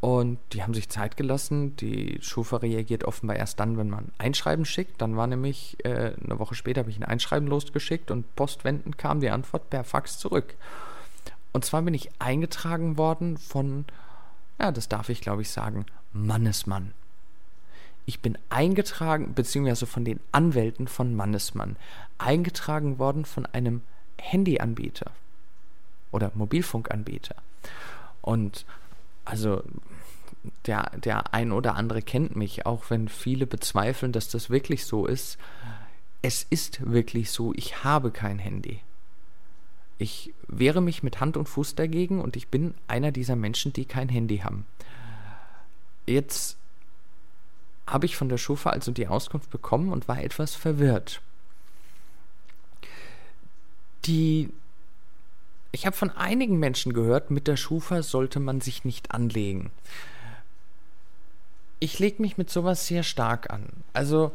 und 0.00 0.38
die 0.52 0.62
haben 0.62 0.74
sich 0.74 0.88
Zeit 0.88 1.16
gelassen. 1.16 1.76
Die 1.76 2.18
Schufa 2.20 2.58
reagiert 2.58 3.04
offenbar 3.04 3.36
erst 3.36 3.58
dann, 3.60 3.78
wenn 3.78 3.88
man 3.88 4.12
Einschreiben 4.18 4.64
schickt. 4.64 5.00
Dann 5.00 5.16
war 5.16 5.26
nämlich 5.26 5.76
äh, 5.84 6.12
eine 6.22 6.38
Woche 6.38 6.54
später 6.54 6.80
habe 6.80 6.90
ich 6.90 6.98
ein 6.98 7.04
Einschreiben 7.04 7.48
losgeschickt 7.48 8.10
und 8.10 8.34
postwendend 8.36 8.98
kam 8.98 9.20
die 9.20 9.30
Antwort 9.30 9.70
per 9.70 9.84
Fax 9.84 10.18
zurück. 10.18 10.54
Und 11.52 11.64
zwar 11.64 11.82
bin 11.82 11.94
ich 11.94 12.10
eingetragen 12.18 12.98
worden 12.98 13.38
von, 13.38 13.86
ja, 14.60 14.70
das 14.70 14.88
darf 14.88 15.08
ich 15.08 15.22
glaube 15.22 15.42
ich 15.42 15.50
sagen, 15.50 15.86
Mannesmann. 16.12 16.92
Ich 18.04 18.20
bin 18.20 18.38
eingetragen, 18.50 19.34
beziehungsweise 19.34 19.86
von 19.86 20.04
den 20.04 20.20
Anwälten 20.30 20.86
von 20.86 21.16
Mannesmann, 21.16 21.76
eingetragen 22.18 22.98
worden 22.98 23.24
von 23.24 23.46
einem 23.46 23.82
Handyanbieter 24.18 25.10
oder 26.12 26.30
Mobilfunkanbieter. 26.34 27.34
Und 28.22 28.64
also 29.26 29.62
der, 30.64 30.90
der 30.98 31.34
ein 31.34 31.52
oder 31.52 31.74
andere 31.74 32.00
kennt 32.00 32.36
mich, 32.36 32.64
auch 32.64 32.84
wenn 32.88 33.08
viele 33.08 33.46
bezweifeln, 33.46 34.12
dass 34.12 34.28
das 34.28 34.48
wirklich 34.48 34.86
so 34.86 35.06
ist. 35.06 35.38
Es 36.22 36.46
ist 36.48 36.90
wirklich 36.90 37.30
so, 37.30 37.52
ich 37.54 37.84
habe 37.84 38.10
kein 38.10 38.38
Handy. 38.38 38.80
Ich 39.98 40.32
wehre 40.48 40.80
mich 40.80 41.02
mit 41.02 41.20
Hand 41.20 41.36
und 41.36 41.48
Fuß 41.48 41.74
dagegen 41.74 42.20
und 42.20 42.36
ich 42.36 42.48
bin 42.48 42.74
einer 42.88 43.12
dieser 43.12 43.36
Menschen, 43.36 43.72
die 43.72 43.84
kein 43.84 44.08
Handy 44.08 44.38
haben. 44.38 44.66
Jetzt 46.06 46.56
habe 47.86 48.06
ich 48.06 48.16
von 48.16 48.28
der 48.28 48.38
Schufa 48.38 48.70
also 48.70 48.92
die 48.92 49.08
Auskunft 49.08 49.50
bekommen 49.50 49.92
und 49.92 50.08
war 50.08 50.22
etwas 50.22 50.54
verwirrt 50.54 51.20
die 54.06 54.50
ich 55.76 55.84
habe 55.84 55.94
von 55.94 56.10
einigen 56.10 56.58
Menschen 56.58 56.94
gehört, 56.94 57.30
mit 57.30 57.46
der 57.46 57.58
Schufa 57.58 58.02
sollte 58.02 58.40
man 58.40 58.62
sich 58.62 58.86
nicht 58.86 59.10
anlegen. 59.12 59.70
Ich 61.80 61.98
lege 61.98 62.22
mich 62.22 62.38
mit 62.38 62.48
sowas 62.48 62.86
sehr 62.86 63.02
stark 63.02 63.50
an. 63.50 63.66
Also 63.92 64.32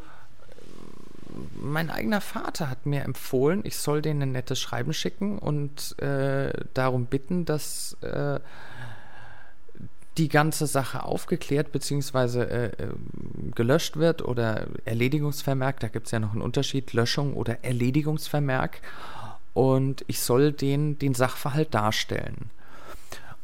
mein 1.60 1.90
eigener 1.90 2.22
Vater 2.22 2.70
hat 2.70 2.86
mir 2.86 3.02
empfohlen, 3.02 3.62
ich 3.64 3.78
soll 3.78 4.04
denen 4.04 4.22
ein 4.22 4.32
nettes 4.34 4.60
Schreiben 4.60 4.94
schicken 4.94 5.40
und 5.40 5.98
äh, 6.00 6.54
darum 6.76 7.08
bitten, 7.08 7.46
dass 7.46 7.98
äh, 8.02 8.40
die 10.20 10.30
ganze 10.30 10.68
Sache 10.68 11.04
aufgeklärt 11.04 11.72
bzw. 11.72 12.42
Äh, 12.42 12.66
äh, 12.66 12.72
gelöscht 13.56 13.98
wird 13.98 14.22
oder 14.22 14.68
Erledigungsvermerk, 14.86 15.80
da 15.80 15.88
gibt 15.88 16.06
es 16.06 16.12
ja 16.12 16.20
noch 16.20 16.34
einen 16.34 16.44
Unterschied, 16.44 16.94
Löschung 16.94 17.34
oder 17.34 17.64
Erledigungsvermerk 17.64 18.80
und 19.54 20.04
ich 20.08 20.22
soll 20.22 20.52
den, 20.52 20.98
den 20.98 21.14
Sachverhalt 21.14 21.74
darstellen. 21.74 22.50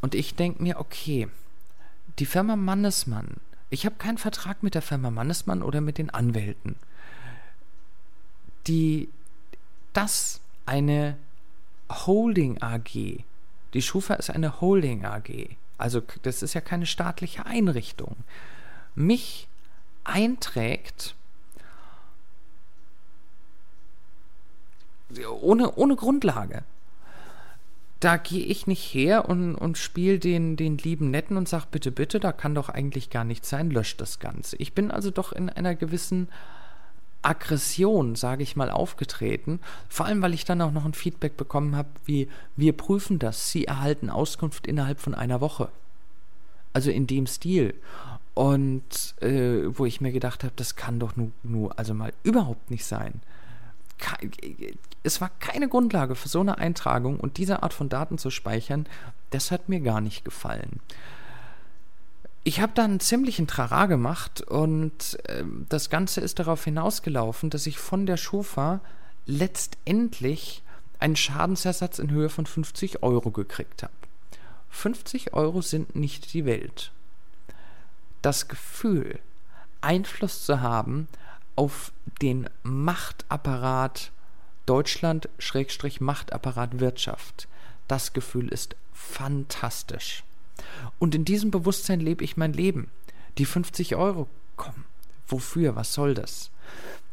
Und 0.01 0.15
ich 0.15 0.35
denke 0.35 0.63
mir, 0.63 0.79
okay, 0.79 1.27
die 2.19 2.25
Firma 2.25 2.55
Mannesmann, 2.55 3.37
ich 3.69 3.85
habe 3.85 3.95
keinen 3.95 4.17
Vertrag 4.17 4.63
mit 4.63 4.75
der 4.75 4.81
Firma 4.81 5.11
Mannesmann 5.11 5.61
oder 5.61 5.81
mit 5.81 5.97
den 5.97 6.09
Anwälten. 6.09 6.75
Die, 8.67 9.09
das 9.93 10.39
eine 10.65 11.17
Holding 11.89 12.61
AG, 12.61 13.23
die 13.73 13.81
Schufa 13.81 14.15
ist 14.15 14.29
eine 14.29 14.61
Holding 14.61 15.05
AG, 15.05 15.57
also 15.77 16.01
das 16.23 16.41
ist 16.41 16.53
ja 16.53 16.61
keine 16.61 16.85
staatliche 16.85 17.45
Einrichtung, 17.45 18.15
mich 18.95 19.47
einträgt 20.03 21.15
ohne, 25.41 25.75
ohne 25.75 25.95
Grundlage 25.95 26.63
da 27.99 28.17
gehe 28.17 28.45
ich 28.45 28.67
nicht 28.67 28.93
her 28.93 29.27
und, 29.27 29.55
und 29.55 29.77
spiele 29.77 30.19
den, 30.19 30.55
den 30.55 30.77
lieben 30.77 31.09
Netten 31.09 31.37
und 31.37 31.49
sage, 31.49 31.65
bitte, 31.71 31.91
bitte, 31.91 32.19
da 32.19 32.31
kann 32.31 32.53
doch 32.53 32.69
eigentlich 32.69 33.09
gar 33.09 33.23
nichts 33.23 33.49
sein, 33.49 33.71
löscht 33.71 33.99
das 34.01 34.19
Ganze. 34.19 34.55
Ich 34.57 34.73
bin 34.73 34.91
also 34.91 35.09
doch 35.09 35.31
in 35.31 35.49
einer 35.49 35.75
gewissen 35.75 36.27
Aggression, 37.23 38.15
sage 38.15 38.43
ich 38.43 38.55
mal, 38.55 38.69
aufgetreten. 38.69 39.59
Vor 39.89 40.05
allem, 40.05 40.21
weil 40.21 40.35
ich 40.35 40.45
dann 40.45 40.61
auch 40.61 40.71
noch 40.71 40.85
ein 40.85 40.93
Feedback 40.93 41.37
bekommen 41.37 41.75
habe, 41.75 41.89
wie 42.05 42.29
wir 42.55 42.73
prüfen 42.73 43.17
das, 43.17 43.51
Sie 43.51 43.65
erhalten 43.65 44.09
Auskunft 44.09 44.67
innerhalb 44.67 44.99
von 44.99 45.15
einer 45.15 45.41
Woche. 45.41 45.69
Also 46.73 46.91
in 46.91 47.07
dem 47.07 47.25
Stil. 47.25 47.73
Und 48.35 49.15
äh, 49.21 49.75
wo 49.75 49.85
ich 49.87 50.01
mir 50.01 50.11
gedacht 50.11 50.43
habe, 50.43 50.53
das 50.55 50.75
kann 50.75 50.99
doch 50.99 51.15
nur, 51.15 51.31
nur 51.41 51.79
also 51.79 51.95
mal 51.95 52.13
überhaupt 52.21 52.69
nicht 52.69 52.85
sein 52.85 53.21
es 55.03 55.21
war 55.21 55.31
keine 55.39 55.67
Grundlage 55.67 56.15
für 56.15 56.29
so 56.29 56.39
eine 56.39 56.57
Eintragung 56.57 57.19
und 57.19 57.37
diese 57.37 57.63
Art 57.63 57.73
von 57.73 57.89
Daten 57.89 58.17
zu 58.17 58.29
speichern, 58.29 58.87
das 59.31 59.51
hat 59.51 59.69
mir 59.69 59.79
gar 59.79 60.01
nicht 60.01 60.23
gefallen. 60.23 60.79
Ich 62.43 62.61
habe 62.61 62.71
dann 62.75 62.91
einen 62.91 62.99
ziemlichen 62.99 63.47
Trara 63.47 63.87
gemacht 63.87 64.41
und 64.41 65.19
äh, 65.25 65.43
das 65.67 65.89
Ganze 65.89 66.21
ist 66.21 66.39
darauf 66.39 66.63
hinausgelaufen, 66.63 67.49
dass 67.49 67.67
ich 67.67 67.77
von 67.77 68.05
der 68.05 68.15
Schufa 68.15 68.79
letztendlich 69.25 70.63
einen 70.99 71.17
Schadensersatz 71.17 71.99
in 71.99 72.09
Höhe 72.09 72.29
von 72.29 72.45
50 72.45 73.03
Euro 73.03 73.31
gekriegt 73.31 73.83
habe. 73.83 73.93
50 74.69 75.33
Euro 75.33 75.61
sind 75.61 75.95
nicht 75.95 76.33
die 76.33 76.45
Welt. 76.45 76.91
Das 78.21 78.47
Gefühl, 78.47 79.19
Einfluss 79.81 80.45
zu 80.45 80.61
haben 80.61 81.07
auf 81.57 81.91
den 82.21 82.49
Machtapparat 82.63 84.11
Deutschland 84.65 85.27
Schrägstrich 85.39 85.99
Machtapparat 85.99 86.79
Wirtschaft. 86.79 87.47
Das 87.87 88.13
Gefühl 88.13 88.49
ist 88.49 88.75
fantastisch. 88.93 90.23
Und 90.99 91.15
in 91.15 91.25
diesem 91.25 91.51
Bewusstsein 91.51 91.99
lebe 91.99 92.23
ich 92.23 92.37
mein 92.37 92.53
Leben. 92.53 92.89
Die 93.37 93.45
50 93.45 93.95
Euro, 93.95 94.27
komm, 94.55 94.85
wofür, 95.27 95.75
was 95.75 95.93
soll 95.93 96.13
das? 96.13 96.51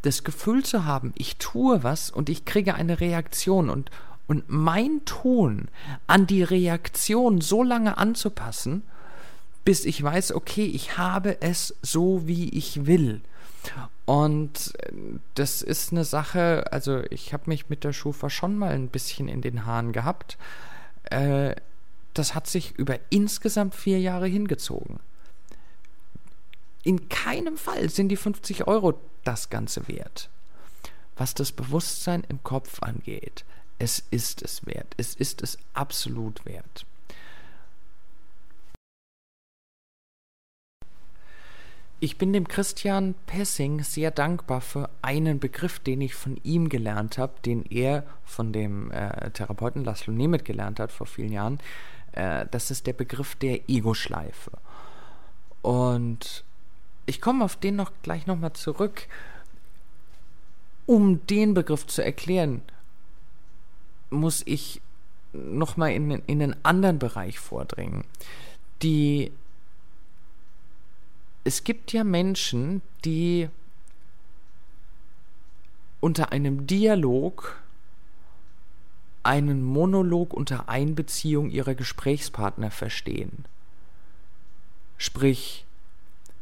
Das 0.02 0.24
Gefühl 0.24 0.64
zu 0.64 0.85
haben, 0.85 1.12
ich 1.16 1.37
tue 1.37 1.83
was 1.83 2.11
und 2.11 2.28
ich 2.28 2.44
kriege 2.44 2.74
eine 2.74 3.00
Reaktion 3.00 3.70
und, 3.70 3.90
und 4.26 4.44
mein 4.48 5.04
Ton 5.04 5.68
an 6.07 6.26
die 6.26 6.42
Reaktion 6.42 7.40
so 7.40 7.62
lange 7.62 7.96
anzupassen, 7.98 8.83
bis 9.64 9.85
ich 9.85 10.02
weiß, 10.02 10.33
okay, 10.33 10.66
ich 10.66 10.98
habe 10.98 11.40
es 11.40 11.74
so, 11.80 12.26
wie 12.26 12.50
ich 12.50 12.87
will. 12.87 13.22
Und 14.07 14.75
äh, 14.81 14.93
das 15.35 15.62
ist 15.62 15.93
eine 15.93 16.05
Sache, 16.05 16.64
also 16.73 17.03
ich 17.11 17.33
habe 17.33 17.45
mich 17.47 17.69
mit 17.69 17.85
der 17.85 17.93
Schufa 17.93 18.31
schon 18.31 18.57
mal 18.57 18.73
ein 18.73 18.88
bisschen 18.88 19.29
in 19.29 19.40
den 19.40 19.64
Haaren 19.67 19.93
gehabt. 19.93 20.37
Äh, 21.05 21.55
das 22.12 22.35
hat 22.35 22.47
sich 22.47 22.73
über 22.73 22.99
insgesamt 23.11 23.75
vier 23.75 24.01
Jahre 24.01 24.27
hingezogen. 24.27 25.01
In 26.85 27.09
keinem 27.09 27.57
Fall 27.57 27.88
sind 27.88 28.11
die 28.11 28.17
50 28.17 28.67
Euro 28.67 29.01
das 29.25 29.49
Ganze 29.49 29.88
wert. 29.88 30.29
Was 31.17 31.35
das 31.35 31.53
Bewusstsein 31.53 32.25
im 32.29 32.43
Kopf 32.43 32.83
angeht, 32.83 33.45
es 33.79 34.05
ist 34.11 34.43
es 34.43 34.67
wert. 34.67 34.95
Es 34.97 35.14
ist 35.14 35.43
es 35.43 35.59
absolut 35.73 36.45
wert. 36.45 36.87
Ich 42.05 42.19
bin 42.19 42.35
dem 42.35 42.47
Christian 42.47 43.14
Pessing 43.25 43.83
sehr 43.83 44.11
dankbar 44.11 44.61
für 44.61 44.90
einen 45.01 45.40
Begriff, 45.40 45.79
den 45.79 46.03
ich 46.03 46.14
von 46.14 46.38
ihm 46.43 46.69
gelernt 46.69 47.17
habe, 47.17 47.33
den 47.47 47.64
er 47.64 48.05
von 48.27 48.53
dem 48.53 48.90
äh, 48.90 49.31
Therapeuten 49.31 49.85
Laszlo 49.85 50.12
Nemeth 50.12 50.45
gelernt 50.45 50.81
hat 50.81 50.93
vor 50.93 51.07
vielen 51.07 51.33
Jahren. 51.33 51.61
Äh, 52.12 52.45
das 52.51 52.71
ist 52.71 52.87
der 52.87 52.93
Begriff 52.93 53.37
der 53.37 53.71
Ego-Schleife. 53.71 54.51
Und 55.62 56.45
ich 57.07 57.23
komme 57.23 57.43
auf 57.43 57.57
den 57.57 57.77
noch 57.77 57.90
gleich 58.03 58.27
nochmal 58.27 58.53
zurück. 58.53 59.09
Um 60.85 61.27
den 61.27 61.55
Begriff 61.55 61.87
zu 61.87 62.05
erklären, 62.05 62.61
muss 64.11 64.43
ich 64.45 64.83
nochmal 65.33 65.93
in, 65.93 66.11
in 66.11 66.43
einen 66.43 66.57
anderen 66.64 66.99
Bereich 66.99 67.38
vordringen. 67.38 68.05
Die 68.83 69.33
es 71.44 71.62
gibt 71.62 71.92
ja 71.92 72.04
Menschen, 72.04 72.80
die 73.04 73.48
unter 76.00 76.33
einem 76.33 76.66
Dialog 76.66 77.62
einen 79.22 79.62
Monolog 79.62 80.35
unter 80.35 80.68
Einbeziehung 80.68 81.50
ihrer 81.50 81.74
Gesprächspartner 81.74 82.70
verstehen. 82.70 83.44
Sprich, 84.98 85.64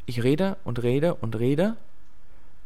ich 0.07 0.23
rede 0.23 0.57
und 0.65 0.83
rede 0.83 1.15
und 1.15 1.39
rede 1.39 1.77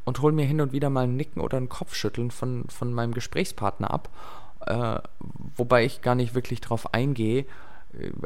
und 0.05 0.21
hole 0.21 0.35
mir 0.35 0.47
hin 0.47 0.61
und 0.61 0.73
wieder 0.73 0.89
mal 0.89 1.05
ein 1.05 1.17
Nicken 1.17 1.41
oder 1.41 1.59
ein 1.59 1.69
Kopfschütteln 1.69 2.31
von, 2.31 2.65
von 2.69 2.93
meinem 2.93 3.13
Gesprächspartner 3.13 3.91
ab, 3.91 4.09
äh, 4.67 4.99
wobei 5.57 5.85
ich 5.85 6.01
gar 6.01 6.15
nicht 6.15 6.35
wirklich 6.35 6.61
darauf 6.61 6.95
eingehe, 6.95 7.45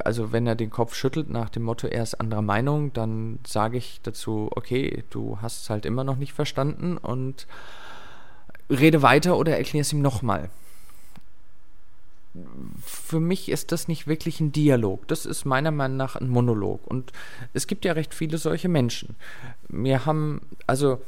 also 0.05 0.33
wenn 0.33 0.47
er 0.47 0.55
den 0.55 0.71
Kopf 0.71 0.95
schüttelt 0.95 1.31
nach 1.31 1.51
dem 1.51 1.63
Motto, 1.65 1.87
er 1.87 2.03
ist 2.03 2.15
anderer 2.15 2.43
Meinung, 2.43 2.93
dann 2.93 3.39
sage 3.47 3.79
ich 3.79 4.01
dazu, 4.03 4.51
okay, 4.55 5.05
du 5.11 5.39
hast 5.41 5.63
es 5.63 5.71
halt 5.71 5.87
immer 5.87 6.05
noch 6.05 6.17
nicht 6.17 6.33
verstanden 6.33 6.97
und 6.97 7.47
rede 8.69 9.03
weiter 9.03 9.37
oder 9.37 9.57
erkläre 9.57 9.83
es 9.83 9.93
ihm 9.93 10.03
nochmal. 10.03 10.51
Für 12.85 13.19
mich 13.19 13.49
ist 13.49 13.73
das 13.73 13.89
nicht 13.89 14.07
wirklich 14.07 14.39
ein 14.39 14.53
Dialog. 14.53 15.09
Das 15.09 15.27
ist 15.27 15.45
meiner 15.45 15.73
Meinung 15.73 15.97
nach 15.97 16.15
ein 16.15 16.29
Monolog. 16.29 16.87
Und 16.87 17.13
es 17.55 17.67
gibt 17.67 17.85
ja 17.85 17.93
recht 17.93 18.15
viele 18.15 18.39
solche 18.39 18.69
Menschen. 18.69 19.17
Wir 19.69 20.07
haben, 20.07 20.41
also, 20.69 21.01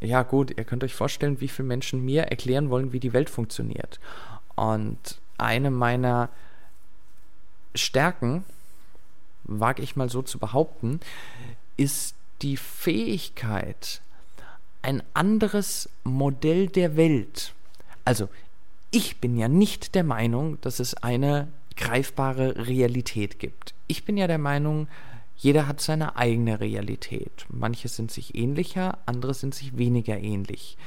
ja 0.00 0.24
gut, 0.24 0.50
ihr 0.56 0.64
könnt 0.64 0.82
euch 0.82 0.96
vorstellen, 0.96 1.40
wie 1.40 1.46
viele 1.46 1.68
Menschen 1.68 2.04
mir 2.04 2.24
erklären 2.24 2.70
wollen, 2.70 2.92
wie 2.92 2.98
die 2.98 3.12
Welt 3.12 3.30
funktioniert. 3.30 4.00
Und 4.56 5.20
eine 5.38 5.70
meiner 5.70 6.28
Stärken, 7.76 8.44
wage 9.44 9.82
ich 9.82 9.96
mal 9.96 10.08
so 10.08 10.22
zu 10.22 10.38
behaupten, 10.38 11.00
ist 11.76 12.14
die 12.42 12.56
Fähigkeit, 12.56 14.00
ein 14.82 15.02
anderes 15.14 15.88
Modell 16.04 16.68
der 16.68 16.96
Welt. 16.96 17.52
Also, 18.04 18.28
ich 18.90 19.18
bin 19.18 19.36
ja 19.36 19.48
nicht 19.48 19.94
der 19.94 20.04
Meinung, 20.04 20.60
dass 20.60 20.78
es 20.80 20.94
eine 20.94 21.48
greifbare 21.76 22.66
Realität 22.66 23.38
gibt. 23.38 23.74
Ich 23.88 24.04
bin 24.04 24.16
ja 24.16 24.26
der 24.26 24.38
Meinung, 24.38 24.88
jeder 25.36 25.66
hat 25.66 25.80
seine 25.80 26.16
eigene 26.16 26.60
Realität. 26.60 27.46
Manche 27.48 27.88
sind 27.88 28.10
sich 28.10 28.34
ähnlicher, 28.34 28.98
andere 29.06 29.34
sind 29.34 29.54
sich 29.54 29.76
weniger 29.76 30.16
ähnlich 30.18 30.78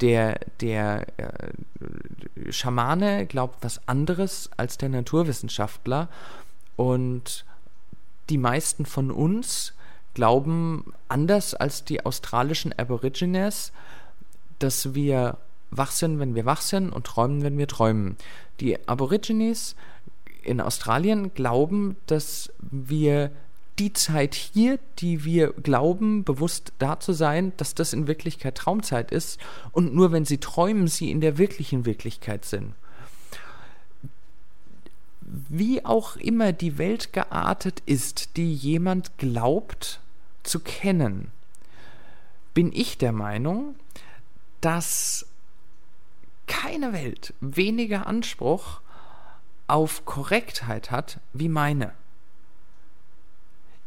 der, 0.00 0.40
der 0.60 1.06
äh, 1.18 2.52
Schamane 2.52 3.26
glaubt 3.26 3.62
was 3.62 3.86
anderes 3.86 4.50
als 4.56 4.78
der 4.78 4.88
Naturwissenschaftler 4.88 6.08
und 6.76 7.44
die 8.30 8.38
meisten 8.38 8.86
von 8.86 9.10
uns 9.10 9.74
glauben 10.14 10.92
anders 11.08 11.54
als 11.54 11.84
die 11.84 12.04
australischen 12.04 12.72
Aborigines, 12.78 13.72
dass 14.58 14.94
wir 14.94 15.38
wach 15.70 15.92
sind, 15.92 16.18
wenn 16.18 16.34
wir 16.34 16.44
wach 16.44 16.62
sind 16.62 16.90
und 16.90 17.06
träumen, 17.06 17.42
wenn 17.42 17.58
wir 17.58 17.68
träumen. 17.68 18.16
Die 18.60 18.88
Aborigines 18.88 19.76
in 20.42 20.60
Australien 20.60 21.34
glauben, 21.34 21.96
dass 22.06 22.52
wir 22.60 23.30
die 23.80 23.92
Zeit 23.94 24.34
hier, 24.34 24.78
die 24.98 25.24
wir 25.24 25.54
glauben, 25.54 26.22
bewusst 26.22 26.74
da 26.78 27.00
zu 27.00 27.14
sein, 27.14 27.54
dass 27.56 27.74
das 27.74 27.94
in 27.94 28.06
Wirklichkeit 28.06 28.54
Traumzeit 28.54 29.10
ist 29.10 29.40
und 29.72 29.94
nur 29.94 30.12
wenn 30.12 30.26
sie 30.26 30.38
träumen, 30.38 30.86
sie 30.86 31.10
in 31.10 31.22
der 31.22 31.38
wirklichen 31.38 31.86
Wirklichkeit 31.86 32.44
sind. 32.44 32.74
Wie 35.22 35.84
auch 35.84 36.16
immer 36.16 36.52
die 36.52 36.76
Welt 36.76 37.14
geartet 37.14 37.82
ist, 37.86 38.36
die 38.36 38.52
jemand 38.52 39.16
glaubt 39.16 40.00
zu 40.42 40.60
kennen, 40.60 41.32
bin 42.52 42.72
ich 42.74 42.98
der 42.98 43.12
Meinung, 43.12 43.76
dass 44.60 45.26
keine 46.46 46.92
Welt 46.92 47.32
weniger 47.40 48.06
Anspruch 48.06 48.80
auf 49.68 50.04
Korrektheit 50.04 50.90
hat 50.90 51.20
wie 51.32 51.48
meine. 51.48 51.94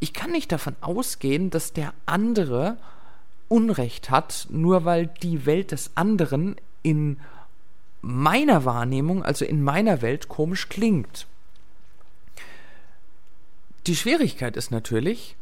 Ich 0.03 0.11
kann 0.11 0.31
nicht 0.31 0.51
davon 0.51 0.75
ausgehen, 0.81 1.49
dass 1.49 1.71
der 1.71 1.93
andere 2.05 2.75
Unrecht 3.47 4.09
hat, 4.09 4.47
nur 4.49 4.83
weil 4.83 5.07
die 5.07 5.45
Welt 5.45 5.71
des 5.71 5.91
anderen 5.95 6.57
in 6.81 7.21
meiner 8.01 8.65
Wahrnehmung, 8.65 9.23
also 9.23 9.45
in 9.45 9.63
meiner 9.63 10.01
Welt, 10.01 10.27
komisch 10.27 10.67
klingt. 10.67 11.25
Die 13.87 13.95
Schwierigkeit 13.95 14.57
ist 14.57 14.71
natürlich, 14.71 15.37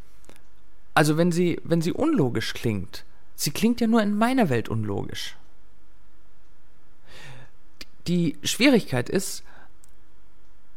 also 0.94 1.18
wenn 1.18 1.32
sie, 1.32 1.60
wenn 1.64 1.82
sie 1.82 1.92
unlogisch 1.92 2.54
klingt, 2.54 3.04
sie 3.34 3.50
klingt 3.50 3.82
ja 3.82 3.88
nur 3.88 4.04
in 4.04 4.16
meiner 4.16 4.50
Welt 4.50 4.70
unlogisch. 4.70 5.38
Die 8.06 8.38
Schwierigkeit 8.44 9.10
ist, 9.10 9.44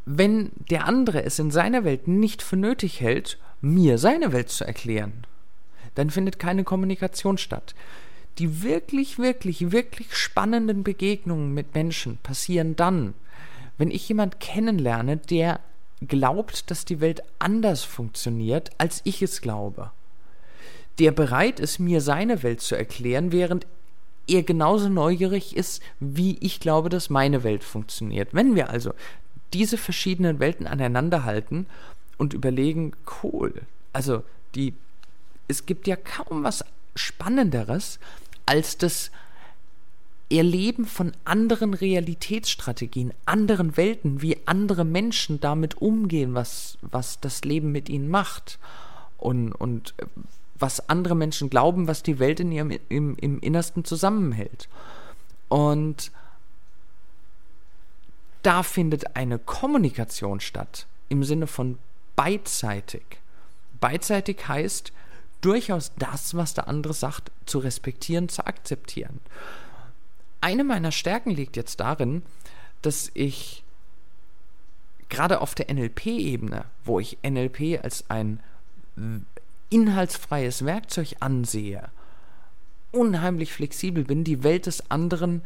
wenn 0.06 0.52
der 0.70 0.86
andere 0.86 1.22
es 1.22 1.38
in 1.38 1.50
seiner 1.50 1.84
Welt 1.84 2.08
nicht 2.08 2.40
für 2.40 2.56
nötig 2.56 3.02
hält, 3.02 3.36
mir 3.64 3.98
seine 3.98 4.32
Welt 4.32 4.50
zu 4.50 4.64
erklären, 4.64 5.26
dann 5.94 6.10
findet 6.10 6.38
keine 6.38 6.64
Kommunikation 6.64 7.38
statt. 7.38 7.74
Die 8.38 8.62
wirklich, 8.62 9.18
wirklich, 9.18 9.70
wirklich 9.70 10.14
spannenden 10.14 10.82
Begegnungen 10.82 11.54
mit 11.54 11.74
Menschen 11.74 12.18
passieren 12.18 12.76
dann, 12.76 13.14
wenn 13.78 13.90
ich 13.90 14.08
jemand 14.08 14.40
kennenlerne, 14.40 15.16
der 15.16 15.60
glaubt, 16.00 16.70
dass 16.70 16.84
die 16.84 17.00
Welt 17.00 17.22
anders 17.38 17.84
funktioniert, 17.84 18.70
als 18.78 19.00
ich 19.04 19.22
es 19.22 19.40
glaube. 19.40 19.90
Der 20.98 21.12
bereit 21.12 21.60
ist, 21.60 21.78
mir 21.78 22.00
seine 22.00 22.42
Welt 22.42 22.60
zu 22.60 22.76
erklären, 22.76 23.32
während 23.32 23.66
er 24.26 24.42
genauso 24.42 24.88
neugierig 24.88 25.56
ist, 25.56 25.82
wie 26.00 26.38
ich 26.40 26.60
glaube, 26.60 26.88
dass 26.88 27.10
meine 27.10 27.42
Welt 27.42 27.64
funktioniert. 27.64 28.32
Wenn 28.32 28.54
wir 28.54 28.70
also 28.70 28.92
diese 29.52 29.76
verschiedenen 29.76 30.40
Welten 30.40 30.66
aneinander 30.66 31.24
halten 31.24 31.66
und 32.18 32.32
überlegen, 32.34 32.92
cool, 33.22 33.62
also 33.92 34.22
die, 34.54 34.74
es 35.48 35.66
gibt 35.66 35.86
ja 35.86 35.96
kaum 35.96 36.44
was 36.44 36.64
Spannenderes, 36.96 37.98
als 38.46 38.78
das 38.78 39.10
Erleben 40.30 40.86
von 40.86 41.12
anderen 41.24 41.74
Realitätsstrategien, 41.74 43.12
anderen 43.26 43.76
Welten, 43.76 44.22
wie 44.22 44.38
andere 44.46 44.84
Menschen 44.84 45.40
damit 45.40 45.80
umgehen, 45.80 46.34
was, 46.34 46.78
was 46.80 47.20
das 47.20 47.44
Leben 47.44 47.72
mit 47.72 47.88
ihnen 47.88 48.08
macht 48.08 48.58
und, 49.18 49.52
und 49.52 49.94
was 50.58 50.88
andere 50.88 51.14
Menschen 51.14 51.50
glauben, 51.50 51.88
was 51.88 52.02
die 52.02 52.18
Welt 52.18 52.40
in 52.40 52.52
ihrem 52.52 52.70
im, 52.88 53.16
im 53.16 53.38
Innersten 53.40 53.84
zusammenhält. 53.84 54.68
Und 55.48 56.10
da 58.42 58.62
findet 58.62 59.16
eine 59.16 59.38
Kommunikation 59.38 60.40
statt 60.40 60.86
im 61.08 61.22
Sinne 61.22 61.46
von 61.46 61.78
beidseitig. 62.16 63.02
Beidseitig 63.80 64.48
heißt, 64.48 64.92
durchaus 65.40 65.92
das, 65.98 66.34
was 66.34 66.54
der 66.54 66.68
andere 66.68 66.94
sagt, 66.94 67.30
zu 67.46 67.58
respektieren, 67.58 68.28
zu 68.28 68.46
akzeptieren. 68.46 69.20
Eine 70.40 70.64
meiner 70.64 70.92
Stärken 70.92 71.30
liegt 71.30 71.56
jetzt 71.56 71.80
darin, 71.80 72.22
dass 72.82 73.10
ich 73.14 73.62
gerade 75.08 75.40
auf 75.40 75.54
der 75.54 75.72
NLP-Ebene, 75.72 76.64
wo 76.84 76.98
ich 76.98 77.18
NLP 77.22 77.82
als 77.82 78.04
ein 78.08 78.40
inhaltsfreies 79.70 80.64
Werkzeug 80.64 81.16
ansehe, 81.20 81.88
unheimlich 82.92 83.52
flexibel 83.52 84.04
bin, 84.04 84.24
die 84.24 84.42
Welt 84.42 84.66
des 84.66 84.90
anderen 84.90 85.42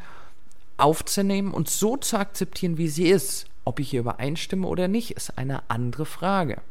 aufzunehmen 0.76 1.52
und 1.52 1.68
so 1.68 1.96
zu 1.96 2.18
akzeptieren, 2.18 2.78
wie 2.78 2.88
sie 2.88 3.08
ist. 3.08 3.47
Ob 3.68 3.80
ich 3.80 3.90
hier 3.90 4.00
übereinstimme 4.00 4.66
oder 4.66 4.88
nicht, 4.88 5.10
ist 5.10 5.36
eine 5.36 5.62
andere 5.68 6.06
Frage 6.06 6.62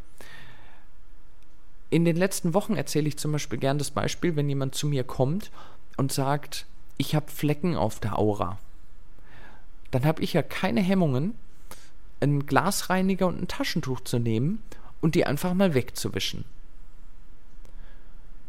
in 1.90 2.06
den 2.06 2.18
letzten 2.18 2.54
Wochen 2.54 2.76
erzähle 2.76 3.08
ich 3.08 3.18
zum 3.18 3.32
Beispiel 3.32 3.60
gern 3.60 3.78
das 3.78 3.92
Beispiel, 3.92 4.36
wenn 4.36 4.50
jemand 4.50 4.76
zu 4.76 4.88
mir 4.88 5.04
kommt 5.04 5.52
und 5.96 6.12
sagt, 6.12 6.66
ich 6.98 7.16
habe 7.16 7.32
Flecken 7.32 7.76
auf 7.76 8.00
der 8.00 8.20
Aura. 8.20 8.60
Dann 9.92 10.06
habe 10.06 10.22
ich 10.22 10.34
ja 10.34 10.42
keine 10.42 10.82
Hemmungen, 10.82 11.36
einen 12.20 12.46
Glasreiniger 12.46 13.28
und 13.28 13.42
ein 13.42 13.48
Taschentuch 13.48 14.02
zu 14.02 14.20
nehmen 14.20 14.62
und 15.00 15.16
die 15.16 15.26
einfach 15.26 15.54
mal 15.54 15.74
wegzuwischen. 15.74 16.44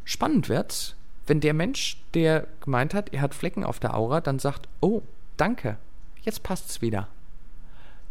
Spannend 0.04 0.48
wird's, 0.48 0.96
wenn 1.26 1.40
der 1.40 1.54
Mensch, 1.54 1.98
der 2.14 2.48
gemeint 2.62 2.94
hat, 2.94 3.12
er 3.12 3.20
hat 3.20 3.34
Flecken 3.34 3.62
auf 3.62 3.78
der 3.78 3.94
Aura, 3.94 4.20
dann 4.20 4.38
sagt, 4.38 4.66
oh, 4.80 5.02
danke, 5.36 5.76
jetzt 6.22 6.42
passt's 6.42 6.80
wieder. 6.80 7.08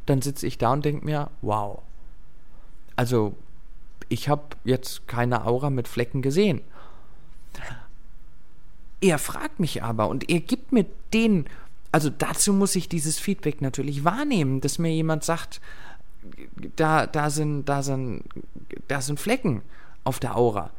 Dann 0.08 0.24
sitze 0.24 0.48
ich 0.48 0.58
da 0.58 0.74
und 0.74 0.84
denke 0.84 1.06
mir, 1.06 1.30
wow. 1.42 1.84
Also 2.96 3.36
ich 4.10 4.30
habe 4.30 4.56
jetzt 4.64 5.08
keine 5.08 5.46
Aura 5.46 5.70
mit 5.70 5.88
Flecken 5.88 6.24
gesehen. 6.24 6.62
Er 9.00 9.20
fragt 9.20 9.60
mich 9.60 9.84
aber 9.84 10.08
und 10.10 10.30
er 10.30 10.40
gibt 10.40 10.72
mir 10.72 10.86
den, 11.14 11.46
also 11.92 12.10
dazu 12.10 12.54
muss 12.54 12.76
ich 12.76 12.90
dieses 12.90 13.20
Feedback 13.20 13.62
natürlich 13.62 14.04
wahrnehmen, 14.04 14.62
dass 14.62 14.80
mir 14.80 14.92
jemand 14.92 15.24
sagt, 15.24 15.62
da, 16.76 17.06
da, 17.06 17.30
sind, 17.30 17.66
da, 17.66 17.84
sind, 17.84 18.24
da 18.88 19.02
sind 19.02 19.20
Flecken 19.20 19.62
auf 20.04 20.20
der 20.20 20.36
Aura. 20.36 20.72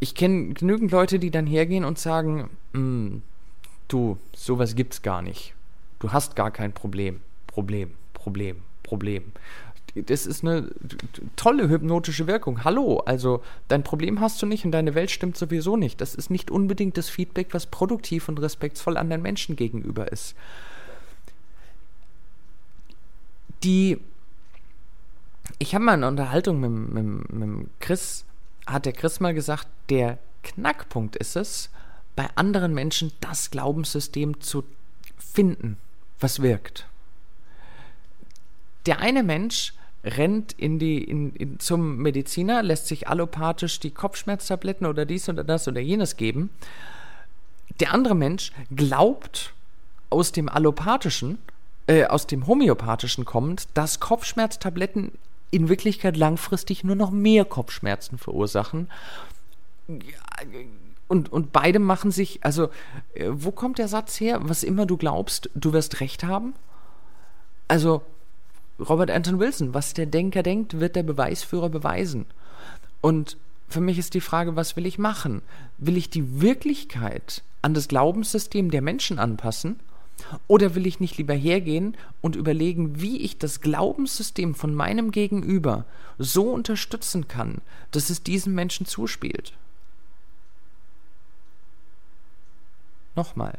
Ich 0.00 0.14
kenne 0.14 0.54
genügend 0.54 0.90
Leute, 0.90 1.18
die 1.18 1.30
dann 1.30 1.46
hergehen 1.46 1.84
und 1.84 1.98
sagen, 1.98 2.48
hm, 2.72 3.22
du, 3.88 4.18
sowas 4.34 4.74
gibt's 4.74 5.02
gar 5.02 5.20
nicht. 5.20 5.54
Du 5.98 6.12
hast 6.12 6.34
gar 6.36 6.50
kein 6.50 6.72
Problem. 6.72 7.20
Problem, 7.46 7.92
Problem, 8.22 8.56
Problem 8.82 9.32
das 9.94 10.26
ist 10.26 10.42
eine 10.42 10.70
tolle 11.36 11.68
hypnotische 11.68 12.26
Wirkung. 12.26 12.64
Hallo, 12.64 13.00
also 13.00 13.42
dein 13.68 13.84
Problem 13.84 14.20
hast 14.20 14.40
du 14.40 14.46
nicht 14.46 14.64
und 14.64 14.72
deine 14.72 14.94
Welt 14.94 15.10
stimmt 15.10 15.36
sowieso 15.36 15.76
nicht. 15.76 16.00
Das 16.00 16.14
ist 16.14 16.30
nicht 16.30 16.50
unbedingt 16.50 16.96
das 16.96 17.10
Feedback, 17.10 17.48
was 17.52 17.66
produktiv 17.66 18.28
und 18.28 18.40
respektvoll 18.40 18.96
anderen 18.96 19.22
Menschen 19.22 19.54
gegenüber 19.54 20.10
ist. 20.10 20.34
Die, 23.62 23.98
ich 25.58 25.74
habe 25.74 25.84
mal 25.84 25.92
eine 25.92 26.08
Unterhaltung 26.08 26.58
mit, 26.60 26.70
mit, 26.70 27.32
mit 27.32 27.68
Chris, 27.80 28.24
hat 28.66 28.86
der 28.86 28.94
Chris 28.94 29.20
mal 29.20 29.34
gesagt, 29.34 29.68
der 29.90 30.18
Knackpunkt 30.42 31.16
ist 31.16 31.36
es, 31.36 31.70
bei 32.16 32.28
anderen 32.34 32.72
Menschen 32.72 33.12
das 33.20 33.50
Glaubenssystem 33.50 34.40
zu 34.40 34.64
finden, 35.18 35.76
was 36.18 36.40
wirkt. 36.40 36.86
Der 38.86 39.00
eine 39.00 39.22
Mensch 39.22 39.74
rennt 40.04 40.52
in 40.52 40.78
die, 40.78 41.02
in, 41.02 41.34
in, 41.34 41.60
zum 41.60 41.98
Mediziner, 41.98 42.62
lässt 42.62 42.88
sich 42.88 43.08
allopathisch 43.08 43.78
die 43.80 43.90
Kopfschmerztabletten 43.90 44.86
oder 44.86 45.06
dies 45.06 45.28
oder 45.28 45.44
das 45.44 45.68
oder 45.68 45.80
jenes 45.80 46.16
geben. 46.16 46.50
Der 47.80 47.92
andere 47.92 48.14
Mensch 48.14 48.52
glaubt 48.74 49.54
aus 50.10 50.32
dem 50.32 50.48
allopathischen, 50.48 51.38
äh, 51.86 52.04
aus 52.04 52.26
dem 52.26 52.46
homöopathischen 52.46 53.24
kommend, 53.24 53.68
dass 53.74 54.00
Kopfschmerztabletten 54.00 55.12
in 55.50 55.68
Wirklichkeit 55.68 56.16
langfristig 56.16 56.82
nur 56.82 56.96
noch 56.96 57.10
mehr 57.10 57.44
Kopfschmerzen 57.44 58.18
verursachen. 58.18 58.88
Und, 61.08 61.30
und 61.30 61.52
beide 61.52 61.78
machen 61.78 62.10
sich, 62.10 62.40
also, 62.42 62.70
äh, 63.14 63.28
wo 63.30 63.52
kommt 63.52 63.78
der 63.78 63.88
Satz 63.88 64.18
her? 64.18 64.40
Was 64.42 64.62
immer 64.62 64.86
du 64.86 64.96
glaubst, 64.96 65.50
du 65.54 65.72
wirst 65.72 66.00
recht 66.00 66.24
haben? 66.24 66.54
Also, 67.68 68.02
Robert 68.88 69.10
Anton 69.10 69.38
Wilson, 69.38 69.74
was 69.74 69.94
der 69.94 70.06
Denker 70.06 70.42
denkt, 70.42 70.80
wird 70.80 70.96
der 70.96 71.02
Beweisführer 71.02 71.68
beweisen. 71.68 72.26
Und 73.00 73.36
für 73.68 73.80
mich 73.80 73.98
ist 73.98 74.14
die 74.14 74.20
Frage, 74.20 74.56
was 74.56 74.76
will 74.76 74.86
ich 74.86 74.98
machen? 74.98 75.42
Will 75.78 75.96
ich 75.96 76.10
die 76.10 76.40
Wirklichkeit 76.40 77.42
an 77.62 77.74
das 77.74 77.88
Glaubenssystem 77.88 78.70
der 78.70 78.82
Menschen 78.82 79.18
anpassen? 79.18 79.80
Oder 80.46 80.74
will 80.74 80.86
ich 80.86 81.00
nicht 81.00 81.16
lieber 81.16 81.34
hergehen 81.34 81.96
und 82.20 82.36
überlegen, 82.36 83.00
wie 83.00 83.18
ich 83.18 83.38
das 83.38 83.60
Glaubenssystem 83.60 84.54
von 84.54 84.74
meinem 84.74 85.10
Gegenüber 85.10 85.84
so 86.18 86.50
unterstützen 86.50 87.28
kann, 87.28 87.58
dass 87.90 88.10
es 88.10 88.22
diesem 88.22 88.54
Menschen 88.54 88.86
zuspielt? 88.86 89.54
Nochmal. 93.16 93.58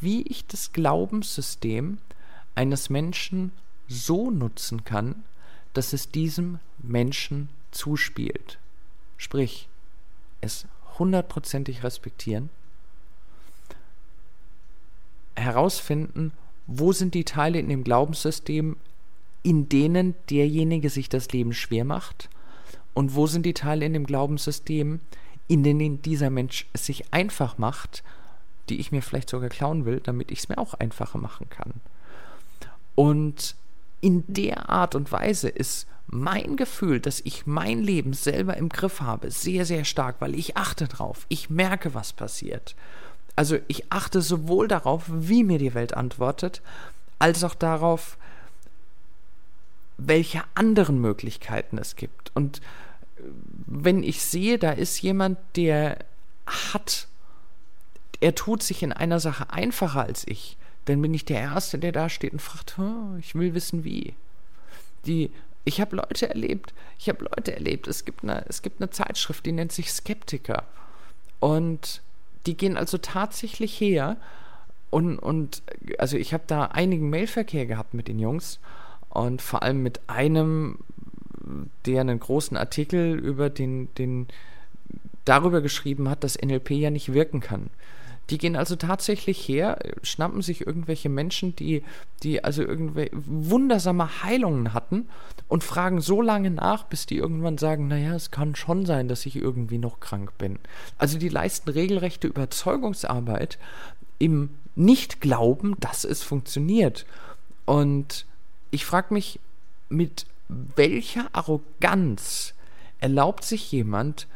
Wie 0.00 0.22
ich 0.22 0.46
das 0.46 0.72
Glaubenssystem 0.72 1.98
eines 2.54 2.90
Menschen 2.90 3.52
so 3.90 4.30
nutzen 4.30 4.84
kann, 4.84 5.24
dass 5.74 5.92
es 5.92 6.10
diesem 6.10 6.60
Menschen 6.78 7.48
zuspielt. 7.72 8.58
Sprich, 9.16 9.68
es 10.40 10.66
hundertprozentig 10.98 11.82
respektieren, 11.82 12.50
herausfinden, 15.36 16.32
wo 16.66 16.92
sind 16.92 17.14
die 17.14 17.24
Teile 17.24 17.58
in 17.58 17.68
dem 17.68 17.84
Glaubenssystem, 17.84 18.76
in 19.42 19.68
denen 19.68 20.14
derjenige 20.28 20.90
sich 20.90 21.08
das 21.08 21.30
Leben 21.32 21.52
schwer 21.52 21.84
macht 21.84 22.28
und 22.94 23.14
wo 23.14 23.26
sind 23.26 23.44
die 23.44 23.54
Teile 23.54 23.86
in 23.86 23.92
dem 23.92 24.06
Glaubenssystem, 24.06 25.00
in 25.48 25.62
denen 25.64 26.02
dieser 26.02 26.30
Mensch 26.30 26.66
es 26.72 26.86
sich 26.86 27.12
einfach 27.12 27.58
macht, 27.58 28.04
die 28.68 28.78
ich 28.78 28.92
mir 28.92 29.02
vielleicht 29.02 29.30
sogar 29.30 29.48
klauen 29.48 29.84
will, 29.84 30.00
damit 30.00 30.30
ich 30.30 30.40
es 30.40 30.48
mir 30.48 30.58
auch 30.58 30.74
einfacher 30.74 31.18
machen 31.18 31.48
kann. 31.50 31.72
Und 32.94 33.56
in 34.00 34.24
der 34.26 34.70
Art 34.70 34.94
und 34.94 35.12
Weise 35.12 35.48
ist 35.48 35.86
mein 36.06 36.56
Gefühl, 36.56 37.00
dass 37.00 37.20
ich 37.20 37.46
mein 37.46 37.82
Leben 37.82 38.14
selber 38.14 38.56
im 38.56 38.68
Griff 38.68 39.00
habe, 39.00 39.30
sehr, 39.30 39.64
sehr 39.64 39.84
stark, 39.84 40.16
weil 40.18 40.34
ich 40.34 40.56
achte 40.56 40.88
drauf. 40.88 41.26
Ich 41.28 41.50
merke, 41.50 41.94
was 41.94 42.12
passiert. 42.12 42.74
Also 43.36 43.58
ich 43.68 43.92
achte 43.92 44.20
sowohl 44.20 44.66
darauf, 44.66 45.04
wie 45.08 45.44
mir 45.44 45.58
die 45.58 45.74
Welt 45.74 45.94
antwortet, 45.94 46.62
als 47.18 47.44
auch 47.44 47.54
darauf, 47.54 48.18
welche 49.98 50.42
anderen 50.54 51.00
Möglichkeiten 51.00 51.78
es 51.78 51.94
gibt. 51.94 52.32
Und 52.34 52.58
äh, 52.58 53.22
wenn 53.66 54.02
ich 54.02 54.22
sehe, 54.22 54.58
da 54.58 54.72
ist 54.72 55.00
jemand, 55.00 55.38
der 55.56 55.98
hat, 56.46 57.06
er 58.20 58.34
tut 58.34 58.62
sich 58.62 58.82
in 58.82 58.92
einer 58.92 59.20
Sache 59.20 59.50
einfacher 59.50 60.02
als 60.02 60.26
ich, 60.26 60.56
dann 60.86 61.02
bin 61.02 61.14
ich 61.14 61.24
der 61.24 61.40
Erste, 61.40 61.78
der 61.78 61.92
da 61.92 62.08
steht 62.08 62.32
und 62.32 62.42
fragt, 62.42 62.76
ich 63.18 63.34
will 63.34 63.54
wissen 63.54 63.84
wie. 63.84 64.14
Die, 65.06 65.30
ich 65.64 65.80
habe 65.80 65.96
Leute 65.96 66.28
erlebt, 66.28 66.74
ich 66.98 67.08
habe 67.08 67.24
Leute 67.24 67.54
erlebt, 67.54 67.86
es 67.86 68.04
gibt, 68.04 68.22
eine, 68.22 68.44
es 68.48 68.62
gibt 68.62 68.80
eine 68.80 68.90
Zeitschrift, 68.90 69.46
die 69.46 69.52
nennt 69.52 69.72
sich 69.72 69.92
Skeptiker. 69.92 70.64
Und 71.38 72.02
die 72.46 72.56
gehen 72.56 72.76
also 72.76 72.98
tatsächlich 72.98 73.80
her 73.80 74.16
und, 74.90 75.18
und 75.18 75.62
also 75.98 76.16
ich 76.16 76.34
habe 76.34 76.44
da 76.46 76.66
einigen 76.66 77.10
Mailverkehr 77.10 77.66
gehabt 77.66 77.94
mit 77.94 78.08
den 78.08 78.18
Jungs 78.18 78.58
und 79.08 79.40
vor 79.40 79.62
allem 79.62 79.82
mit 79.82 80.00
einem, 80.08 80.78
der 81.86 82.00
einen 82.00 82.18
großen 82.18 82.56
Artikel 82.56 83.18
über 83.18 83.50
den, 83.50 83.92
den 83.94 84.26
darüber 85.24 85.60
geschrieben 85.60 86.08
hat, 86.08 86.24
dass 86.24 86.40
NLP 86.40 86.70
ja 86.72 86.90
nicht 86.90 87.12
wirken 87.12 87.40
kann. 87.40 87.70
Die 88.30 88.38
gehen 88.38 88.56
also 88.56 88.76
tatsächlich 88.76 89.48
her, 89.48 89.78
schnappen 90.02 90.40
sich 90.40 90.66
irgendwelche 90.66 91.08
Menschen, 91.08 91.56
die, 91.56 91.82
die 92.22 92.44
also 92.44 92.62
irgendwelche 92.62 93.10
wundersame 93.12 94.22
Heilungen 94.22 94.72
hatten 94.72 95.08
und 95.48 95.64
fragen 95.64 96.00
so 96.00 96.22
lange 96.22 96.50
nach, 96.50 96.84
bis 96.84 97.06
die 97.06 97.16
irgendwann 97.16 97.58
sagen, 97.58 97.88
naja, 97.88 98.14
es 98.14 98.30
kann 98.30 98.54
schon 98.54 98.86
sein, 98.86 99.08
dass 99.08 99.26
ich 99.26 99.36
irgendwie 99.36 99.78
noch 99.78 99.98
krank 99.98 100.38
bin. 100.38 100.58
Also 100.96 101.18
die 101.18 101.28
leisten 101.28 101.70
regelrechte 101.70 102.28
Überzeugungsarbeit 102.28 103.58
im 104.18 104.50
Nicht-Glauben, 104.76 105.74
dass 105.80 106.04
es 106.04 106.22
funktioniert. 106.22 107.06
Und 107.64 108.26
ich 108.70 108.84
frage 108.84 109.12
mich, 109.12 109.40
mit 109.88 110.26
welcher 110.48 111.28
Arroganz 111.32 112.54
erlaubt 113.00 113.44
sich 113.44 113.72
jemand, 113.72 114.28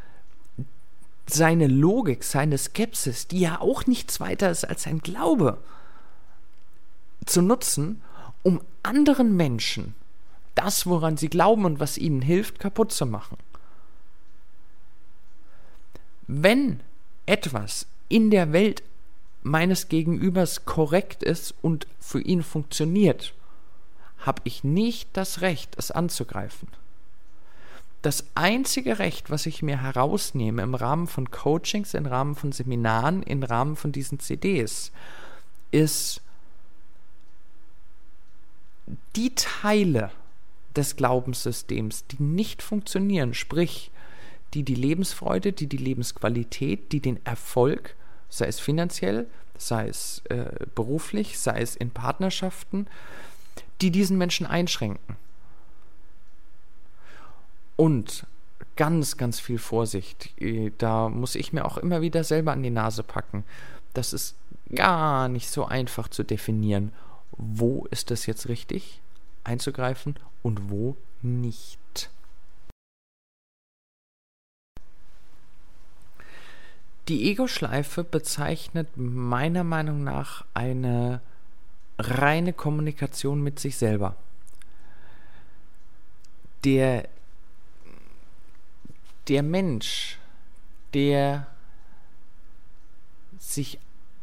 seine 1.27 1.67
Logik, 1.67 2.25
seine 2.25 2.59
Skepsis, 2.59 3.29
die 3.29 3.41
ja 3.41 3.61
auch 3.61 3.87
nichts 3.87 4.21
weiter 4.21 4.51
ist 4.51 4.65
als 4.65 4.87
ein 4.87 5.01
Glaube, 5.01 5.59
zu 7.25 7.41
nutzen, 7.41 8.03
um 8.43 8.61
anderen 8.83 9.37
Menschen 9.37 9.95
das, 10.55 10.87
woran 10.87 11.17
sie 11.17 11.29
glauben 11.29 11.65
und 11.65 11.81
was 11.81 11.99
ihnen 11.99 12.23
hilft, 12.23 12.61
kaputt 12.61 12.93
zu 12.93 13.07
machen. 13.07 13.39
Wenn 16.27 16.81
etwas 17.27 17.87
in 18.09 18.31
der 18.31 18.53
Welt 18.53 18.83
meines 19.43 19.89
Gegenübers 19.89 20.65
korrekt 20.65 21.23
ist 21.23 21.55
und 21.61 21.87
für 21.99 22.21
ihn 22.21 22.43
funktioniert, 22.43 23.35
habe 24.19 24.43
ich 24.45 24.63
nicht 24.63 25.09
das 25.15 25.41
Recht, 25.41 25.75
es 25.77 25.91
anzugreifen 25.91 26.69
das 28.05 28.27
einzige 28.35 28.99
Recht, 28.99 29.31
was 29.31 29.47
ich 29.47 29.63
mir 29.63 29.81
herausnehme 29.81 30.63
im 30.63 30.75
Rahmen 30.75 31.07
von 31.07 31.31
Coachings, 31.31 31.95
im 31.95 32.05
Rahmen 32.05 32.35
von 32.35 32.53
Seminaren, 32.53 33.23
im 33.23 33.43
Rahmen 33.43 33.77
von 33.77 33.93
diesen 33.93 34.21
CDs, 34.21 34.93
ist 35.71 36.21
die 39.17 39.35
Teile 39.35 40.11
des 40.77 40.97
Glaubenssystems, 40.97 42.07
die 42.07 42.23
nicht 42.23 42.63
funktionieren, 42.63 43.33
sprich, 43.33 43.91
die 44.53 44.65
die 44.65 44.75
Lebensfreude, 44.75 45.53
die 45.53 45.67
die 45.67 45.79
Lebensqualität, 45.79 46.93
die 46.93 47.01
den 47.01 47.25
Erfolg, 47.25 47.97
sei 48.29 48.47
es 48.47 48.61
finanziell, 48.61 49.27
sei 49.57 49.89
es 49.89 50.23
äh, 50.29 50.67
beruflich, 50.75 51.39
sei 51.39 51.61
es 51.61 51.75
in 51.75 51.91
Partnerschaften, 51.91 52.87
die 53.81 53.91
diesen 53.91 54.19
Menschen 54.19 54.47
einschränken. 54.47 55.17
Und 57.77 58.27
ganz, 58.77 59.17
ganz 59.17 59.41
viel 59.41 59.59
Vorsicht. 59.59 60.31
Äh, 60.41 60.73
da 60.79 61.09
muss 61.09 61.35
ich 61.35 61.53
mir 61.53 61.65
auch 61.65 61.79
immer 61.79 62.01
wieder 62.01 62.25
selber 62.25 62.53
an 62.53 62.63
die 62.63 62.71
Nase 62.71 63.03
packen. 63.03 63.45
Das 63.93 64.13
ist 64.13 64.37
gar 64.75 65.29
nicht 65.29 65.49
so 65.49 65.65
einfach 65.65 66.09
zu 66.09 66.25
definieren. 66.25 66.93
Wo 67.33 67.87
ist 67.91 68.11
es 68.11 68.27
jetzt 68.27 68.49
richtig 68.49 69.01
einzugreifen 69.45 70.17
und 70.43 70.71
wo 70.71 70.97
nicht? 71.23 72.11
Die 77.09 77.31
Ego-Schleife 77.31 78.03
bezeichnet 78.03 78.89
meiner 78.97 79.63
Meinung 79.63 80.05
nach 80.05 80.47
eine 80.55 81.21
reine 81.99 82.53
Kommunikation 82.55 83.43
mit 83.43 83.59
sich 83.61 83.77
selber. 83.77 84.17
Der 86.65 87.09
der 89.29 89.43
Mensch, 89.43 90.19
der 90.93 91.47
sich 93.39 93.79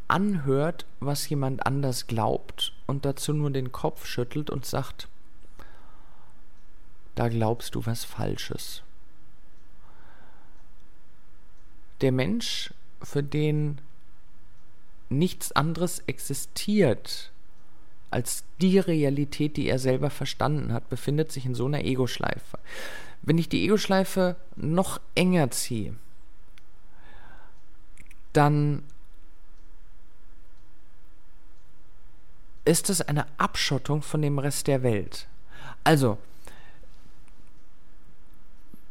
anhört, 0.08 0.86
was 0.99 1.30
jemand 1.30 1.66
anders 1.66 2.08
glaubt 2.08 2.74
und 2.86 3.06
dazu 3.06 3.34
nur 3.34 3.52
den 3.52 3.72
Kopf 3.72 4.06
schüttelt 4.06 4.49
und 4.49 4.66
sagt, 4.66 5.08
da 7.16 7.30
glaubst 7.30 7.76
du 7.76 7.86
was 7.86 8.04
Falsches. 8.04 8.84
Der 12.02 12.12
Mensch, 12.12 12.74
für 13.02 13.24
den 13.24 13.80
nichts 15.10 15.52
anderes 15.52 15.99
existiert 16.08 17.32
als 18.10 18.43
die 18.60 18.80
Realität, 18.80 19.56
die 19.56 19.68
er 19.70 19.80
selber 19.80 20.10
verstanden 20.10 20.74
hat, 20.74 20.89
befindet 20.89 21.32
sich 21.32 21.45
in 21.45 21.56
so 21.56 21.66
einer 21.66 21.84
Ego-Schleife. 21.84 22.60
Wenn 23.22 23.38
ich 23.38 23.50
die 23.50 23.64
Ego-Schleife 23.64 24.36
noch 24.56 25.00
enger 25.16 25.52
ziehe, 25.52 25.96
dann 28.34 28.84
ist 32.66 32.90
es 32.90 33.02
eine 33.02 33.26
Abschottung 33.38 34.02
von 34.02 34.22
dem 34.22 34.40
Rest 34.40 34.68
der 34.68 34.84
Welt. 34.84 35.28
Also, 35.84 36.18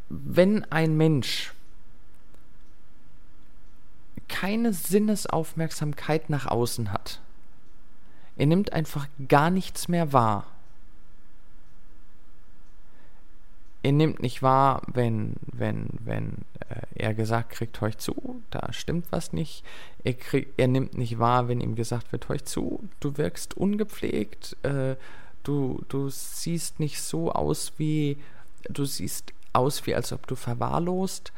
wenn 0.09 0.65
ein 0.73 0.97
Mensch 0.97 1.53
keine 4.29 4.73
Sinnesaufmerksamkeit 4.73 6.31
nach 6.31 6.47
außen 6.47 6.93
hat, 6.93 7.21
er 8.37 8.47
nimmt 8.47 8.73
einfach 8.73 9.07
gar 9.29 9.51
nichts 9.51 9.89
mehr 9.89 10.13
wahr, 10.13 10.47
er 13.83 13.93
nimmt 13.93 14.21
nicht 14.21 14.43
wahr, 14.43 14.83
wenn, 14.93 15.35
wenn, 15.53 15.89
wenn 16.01 16.33
äh, 16.69 16.83
er 16.95 17.15
gesagt 17.15 17.51
kriegt, 17.51 17.81
heuch 17.81 17.97
zu, 17.97 18.43
da 18.51 18.73
stimmt 18.73 19.07
was 19.11 19.33
nicht. 19.33 19.65
Er, 20.05 20.15
krieg, 20.15 20.49
er 20.57 20.69
nimmt 20.69 20.97
nicht 20.97 21.19
wahr, 21.19 21.49
wenn 21.49 21.61
ihm 21.61 21.75
gesagt 21.75 22.13
wird, 22.13 22.29
heuch 22.29 22.45
zu, 22.45 22.85
du 23.01 23.17
wirkst 23.17 23.57
ungepflegt, 23.57 24.57
äh, 24.63 24.97
du, 25.43 25.83
du 25.89 26.11
siehst 26.11 26.79
nicht 26.79 27.01
so 27.01 27.33
aus 27.33 27.73
wie, 27.79 28.19
du 28.69 28.85
siehst 28.85 29.33
aus 29.53 29.87
wie, 29.87 29.95
als 29.95 30.13
ob 30.13 30.27
du 30.27 30.37
verwahrlost. 30.37 31.33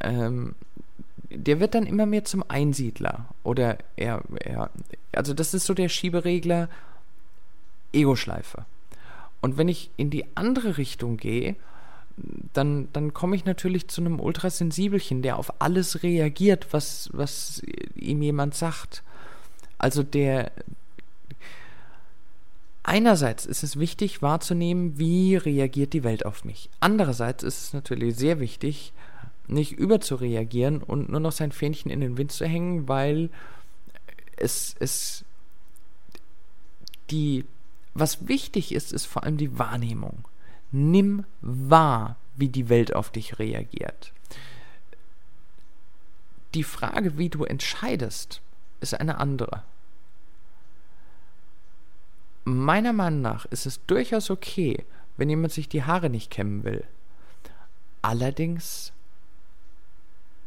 Ähm, 0.00 0.54
der 1.30 1.60
wird 1.60 1.74
dann 1.74 1.86
immer 1.86 2.06
mehr 2.06 2.24
zum 2.24 2.42
Einsiedler. 2.48 3.26
Oder 3.44 3.78
er, 3.96 4.22
er, 4.40 4.70
also 5.12 5.34
das 5.34 5.54
ist 5.54 5.66
so 5.66 5.74
der 5.74 5.88
Schieberegler 5.88 6.68
Ego-Schleife. 7.92 8.64
Und 9.40 9.56
wenn 9.56 9.68
ich 9.68 9.90
in 9.96 10.10
die 10.10 10.24
andere 10.34 10.78
Richtung 10.78 11.16
gehe, 11.16 11.56
dann, 12.52 12.88
dann 12.92 13.14
komme 13.14 13.36
ich 13.36 13.44
natürlich 13.44 13.88
zu 13.88 14.00
einem 14.00 14.20
Ultrasensibelchen, 14.20 15.22
der 15.22 15.38
auf 15.38 15.60
alles 15.60 16.02
reagiert, 16.02 16.72
was, 16.72 17.10
was 17.12 17.62
ihm 17.94 18.22
jemand 18.22 18.54
sagt. 18.54 19.02
Also 19.78 20.02
der. 20.02 20.50
Einerseits 22.82 23.44
ist 23.44 23.62
es 23.62 23.78
wichtig 23.78 24.22
wahrzunehmen, 24.22 24.98
wie 24.98 25.36
reagiert 25.36 25.92
die 25.92 26.04
Welt 26.04 26.24
auf 26.24 26.44
mich. 26.46 26.70
Andererseits 26.80 27.42
ist 27.44 27.62
es 27.62 27.72
natürlich 27.74 28.16
sehr 28.16 28.40
wichtig, 28.40 28.94
nicht 29.46 29.72
überzureagieren 29.72 30.82
und 30.82 31.10
nur 31.10 31.20
noch 31.20 31.32
sein 31.32 31.52
Fähnchen 31.52 31.90
in 31.90 32.00
den 32.00 32.16
Wind 32.16 32.32
zu 32.32 32.46
hängen, 32.46 32.88
weil 32.88 33.28
es, 34.38 34.74
es 34.78 35.24
die 37.10 37.44
was 37.98 38.28
wichtig 38.28 38.72
ist, 38.72 38.92
ist 38.92 39.06
vor 39.06 39.24
allem 39.24 39.36
die 39.36 39.58
Wahrnehmung. 39.58 40.26
Nimm 40.70 41.24
wahr, 41.40 42.16
wie 42.36 42.48
die 42.48 42.68
Welt 42.68 42.94
auf 42.94 43.10
dich 43.10 43.38
reagiert. 43.38 44.12
Die 46.54 46.64
Frage, 46.64 47.18
wie 47.18 47.28
du 47.28 47.44
entscheidest, 47.44 48.40
ist 48.80 48.94
eine 48.94 49.18
andere. 49.18 49.62
meiner 52.48 52.94
Meinung 52.94 53.20
nach 53.20 53.44
ist 53.46 53.66
es 53.66 53.84
durchaus 53.86 54.30
okay, 54.30 54.84
wenn 55.16 55.28
jemand 55.28 55.52
sich 55.52 55.68
die 55.68 55.84
Haare 55.84 56.08
nicht 56.08 56.30
kämmen 56.30 56.64
will. 56.64 56.84
Allerdings 58.00 58.92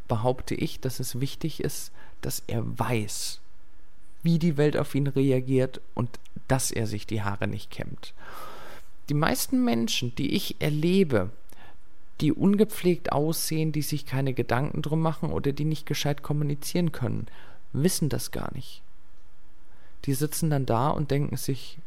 behaupte 0.08 0.56
ich, 0.56 0.80
dass 0.80 0.99
es 0.99 1.20
wichtig 1.20 1.64
ist, 1.64 1.91
dass 2.22 2.43
er 2.47 2.64
weiß, 2.80 3.39
wie 4.24 4.39
die 4.39 4.57
Welt 4.57 4.78
auf 4.78 4.93
ihn 4.95 5.07
reagiert 5.07 5.82
und 5.93 6.19
dass 6.47 6.72
er 6.72 6.88
sich 6.88 7.07
die 7.07 7.22
Haare 7.22 7.47
nicht 7.47 7.72
kämmt. 7.72 8.13
Die 9.09 9.13
meisten 9.13 9.63
Menschen, 9.63 10.15
die 10.15 10.36
ich 10.36 10.55
erlebe, 10.59 11.32
die 12.22 12.32
ungepflegt 12.32 13.11
aussehen, 13.11 13.72
die 13.72 13.82
sich 13.82 14.05
keine 14.05 14.34
Gedanken 14.34 14.82
drum 14.82 15.01
machen 15.01 15.32
oder 15.32 15.51
die 15.51 15.65
nicht 15.65 15.86
gescheit 15.86 16.22
kommunizieren 16.22 16.91
können, 16.91 17.28
wissen 17.74 18.09
das 18.09 18.32
gar 18.32 18.53
nicht. 18.53 18.82
Die 20.05 20.13
sitzen 20.13 20.49
dann 20.49 20.65
da 20.65 20.89
und 20.89 21.11
denken 21.11 21.38
sich, 21.38 21.78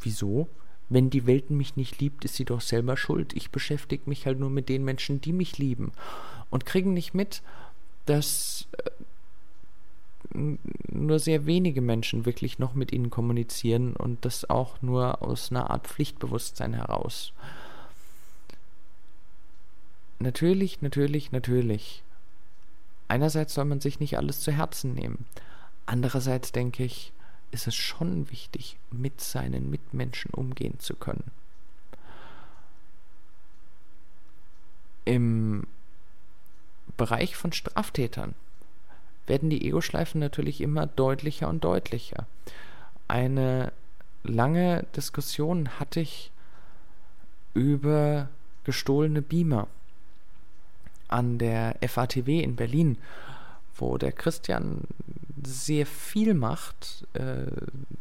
wieso? 0.00 0.48
Wenn 0.88 1.10
die 1.10 1.26
Welt 1.26 1.50
mich 1.50 1.76
nicht 1.76 2.00
liebt, 2.00 2.24
ist 2.24 2.36
sie 2.36 2.44
doch 2.44 2.60
selber 2.60 2.96
schuld. 2.96 3.34
Ich 3.34 3.50
beschäftige 3.50 4.08
mich 4.08 4.26
halt 4.26 4.38
nur 4.38 4.50
mit 4.50 4.68
den 4.68 4.84
Menschen, 4.84 5.20
die 5.20 5.32
mich 5.32 5.58
lieben. 5.58 5.92
Und 6.50 6.64
kriegen 6.64 6.94
nicht 6.94 7.12
mit, 7.12 7.42
dass 8.06 8.66
äh, 8.72 8.90
nur 10.30 11.18
sehr 11.18 11.46
wenige 11.46 11.80
Menschen 11.80 12.26
wirklich 12.26 12.58
noch 12.58 12.74
mit 12.74 12.92
ihnen 12.92 13.10
kommunizieren 13.10 13.94
und 13.96 14.24
das 14.24 14.48
auch 14.48 14.82
nur 14.82 15.22
aus 15.22 15.50
einer 15.50 15.70
Art 15.70 15.86
Pflichtbewusstsein 15.86 16.74
heraus. 16.74 17.32
Natürlich, 20.18 20.82
natürlich, 20.82 21.32
natürlich. 21.32 22.02
Einerseits 23.06 23.54
soll 23.54 23.64
man 23.64 23.80
sich 23.80 24.00
nicht 24.00 24.18
alles 24.18 24.40
zu 24.40 24.52
Herzen 24.52 24.94
nehmen. 24.94 25.24
Andererseits 25.86 26.52
denke 26.52 26.84
ich, 26.84 27.12
ist 27.50 27.66
es 27.66 27.74
schon 27.74 28.30
wichtig, 28.30 28.76
mit 28.90 29.20
seinen 29.20 29.70
Mitmenschen 29.70 30.32
umgehen 30.34 30.78
zu 30.80 30.94
können. 30.94 31.30
Im 35.06 35.66
Bereich 36.98 37.36
von 37.36 37.52
Straftätern 37.52 38.34
werden 39.28 39.50
die 39.50 39.66
Ego-Schleifen 39.66 40.20
natürlich 40.20 40.60
immer 40.60 40.86
deutlicher 40.86 41.48
und 41.48 41.64
deutlicher. 41.64 42.26
Eine 43.06 43.72
lange 44.22 44.84
Diskussion 44.96 45.68
hatte 45.78 46.00
ich 46.00 46.30
über 47.54 48.28
gestohlene 48.64 49.22
Beamer 49.22 49.68
an 51.08 51.38
der 51.38 51.76
FATW 51.86 52.40
in 52.40 52.56
Berlin, 52.56 52.98
wo 53.76 53.96
der 53.96 54.12
Christian 54.12 54.82
sehr 55.42 55.86
viel 55.86 56.34
macht, 56.34 57.06
äh, 57.14 57.46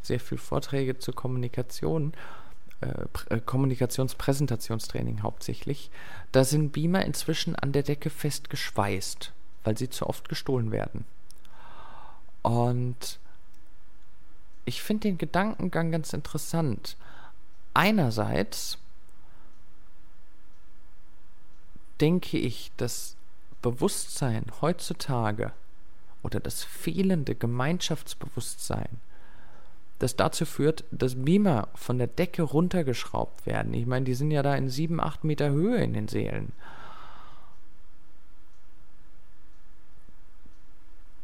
sehr 0.01 0.19
viel 0.19 0.37
Vorträge 0.37 0.97
zur 0.97 1.15
Kommunikation, 1.15 2.13
äh, 2.81 3.35
äh, 3.35 3.39
Kommunikationspräsentationstraining 3.39 5.21
hauptsächlich. 5.21 5.89
Da 6.31 6.43
sind 6.43 6.73
Beamer 6.73 7.05
inzwischen 7.05 7.55
an 7.55 7.71
der 7.71 7.83
Decke 7.83 8.09
fest 8.09 8.49
geschweißt, 8.49 9.31
weil 9.63 9.77
sie 9.77 9.89
zu 9.89 10.07
oft 10.07 10.29
gestohlen 10.29 10.71
werden. 10.71 11.05
Und 12.47 13.19
ich 14.63 14.81
finde 14.81 15.09
den 15.09 15.17
Gedankengang 15.17 15.91
ganz 15.91 16.13
interessant. 16.13 16.95
Einerseits 17.73 18.77
denke 21.99 22.37
ich, 22.37 22.71
dass 22.77 23.17
Bewusstsein 23.61 24.45
heutzutage 24.61 25.51
oder 26.23 26.39
das 26.39 26.63
fehlende 26.63 27.35
Gemeinschaftsbewusstsein, 27.35 29.01
das 29.99 30.15
dazu 30.15 30.45
führt, 30.45 30.85
dass 30.89 31.25
Beamer 31.25 31.67
von 31.75 31.97
der 31.97 32.07
Decke 32.07 32.43
runtergeschraubt 32.43 33.45
werden. 33.45 33.73
Ich 33.73 33.87
meine, 33.87 34.05
die 34.05 34.13
sind 34.13 34.31
ja 34.31 34.41
da 34.41 34.55
in 34.55 34.69
sieben, 34.69 35.01
acht 35.01 35.25
Meter 35.25 35.49
Höhe 35.49 35.83
in 35.83 35.93
den 35.93 36.07
Seelen. 36.07 36.53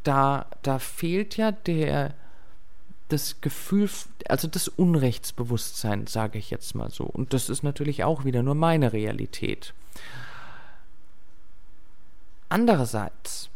Da, 0.04 0.46
da 0.62 0.78
fehlt 0.78 1.36
ja 1.36 1.52
der, 1.52 2.14
das 3.08 3.40
Gefühl, 3.40 3.90
also 4.28 4.48
das 4.48 4.68
Unrechtsbewusstsein, 4.68 6.06
sage 6.06 6.38
ich 6.38 6.50
jetzt 6.50 6.74
mal 6.74 6.90
so. 6.90 7.04
Und 7.04 7.32
das 7.32 7.48
ist 7.48 7.62
natürlich 7.62 8.04
auch 8.04 8.24
wieder 8.24 8.42
nur 8.42 8.54
meine 8.54 8.92
Realität. 8.92 9.74
Andererseits, 12.48 13.50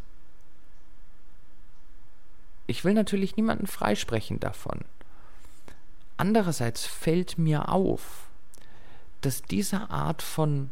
ich 2.67 2.83
will 2.83 2.93
natürlich 2.93 3.37
niemanden 3.37 3.67
freisprechen 3.67 4.39
davon. 4.39 4.81
Andererseits 6.17 6.85
fällt 6.85 7.37
mir 7.37 7.69
auf, 7.69 8.27
dass 9.21 9.41
diese 9.41 9.89
Art 9.89 10.21
von 10.21 10.69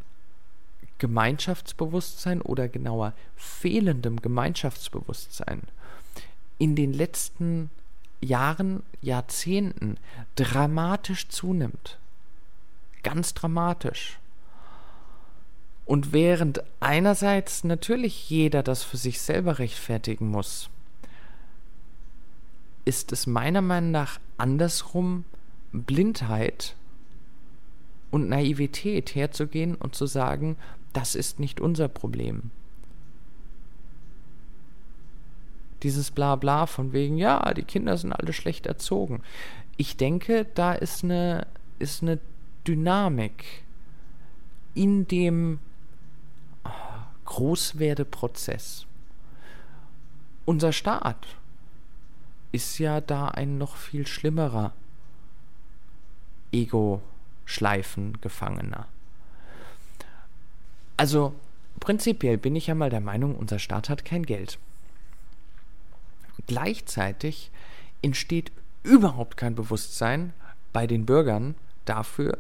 Gemeinschaftsbewusstsein 0.98 2.42
oder 2.42 2.68
genauer 2.68 3.14
fehlendem 3.36 4.22
Gemeinschaftsbewusstsein 4.22 5.62
in 6.58 6.76
den 6.76 6.94
letzten 6.94 7.70
Jahren, 8.22 8.84
Jahrzehnten 9.02 9.98
dramatisch 10.36 11.28
zunimmt. 11.30 12.00
Ganz 13.04 13.34
dramatisch. 13.34 14.20
Und 15.86 16.12
während 16.12 16.64
einerseits 16.80 17.64
natürlich 17.64 18.30
jeder 18.30 18.64
das 18.64 18.84
für 18.84 18.98
sich 18.98 19.22
selber 19.22 19.60
rechtfertigen 19.60 20.30
muss, 20.30 20.70
ist 22.84 23.12
es 23.12 23.28
meiner 23.28 23.62
Meinung 23.62 23.92
nach 23.92 24.20
andersrum 24.38 25.26
Blindheit 25.72 26.76
und 28.12 28.30
Naivität 28.30 29.16
herzugehen 29.16 29.76
und 29.76 29.96
zu 29.96 30.06
sagen, 30.06 30.58
das 30.98 31.14
ist 31.14 31.40
nicht 31.40 31.62
unser 31.62 31.88
Problem. 31.90 32.50
Dieses 35.84 36.10
Blabla 36.10 36.66
von 36.66 36.92
wegen, 36.92 37.18
ja, 37.18 37.54
die 37.54 37.62
Kinder 37.62 37.96
sind 37.98 38.14
alle 38.14 38.34
schlecht 38.34 38.66
erzogen. 38.66 39.22
Ich 39.78 39.96
denke, 39.96 40.48
da 40.56 40.74
ist 40.74 41.04
eine, 41.04 41.46
ist 41.78 42.02
eine 42.02 42.18
Dynamik 42.68 43.64
in 44.74 45.08
dem 45.08 45.60
Großwerdeprozess. 47.26 48.88
Unser 50.46 50.74
Staat 50.74 51.28
ist 52.52 52.80
ja 52.80 53.02
da 53.02 53.28
ein 53.28 53.60
noch 53.60 53.76
viel 53.76 54.08
schlimmerer 54.08 54.74
Ego-Schleifen-Gefangener. 56.52 58.88
Also 60.98 61.34
prinzipiell 61.80 62.38
bin 62.38 62.56
ich 62.56 62.68
ja 62.68 62.76
mal 62.76 62.90
der 62.90 63.02
Meinung, 63.02 63.36
unser 63.36 63.60
Staat 63.60 63.90
hat 63.90 64.04
kein 64.04 64.26
Geld. 64.26 64.60
Gleichzeitig 66.48 67.52
entsteht 68.02 68.52
überhaupt 68.84 69.38
kein 69.38 69.56
Bewusstsein 69.56 70.34
bei 70.74 70.88
den 70.88 71.06
Bürgern 71.06 71.56
dafür, 71.86 72.38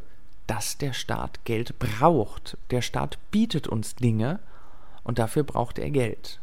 dass 0.48 0.78
der 0.78 0.94
Staat 0.94 1.44
Geld 1.46 1.78
braucht. 1.80 2.58
Der 2.72 2.82
Staat 2.82 3.18
bietet 3.32 3.68
uns 3.68 3.96
Dinge, 3.96 4.40
und 5.08 5.20
dafür 5.20 5.44
braucht 5.44 5.80
er 5.80 5.90
Geld. 5.90 6.38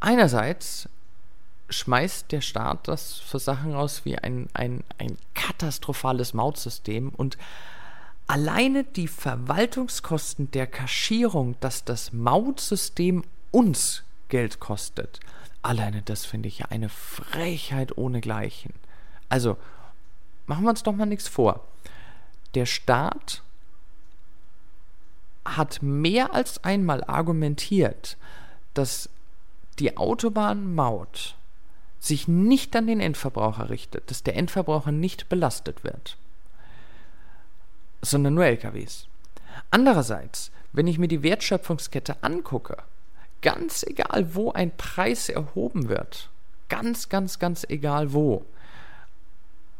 Einerseits 0.00 0.88
schmeißt 1.68 2.32
der 2.32 2.40
Staat 2.40 2.88
das 2.88 3.18
für 3.18 3.38
Sachen 3.38 3.74
raus 3.74 4.06
wie 4.06 4.16
ein, 4.16 4.48
ein, 4.54 4.82
ein 4.96 5.18
katastrophales 5.34 6.32
Mautsystem 6.32 7.10
und 7.10 7.36
alleine 8.28 8.84
die 8.84 9.08
Verwaltungskosten 9.08 10.50
der 10.52 10.66
Kaschierung, 10.66 11.56
dass 11.60 11.84
das 11.84 12.12
Mautsystem 12.12 13.24
uns 13.50 14.04
Geld 14.28 14.60
kostet, 14.60 15.18
alleine 15.62 16.02
das 16.02 16.24
finde 16.24 16.48
ich 16.48 16.60
ja 16.60 16.66
eine 16.66 16.90
Frechheit 16.90 17.96
ohnegleichen. 17.96 18.74
Also, 19.28 19.56
machen 20.46 20.64
wir 20.64 20.70
uns 20.70 20.82
doch 20.82 20.94
mal 20.94 21.06
nichts 21.06 21.26
vor. 21.26 21.66
Der 22.54 22.66
Staat 22.66 23.42
hat 25.44 25.82
mehr 25.82 26.34
als 26.34 26.62
einmal 26.64 27.02
argumentiert, 27.04 28.18
dass 28.74 29.08
die 29.78 29.96
Autobahnmaut 29.96 31.34
sich 31.98 32.28
nicht 32.28 32.76
an 32.76 32.86
den 32.86 33.00
Endverbraucher 33.00 33.70
richtet, 33.70 34.10
dass 34.10 34.22
der 34.22 34.36
Endverbraucher 34.36 34.92
nicht 34.92 35.28
belastet 35.28 35.84
wird, 35.84 36.16
sondern 38.02 38.34
nur 38.34 38.44
LKWs. 38.44 39.06
Andererseits, 39.70 40.50
wenn 40.72 40.86
ich 40.86 40.98
mir 40.98 41.08
die 41.08 41.22
Wertschöpfungskette 41.22 42.22
angucke, 42.22 42.76
ganz 43.42 43.82
egal, 43.82 44.34
wo 44.34 44.52
ein 44.52 44.76
Preis 44.76 45.28
erhoben 45.28 45.88
wird, 45.88 46.30
ganz, 46.68 47.08
ganz, 47.08 47.38
ganz 47.38 47.64
egal 47.68 48.12
wo, 48.12 48.44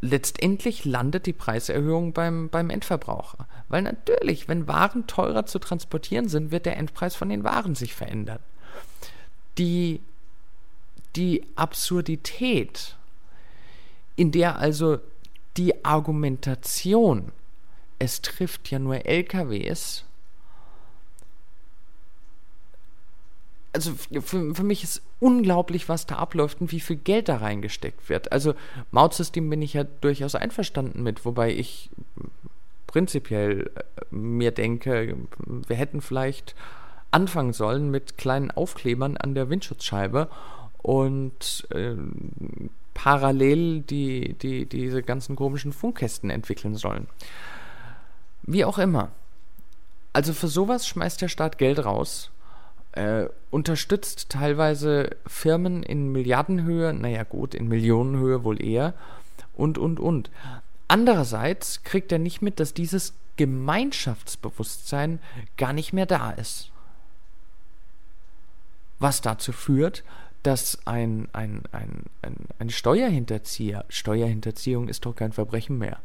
letztendlich 0.01 0.85
landet 0.85 1.27
die 1.27 1.33
Preiserhöhung 1.33 2.13
beim, 2.13 2.49
beim 2.49 2.71
Endverbraucher. 2.71 3.47
Weil 3.69 3.83
natürlich, 3.83 4.49
wenn 4.49 4.69
Waren 4.69 5.07
teurer 5.07 5.47
zu 5.47 5.59
transportieren 5.59 6.29
sind, 6.29 6.51
wird 6.51 6.67
der 6.67 6.77
Endpreis 6.77 7.17
von 7.17 7.29
den 7.29 7.45
Waren 7.45 7.75
sich 7.75 7.95
verändern. 7.95 8.39
Die, 9.59 10.01
die 11.17 11.45
Absurdität 11.57 12.97
in 14.15 14.33
der 14.33 14.59
also 14.59 14.99
die 15.57 15.85
Argumentation, 15.85 17.33
es 17.99 18.23
trifft 18.23 18.71
ja 18.71 18.79
nur 18.79 19.07
LKWs, 19.07 20.05
also 23.73 23.95
für, 23.95 24.55
für 24.55 24.63
mich 24.63 24.83
ist 24.83 25.03
unglaublich, 25.21 25.89
was 25.89 26.07
da 26.07 26.17
abläuft 26.17 26.61
und 26.61 26.73
wie 26.73 26.81
viel 26.81 26.97
Geld 26.97 27.29
da 27.29 27.37
reingesteckt 27.37 28.09
wird. 28.09 28.33
Also 28.33 28.55
Mautsystem 28.91 29.49
bin 29.51 29.63
ich 29.63 29.75
ja 29.75 29.85
durchaus 29.85 30.35
einverstanden 30.35 31.03
mit, 31.03 31.25
wobei 31.25 31.53
ich 31.53 31.91
prinzipiell 32.87 33.71
äh, 33.75 34.05
mir 34.11 34.51
denke, 34.51 35.17
wir 35.47 35.77
hätten 35.77 36.01
vielleicht 36.01 36.55
anfangen 37.11 37.53
sollen 37.53 37.91
mit 37.91 38.19
kleinen 38.19 38.51
Aufklebern 38.51 39.17
an 39.17 39.35
der 39.35 39.49
Windschutzscheibe 39.49 40.29
und 40.79 41.67
äh, 41.71 41.95
parallel 42.95 43.83
die, 43.83 44.35
die, 44.35 44.67
diese 44.67 45.03
ganzen 45.03 45.37
komischen 45.37 45.73
Funkkästen 45.73 46.31
entwickeln 46.31 46.75
sollen. 46.75 47.07
Wie 48.51 48.65
auch 48.65 48.79
immer. 48.79 49.11
Also 50.15 50.33
für 50.33 50.49
sowas 50.49 50.89
schmeißt 50.89 51.21
der 51.21 51.29
Staat 51.29 51.59
Geld 51.59 51.85
raus, 51.85 52.31
äh, 52.93 53.27
unterstützt 53.51 54.31
teilweise 54.31 55.11
Firmen 55.27 55.83
in 55.83 56.13
Milliardenhöhe, 56.13 56.95
naja 56.95 57.25
gut, 57.25 57.55
in 57.55 57.69
Millionenhöhe 57.69 58.45
wohl 58.45 58.65
eher, 58.65 58.95
und, 59.55 59.77
und, 59.77 60.01
und. 60.01 60.31
Andererseits 60.89 61.83
kriegt 61.83 62.11
er 62.11 62.19
nicht 62.19 62.41
mit, 62.41 62.59
dass 62.59 62.73
dieses 62.73 63.13
Gemeinschaftsbewusstsein 63.37 65.21
gar 65.59 65.75
nicht 65.75 65.93
mehr 65.93 66.07
da 66.07 66.31
ist. 66.31 66.71
Was 68.99 69.21
dazu 69.21 69.53
führt, 69.53 70.05
dass 70.43 70.79
ein, 70.87 71.29
ein, 71.35 71.65
ein, 71.73 72.05
ein, 72.23 72.37
ein 72.59 72.71
Steuerhinterzieher, 72.71 73.85
Steuerhinterziehung 73.91 74.89
ist 74.89 75.05
doch 75.05 75.15
kein 75.15 75.33
Verbrechen 75.33 75.77
mehr, 75.77 75.99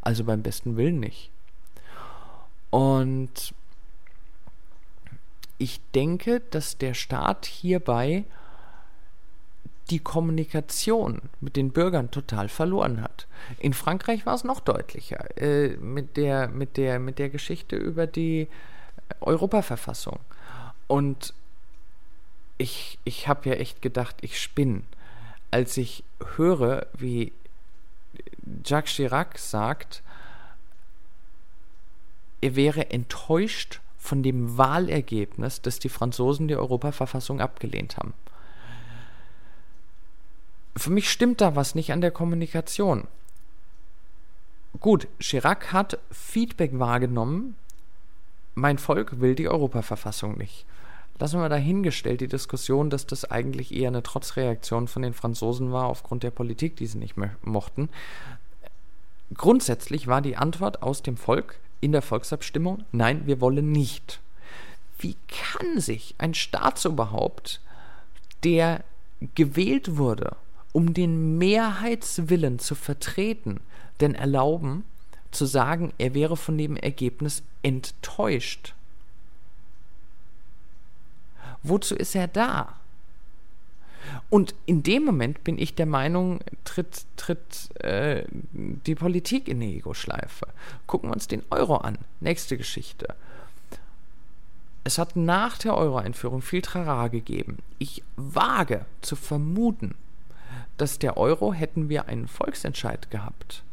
also 0.00 0.22
beim 0.22 0.44
besten 0.44 0.76
Willen 0.76 1.00
nicht. 1.00 1.32
Und 2.70 3.54
ich 5.58 5.80
denke, 5.94 6.40
dass 6.50 6.78
der 6.78 6.94
Staat 6.94 7.46
hierbei 7.46 8.24
die 9.90 9.98
Kommunikation 9.98 11.22
mit 11.40 11.56
den 11.56 11.70
Bürgern 11.70 12.10
total 12.10 12.48
verloren 12.48 13.00
hat. 13.02 13.26
In 13.58 13.72
Frankreich 13.72 14.26
war 14.26 14.34
es 14.34 14.44
noch 14.44 14.60
deutlicher 14.60 15.36
äh, 15.40 15.76
mit, 15.78 16.16
der, 16.16 16.48
mit, 16.48 16.76
der, 16.76 16.98
mit 16.98 17.18
der 17.18 17.30
Geschichte 17.30 17.76
über 17.76 18.06
die 18.06 18.48
Europaverfassung. 19.20 20.20
Und 20.86 21.32
ich, 22.58 22.98
ich 23.04 23.28
habe 23.28 23.48
ja 23.48 23.54
echt 23.54 23.80
gedacht, 23.80 24.16
ich 24.20 24.40
spinne, 24.40 24.82
als 25.50 25.76
ich 25.76 26.04
höre, 26.36 26.86
wie 26.92 27.32
Jacques 28.64 28.92
Chirac 28.94 29.38
sagt, 29.38 30.02
er 32.40 32.56
wäre 32.56 32.90
enttäuscht 32.90 33.80
von 33.98 34.22
dem 34.22 34.56
Wahlergebnis, 34.56 35.60
dass 35.60 35.78
die 35.78 35.88
Franzosen 35.88 36.48
die 36.48 36.56
Europaverfassung 36.56 37.40
abgelehnt 37.40 37.96
haben 37.96 38.14
für 40.78 40.90
mich 40.90 41.10
stimmt 41.10 41.40
da 41.40 41.56
was 41.56 41.74
nicht 41.74 41.92
an 41.92 42.00
der 42.00 42.10
Kommunikation. 42.10 43.06
Gut, 44.80 45.08
Chirac 45.18 45.72
hat 45.72 45.98
Feedback 46.10 46.78
wahrgenommen, 46.78 47.56
mein 48.54 48.78
Volk 48.78 49.20
will 49.20 49.34
die 49.34 49.48
Europaverfassung 49.48 50.36
nicht. 50.36 50.66
Lassen 51.18 51.40
wir 51.40 51.48
dahingestellt 51.48 52.20
die 52.20 52.28
Diskussion, 52.28 52.90
dass 52.90 53.06
das 53.06 53.24
eigentlich 53.24 53.74
eher 53.74 53.88
eine 53.88 54.04
Trotzreaktion 54.04 54.86
von 54.86 55.02
den 55.02 55.14
Franzosen 55.14 55.72
war 55.72 55.86
aufgrund 55.86 56.22
der 56.22 56.30
Politik, 56.30 56.76
die 56.76 56.86
sie 56.86 56.98
nicht 56.98 57.16
mehr 57.16 57.34
mochten. 57.42 57.88
Grundsätzlich 59.34 60.06
war 60.06 60.22
die 60.22 60.36
Antwort 60.36 60.82
aus 60.82 61.02
dem 61.02 61.16
Volk 61.16 61.56
in 61.80 61.92
der 61.92 62.02
Volksabstimmung, 62.02 62.84
nein, 62.92 63.26
wir 63.26 63.40
wollen 63.40 63.72
nicht. 63.72 64.20
Wie 64.98 65.16
kann 65.28 65.80
sich 65.80 66.14
ein 66.18 66.34
Staatsoberhaupt, 66.34 67.60
der 68.44 68.84
gewählt 69.34 69.96
wurde, 69.96 70.36
um 70.72 70.94
den 70.94 71.38
Mehrheitswillen 71.38 72.58
zu 72.58 72.74
vertreten, 72.74 73.60
denn 74.00 74.14
erlauben, 74.14 74.84
zu 75.30 75.46
sagen, 75.46 75.92
er 75.98 76.14
wäre 76.14 76.36
von 76.36 76.56
dem 76.56 76.76
Ergebnis 76.76 77.42
enttäuscht. 77.62 78.74
Wozu 81.62 81.94
ist 81.94 82.14
er 82.14 82.28
da? 82.28 82.77
Und 84.30 84.54
in 84.66 84.82
dem 84.82 85.04
Moment 85.04 85.44
bin 85.44 85.58
ich 85.58 85.74
der 85.74 85.86
Meinung, 85.86 86.40
tritt, 86.64 87.06
tritt 87.16 87.74
äh, 87.82 88.24
die 88.30 88.94
Politik 88.94 89.48
in 89.48 89.60
die 89.60 89.76
Ego-Schleife. 89.76 90.46
Gucken 90.86 91.10
wir 91.10 91.14
uns 91.14 91.28
den 91.28 91.42
Euro 91.50 91.76
an. 91.76 91.98
Nächste 92.20 92.56
Geschichte. 92.56 93.14
Es 94.84 94.98
hat 94.98 95.16
nach 95.16 95.58
der 95.58 95.76
Euro-Einführung 95.76 96.40
viel 96.40 96.62
Trara 96.62 97.08
gegeben. 97.08 97.58
Ich 97.78 98.02
wage 98.16 98.86
zu 99.02 99.16
vermuten, 99.16 99.94
dass 100.78 100.98
der 100.98 101.16
Euro 101.16 101.52
hätten 101.52 101.88
wir 101.88 102.08
einen 102.08 102.28
Volksentscheid 102.28 103.10
gehabt, 103.10 103.64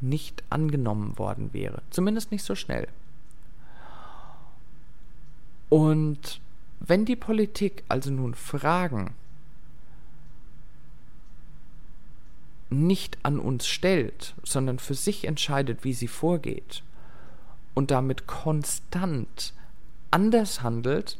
nicht 0.00 0.42
angenommen 0.48 1.18
worden 1.18 1.52
wäre. 1.52 1.82
Zumindest 1.90 2.30
nicht 2.30 2.44
so 2.44 2.54
schnell. 2.54 2.88
Und 5.68 6.40
wenn 6.80 7.04
die 7.04 7.16
Politik 7.16 7.84
also 7.88 8.10
nun 8.10 8.34
Fragen 8.34 9.14
nicht 12.70 13.18
an 13.22 13.38
uns 13.38 13.66
stellt, 13.66 14.34
sondern 14.44 14.78
für 14.78 14.94
sich 14.94 15.26
entscheidet, 15.26 15.84
wie 15.84 15.92
sie 15.92 16.08
vorgeht 16.08 16.82
und 17.74 17.90
damit 17.90 18.26
konstant 18.26 19.52
anders 20.10 20.62
handelt, 20.62 21.18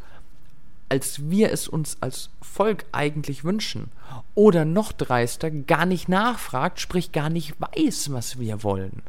als 0.88 1.30
wir 1.30 1.52
es 1.52 1.68
uns 1.68 1.98
als 2.00 2.30
Volk 2.42 2.84
eigentlich 2.92 3.44
wünschen. 3.44 3.90
Oder 4.34 4.64
noch 4.64 4.92
dreister, 4.92 5.50
gar 5.50 5.86
nicht 5.86 6.08
nachfragt, 6.08 6.80
sprich 6.80 7.12
gar 7.12 7.30
nicht 7.30 7.54
weiß, 7.60 8.12
was 8.12 8.38
wir 8.38 8.62
wollen. 8.62 9.02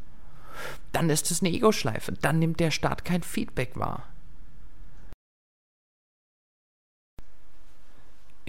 Dann 0.92 1.10
ist 1.10 1.32
es 1.32 1.42
eine 1.42 1.52
Ego-Schleife. 1.52 2.14
Dann 2.14 2.40
nimmt 2.40 2.60
der 2.60 2.72
Staat 2.72 3.04
kein 3.04 3.24
Feedback 3.24 3.72
wahr. 3.76 4.04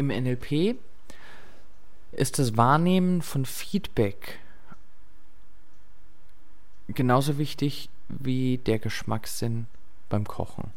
Im 0.02 0.24
NLP 0.24 0.76
ist 2.12 2.38
das 2.38 2.56
Wahrnehmen 2.56 3.22
von 3.22 3.46
Feedback 3.46 4.38
genauso 6.88 7.38
wichtig 7.38 7.88
wie 8.08 8.58
der 8.58 8.78
Geschmackssinn 8.78 9.66
beim 10.08 10.26
Kochen. 10.26 10.72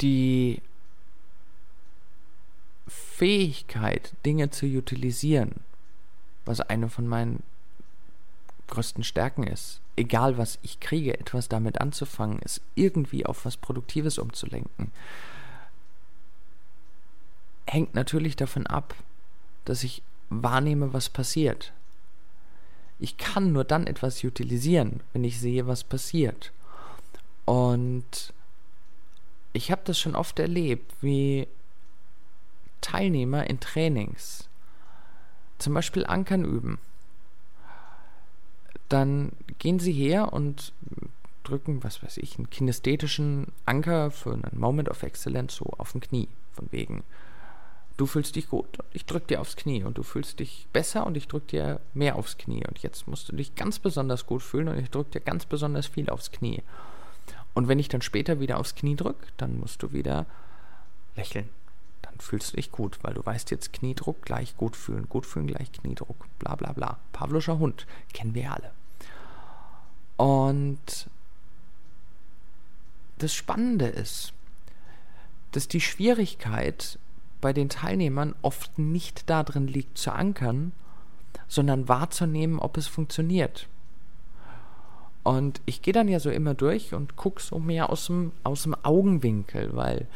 die 0.00 0.60
Fähigkeit, 2.86 4.12
Dinge 4.26 4.50
zu 4.50 4.66
utilisieren, 4.66 5.60
was 6.44 6.60
eine 6.60 6.88
von 6.90 7.06
meinen 7.06 7.42
größten 8.68 9.04
Stärken 9.04 9.44
ist, 9.44 9.80
egal 9.96 10.38
was 10.38 10.58
ich 10.62 10.80
kriege, 10.80 11.18
etwas 11.18 11.48
damit 11.48 11.80
anzufangen, 11.80 12.38
ist 12.40 12.60
irgendwie 12.74 13.26
auf 13.26 13.44
was 13.44 13.56
Produktives 13.56 14.18
umzulenken, 14.18 14.90
hängt 17.66 17.94
natürlich 17.94 18.36
davon 18.36 18.66
ab, 18.66 18.94
dass 19.64 19.84
ich 19.84 20.02
wahrnehme, 20.30 20.92
was 20.92 21.08
passiert. 21.08 21.72
Ich 22.98 23.16
kann 23.16 23.52
nur 23.52 23.64
dann 23.64 23.86
etwas 23.86 24.22
utilisieren, 24.22 25.00
wenn 25.12 25.24
ich 25.24 25.40
sehe, 25.40 25.66
was 25.66 25.84
passiert. 25.84 26.52
Und 27.44 28.32
ich 29.52 29.70
habe 29.70 29.82
das 29.84 29.98
schon 29.98 30.14
oft 30.14 30.38
erlebt, 30.38 30.92
wie 31.00 31.46
Teilnehmer 32.80 33.48
in 33.48 33.60
Trainings 33.60 34.48
zum 35.58 35.74
Beispiel 35.74 36.04
Ankern 36.04 36.44
üben. 36.44 36.78
Dann 38.88 39.32
gehen 39.58 39.78
sie 39.78 39.92
her 39.92 40.32
und 40.32 40.72
drücken, 41.42 41.84
was 41.84 42.02
weiß 42.02 42.18
ich, 42.18 42.38
einen 42.38 42.50
kinästhetischen 42.50 43.48
Anker 43.66 44.10
für 44.10 44.32
einen 44.32 44.58
Moment 44.58 44.88
of 44.88 45.02
Excellence 45.02 45.56
so 45.56 45.66
auf 45.78 45.92
dem 45.92 46.00
Knie. 46.00 46.28
Von 46.52 46.68
wegen, 46.70 47.02
du 47.96 48.06
fühlst 48.06 48.36
dich 48.36 48.48
gut 48.48 48.78
und 48.78 48.86
ich 48.92 49.06
drück 49.06 49.26
dir 49.26 49.40
aufs 49.40 49.56
Knie 49.56 49.84
und 49.84 49.98
du 49.98 50.02
fühlst 50.02 50.40
dich 50.40 50.66
besser 50.72 51.06
und 51.06 51.16
ich 51.16 51.28
drück 51.28 51.46
dir 51.48 51.80
mehr 51.92 52.16
aufs 52.16 52.38
Knie 52.38 52.66
und 52.66 52.78
jetzt 52.80 53.06
musst 53.06 53.28
du 53.28 53.36
dich 53.36 53.54
ganz 53.54 53.78
besonders 53.78 54.26
gut 54.26 54.42
fühlen 54.42 54.68
und 54.68 54.78
ich 54.78 54.90
drück 54.90 55.10
dir 55.10 55.20
ganz 55.20 55.46
besonders 55.46 55.86
viel 55.86 56.08
aufs 56.10 56.32
Knie. 56.32 56.62
Und 57.54 57.68
wenn 57.68 57.78
ich 57.78 57.88
dann 57.88 58.02
später 58.02 58.40
wieder 58.40 58.58
aufs 58.58 58.74
Knie 58.74 58.96
drücke, 58.96 59.26
dann 59.36 59.58
musst 59.58 59.82
du 59.82 59.92
wieder 59.92 60.26
lächeln. 61.16 61.48
Dann 62.14 62.20
fühlst 62.20 62.52
du 62.52 62.56
dich 62.56 62.70
gut, 62.70 62.98
weil 63.02 63.14
du 63.14 63.26
weißt 63.26 63.50
jetzt 63.50 63.72
Kniedruck 63.72 64.22
gleich 64.22 64.56
gut 64.56 64.76
fühlen, 64.76 65.08
gut 65.08 65.26
fühlen 65.26 65.48
gleich 65.48 65.72
Kniedruck, 65.72 66.26
bla 66.38 66.54
bla 66.54 66.72
bla. 66.72 66.98
Pavloscher 67.12 67.58
Hund, 67.58 67.86
kennen 68.12 68.34
wir 68.34 68.52
alle. 68.52 68.70
Und 70.16 71.08
das 73.18 73.34
Spannende 73.34 73.86
ist, 73.86 74.32
dass 75.52 75.66
die 75.66 75.80
Schwierigkeit 75.80 76.98
bei 77.40 77.52
den 77.52 77.68
Teilnehmern 77.68 78.34
oft 78.42 78.78
nicht 78.78 79.28
darin 79.28 79.66
liegt 79.66 79.98
zu 79.98 80.12
ankern, 80.12 80.72
sondern 81.48 81.88
wahrzunehmen, 81.88 82.58
ob 82.58 82.76
es 82.76 82.86
funktioniert. 82.86 83.68
Und 85.24 85.60
ich 85.64 85.82
gehe 85.82 85.94
dann 85.94 86.08
ja 86.08 86.20
so 86.20 86.30
immer 86.30 86.54
durch 86.54 86.94
und 86.94 87.16
gucke 87.16 87.42
so 87.42 87.58
mehr 87.58 87.90
aus 87.90 88.06
dem, 88.06 88.32
aus 88.44 88.62
dem 88.62 88.76
Augenwinkel, 88.82 89.74
weil 89.74 90.06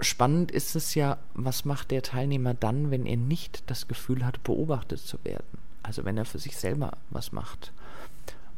spannend 0.00 0.50
ist 0.50 0.76
es 0.76 0.94
ja, 0.94 1.18
was 1.34 1.64
macht 1.64 1.90
der 1.90 2.02
Teilnehmer 2.02 2.54
dann, 2.54 2.90
wenn 2.90 3.06
er 3.06 3.16
nicht 3.16 3.62
das 3.70 3.88
Gefühl 3.88 4.24
hat, 4.24 4.42
beobachtet 4.42 5.00
zu 5.00 5.18
werden? 5.24 5.58
Also 5.82 6.04
wenn 6.04 6.16
er 6.16 6.24
für 6.24 6.38
sich 6.38 6.56
selber 6.56 6.92
was 7.10 7.32
macht. 7.32 7.72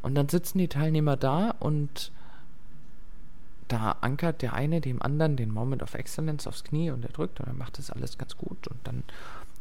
Und 0.03 0.15
dann 0.15 0.29
sitzen 0.29 0.59
die 0.59 0.69
Teilnehmer 0.69 1.17
da 1.17 1.55
und 1.61 2.11
da 3.69 3.97
ankert 4.01 4.43
der 4.43 4.53
eine 4.53 4.81
dem 4.81 5.01
anderen 5.01 5.37
den 5.37 5.51
Moment 5.51 5.83
of 5.83 5.95
Excellence 5.95 6.47
aufs 6.47 6.65
Knie 6.65 6.91
und 6.91 7.05
er 7.05 7.13
drückt 7.13 7.41
und 7.41 7.47
er 7.47 7.55
macht 7.55 7.79
das 7.79 7.91
alles 7.91 8.19
ganz 8.19 8.37
gut 8.37 8.69
und 8.69 8.79
dann 8.85 9.03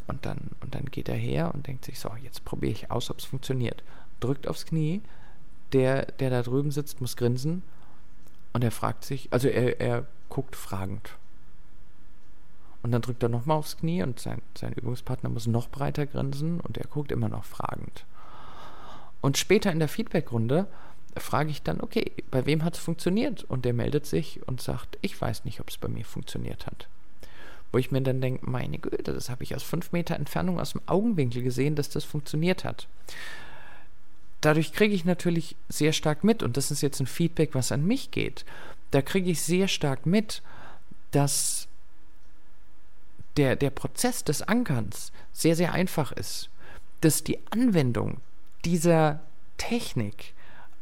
und 0.08 0.26
dann 0.26 0.50
und 0.60 0.76
dann 0.76 0.86
geht 0.86 1.08
er 1.08 1.16
her 1.16 1.54
und 1.54 1.68
denkt 1.68 1.86
sich 1.86 2.00
so, 2.00 2.12
jetzt 2.22 2.44
probiere 2.44 2.74
ich 2.74 2.92
aus, 2.92 3.10
ob 3.10 3.20
es 3.20 3.26
funktioniert. 3.26 3.84
Drückt 4.20 4.48
aufs 4.48 4.66
Knie, 4.66 5.02
der 5.72 6.06
der 6.06 6.30
da 6.30 6.42
drüben 6.42 6.72
sitzt, 6.72 7.00
muss 7.00 7.16
grinsen 7.16 7.64
und 8.52 8.64
er 8.64 8.72
fragt 8.72 9.06
sich, 9.06 9.32
also 9.32 9.48
er 9.48 9.80
er 9.80 10.06
guckt 10.28 10.56
fragend. 10.56 11.12
Und 12.84 12.92
dann 12.92 13.02
drückt 13.02 13.22
er 13.22 13.30
nochmal 13.30 13.58
aufs 13.58 13.78
Knie 13.78 14.02
und 14.02 14.20
sein, 14.20 14.42
sein 14.58 14.74
Übungspartner 14.74 15.30
muss 15.30 15.48
noch 15.48 15.70
breiter 15.70 16.08
grinsen 16.08 16.60
und 16.60 16.78
er 16.78 16.88
guckt 16.88 17.12
immer 17.12 17.30
noch 17.30 17.46
fragend. 17.46 18.06
Und 19.22 19.38
später 19.38 19.72
in 19.72 19.80
der 19.80 19.88
Feedbackrunde 19.88 20.68
frage 21.16 21.52
ich 21.52 21.62
dann, 21.62 21.82
okay, 21.82 22.12
bei 22.32 22.46
wem 22.46 22.64
hat 22.64 22.76
es 22.76 22.80
funktioniert? 22.80 23.44
Und 23.44 23.66
der 23.66 23.74
meldet 23.74 24.06
sich 24.06 24.46
und 24.48 24.62
sagt, 24.62 24.98
ich 25.02 25.20
weiß 25.20 25.46
nicht, 25.46 25.60
ob 25.60 25.70
es 25.70 25.78
bei 25.78 25.88
mir 25.88 26.06
funktioniert 26.06 26.66
hat. 26.66 26.88
Wo 27.72 27.78
ich 27.78 27.92
mir 27.92 28.02
dann 28.02 28.20
denke, 28.22 28.50
meine 28.50 28.80
Güte, 28.80 29.14
das 29.14 29.30
habe 29.30 29.44
ich 29.44 29.56
aus 29.56 29.64
fünf 29.64 29.92
Meter 29.92 30.16
Entfernung 30.16 30.60
aus 30.60 30.72
dem 30.72 30.82
Augenwinkel 30.88 31.44
gesehen, 31.44 31.76
dass 31.76 31.90
das 31.90 32.04
funktioniert 32.04 32.64
hat. 32.64 32.88
Dadurch 34.42 34.74
kriege 34.74 34.96
ich 34.96 35.06
natürlich 35.06 35.56
sehr 35.70 35.94
stark 35.94 36.24
mit, 36.24 36.42
und 36.42 36.58
das 36.58 36.72
ist 36.72 36.82
jetzt 36.82 37.00
ein 37.00 37.08
Feedback, 37.08 37.54
was 37.54 37.72
an 37.72 37.86
mich 37.86 38.10
geht, 38.10 38.44
da 38.90 39.02
kriege 39.02 39.30
ich 39.30 39.42
sehr 39.42 39.68
stark 39.68 40.06
mit, 40.06 40.42
dass 41.12 41.68
der, 43.38 43.56
der 43.56 43.70
Prozess 43.70 44.24
des 44.24 44.42
Ankerns 44.42 45.12
sehr, 45.32 45.56
sehr 45.56 45.74
einfach 45.74 46.12
ist. 46.12 46.50
Dass 47.02 47.24
die 47.24 47.40
Anwendung 47.50 48.18
dieser 48.66 49.22
Technik 49.58 50.34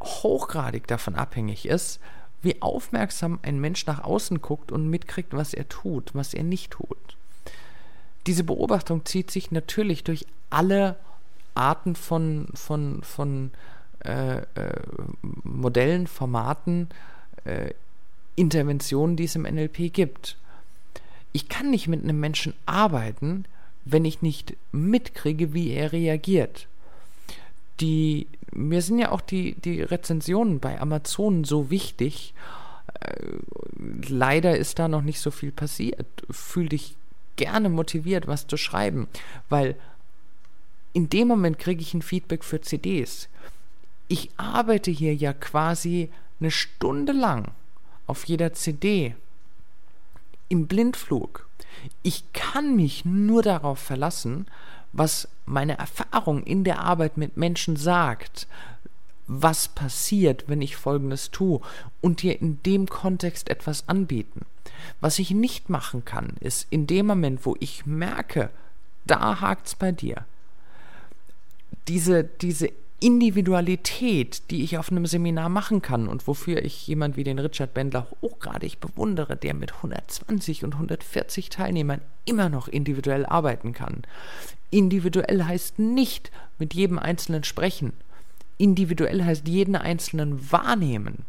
hochgradig 0.02 0.88
davon 0.88 1.16
abhängig 1.16 1.66
ist, 1.66 2.00
wie 2.41 2.62
aufmerksam 2.62 3.39
ein 3.41 3.60
Mensch 3.60 3.86
nach 3.86 4.04
außen 4.04 4.41
guckt 4.41 4.72
und 4.72 4.89
mitkriegt, 4.89 5.34
was 5.34 5.54
er 5.54 5.68
tut, 5.68 6.16
was 6.16 6.34
er 6.34 6.43
nicht 6.43 6.72
tut. 6.72 7.18
Diese 8.28 8.43
Beobachtung 8.43 9.06
zieht 9.06 9.32
sich 9.32 9.52
natürlich 9.52 10.04
durch 10.04 10.26
alle 10.50 10.97
Arten 11.56 11.95
von, 11.95 12.47
von, 12.54 13.04
von 13.04 13.52
äh, 14.06 14.38
äh, 14.38 14.43
Modellen, 15.22 16.08
Formaten, 16.08 16.89
äh, 17.43 17.72
Interventionen, 18.36 19.18
die 19.18 19.26
es 19.26 19.36
im 19.36 19.43
NLP 19.43 19.91
gibt. 19.91 20.38
Ich 21.40 21.48
kann 21.48 21.70
nicht 21.70 21.88
mit 21.88 22.04
einem 22.04 22.20
Menschen 22.20 22.54
arbeiten, 22.66 23.46
wenn 23.86 24.04
ich 24.04 24.22
nicht 24.22 24.58
mitkriege, 24.74 25.54
wie 25.54 25.72
er 25.72 25.94
reagiert 25.94 26.68
die, 27.80 28.28
mir 28.52 28.82
sind 28.82 29.00
ja 29.00 29.12
auch 29.12 29.22
die, 29.22 29.56
die 29.56 29.82
Rezensionen 29.82 30.60
bei 30.60 30.80
Amazon 30.80 31.44
so 31.44 31.70
wichtig. 31.70 32.34
Äh, 33.00 33.24
leider 34.08 34.58
ist 34.58 34.80
da 34.80 34.88
noch 34.88 35.02
nicht 35.02 35.20
so 35.20 35.32
viel 35.32 35.52
passiert. 35.52 36.08
Fühl 36.30 36.70
dich 36.70 36.96
gerne 37.36 37.70
motiviert, 37.70 38.28
was 38.28 38.48
zu 38.48 38.58
schreiben, 38.58 39.08
weil 39.48 39.76
in 40.92 41.10
dem 41.10 41.28
Moment 41.28 41.60
kriege 41.60 41.82
ich 41.82 41.94
ein 41.94 42.02
Feedback 42.02 42.44
für 42.44 42.62
CDs. 42.62 43.30
Ich 44.08 44.30
arbeite 44.38 44.92
hier 44.92 45.16
ja 45.16 45.34
quasi 45.34 46.10
eine 46.40 46.52
Stunde 46.52 47.14
lang 47.14 47.52
auf 48.08 48.26
jeder 48.26 48.54
CD 48.54 49.16
im 50.50 50.68
Blindflug. 50.68 51.47
Ich 52.04 52.32
kann 52.34 52.76
mich 52.76 53.06
nur 53.06 53.41
darauf 53.41 53.80
verlassen, 53.80 54.47
was 54.91 55.28
meine 55.45 55.78
Erfahrung 55.78 56.43
in 56.43 56.64
der 56.64 56.80
Arbeit 56.80 57.18
mit 57.18 57.38
Menschen 57.38 57.76
sagt, 57.76 58.47
was 59.28 59.68
passiert, 59.68 60.45
wenn 60.47 60.62
ich 60.62 60.76
Folgendes 60.76 61.30
tue 61.30 61.62
und 62.02 62.24
dir 62.24 62.41
in 62.41 62.62
dem 62.64 62.88
Kontext 62.88 63.50
etwas 63.50 63.88
anbieten. 63.88 64.45
Was 65.02 65.20
ich 65.20 65.32
nicht 65.32 65.70
machen 65.70 66.04
kann, 66.04 66.34
ist 66.39 66.68
in 66.72 66.88
dem 66.88 67.06
Moment, 67.06 67.45
wo 67.45 67.56
ich 67.60 67.86
merke, 67.86 68.50
da 69.06 69.39
hakt's 69.39 69.76
bei 69.76 69.91
dir, 69.91 70.26
diese, 71.88 72.24
diese 72.24 72.72
Individualität, 73.02 74.50
die 74.52 74.64
ich 74.64 74.78
auf 74.78 74.91
einem 74.91 75.06
Seminar 75.06 75.50
machen 75.50 75.82
kann 75.82 76.08
und 76.08 76.28
wofür 76.28 76.64
ich 76.64 76.88
jemand 76.88 77.16
wie 77.16 77.24
den 77.24 77.39
Richard 77.39 77.74
Bendler 77.74 78.08
hochgradig 78.22 78.80
bewundere, 78.80 79.38
der 79.38 79.54
mit 79.54 79.76
120 79.76 80.64
und 80.64 80.74
140 80.74 81.50
Teilnehmern 81.50 82.02
immer 82.26 82.50
noch 82.50 82.68
individuell 82.68 83.26
arbeiten 83.26 83.74
kann. 83.74 84.04
Individuell 84.70 85.43
heißt 85.45 85.80
nicht 85.80 86.32
mit 86.58 86.74
jedem 86.74 87.00
Einzelnen 87.00 87.43
sprechen. 87.43 87.93
Individuell 88.58 89.24
heißt 89.24 89.47
jeden 89.47 89.76
Einzelnen 89.76 90.52
wahrnehmen 90.52 91.26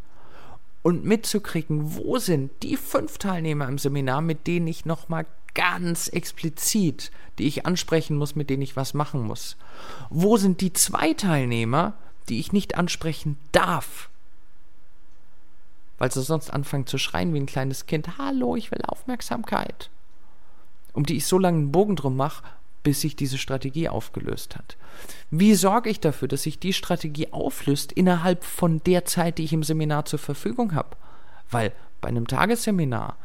und 0.82 1.04
mitzukriegen, 1.04 1.96
wo 1.96 2.18
sind 2.18 2.50
die 2.62 2.76
fünf 2.76 3.18
Teilnehmer 3.18 3.68
im 3.68 3.78
Seminar, 3.78 4.22
mit 4.22 4.46
denen 4.46 4.66
ich 4.66 4.86
nochmal 4.86 5.26
ganz 5.54 6.08
explizit, 6.08 7.10
die 7.38 7.46
ich 7.46 7.66
ansprechen 7.66 8.16
muss, 8.16 8.36
mit 8.36 8.50
denen 8.50 8.62
ich 8.62 8.76
was 8.76 8.94
machen 8.94 9.22
muss. 9.22 9.56
Wo 10.10 10.36
sind 10.36 10.60
die 10.60 10.72
zwei 10.72 11.14
Teilnehmer, 11.14 11.94
die 12.28 12.38
ich 12.38 12.52
nicht 12.52 12.76
ansprechen 12.76 13.38
darf? 13.52 14.08
Weil 15.98 16.12
sie 16.12 16.22
sonst 16.22 16.50
anfangen 16.50 16.86
zu 16.86 16.98
schreien 16.98 17.34
wie 17.34 17.40
ein 17.40 17.46
kleines 17.46 17.86
Kind, 17.86 18.18
hallo, 18.18 18.56
ich 18.56 18.70
will 18.70 18.80
Aufmerksamkeit. 18.86 19.90
Um 20.92 21.04
die 21.06 21.16
ich 21.16 21.26
so 21.26 21.38
lange 21.38 21.58
einen 21.58 21.72
Bogen 21.72 21.96
drum 21.96 22.16
mache, 22.16 22.42
bis 22.82 23.02
sich 23.02 23.16
diese 23.16 23.38
Strategie 23.38 23.88
aufgelöst 23.88 24.56
hat. 24.56 24.76
Wie 25.30 25.54
sorge 25.54 25.90
ich 25.90 26.00
dafür, 26.00 26.28
dass 26.28 26.42
sich 26.42 26.58
die 26.58 26.72
Strategie 26.72 27.32
auflöst 27.32 27.92
innerhalb 27.92 28.44
von 28.44 28.82
der 28.84 29.04
Zeit, 29.04 29.38
die 29.38 29.44
ich 29.44 29.52
im 29.52 29.62
Seminar 29.62 30.06
zur 30.06 30.18
Verfügung 30.18 30.74
habe? 30.74 30.96
Weil 31.50 31.72
bei 32.00 32.08
einem 32.08 32.26
Tagesseminar, 32.26 33.16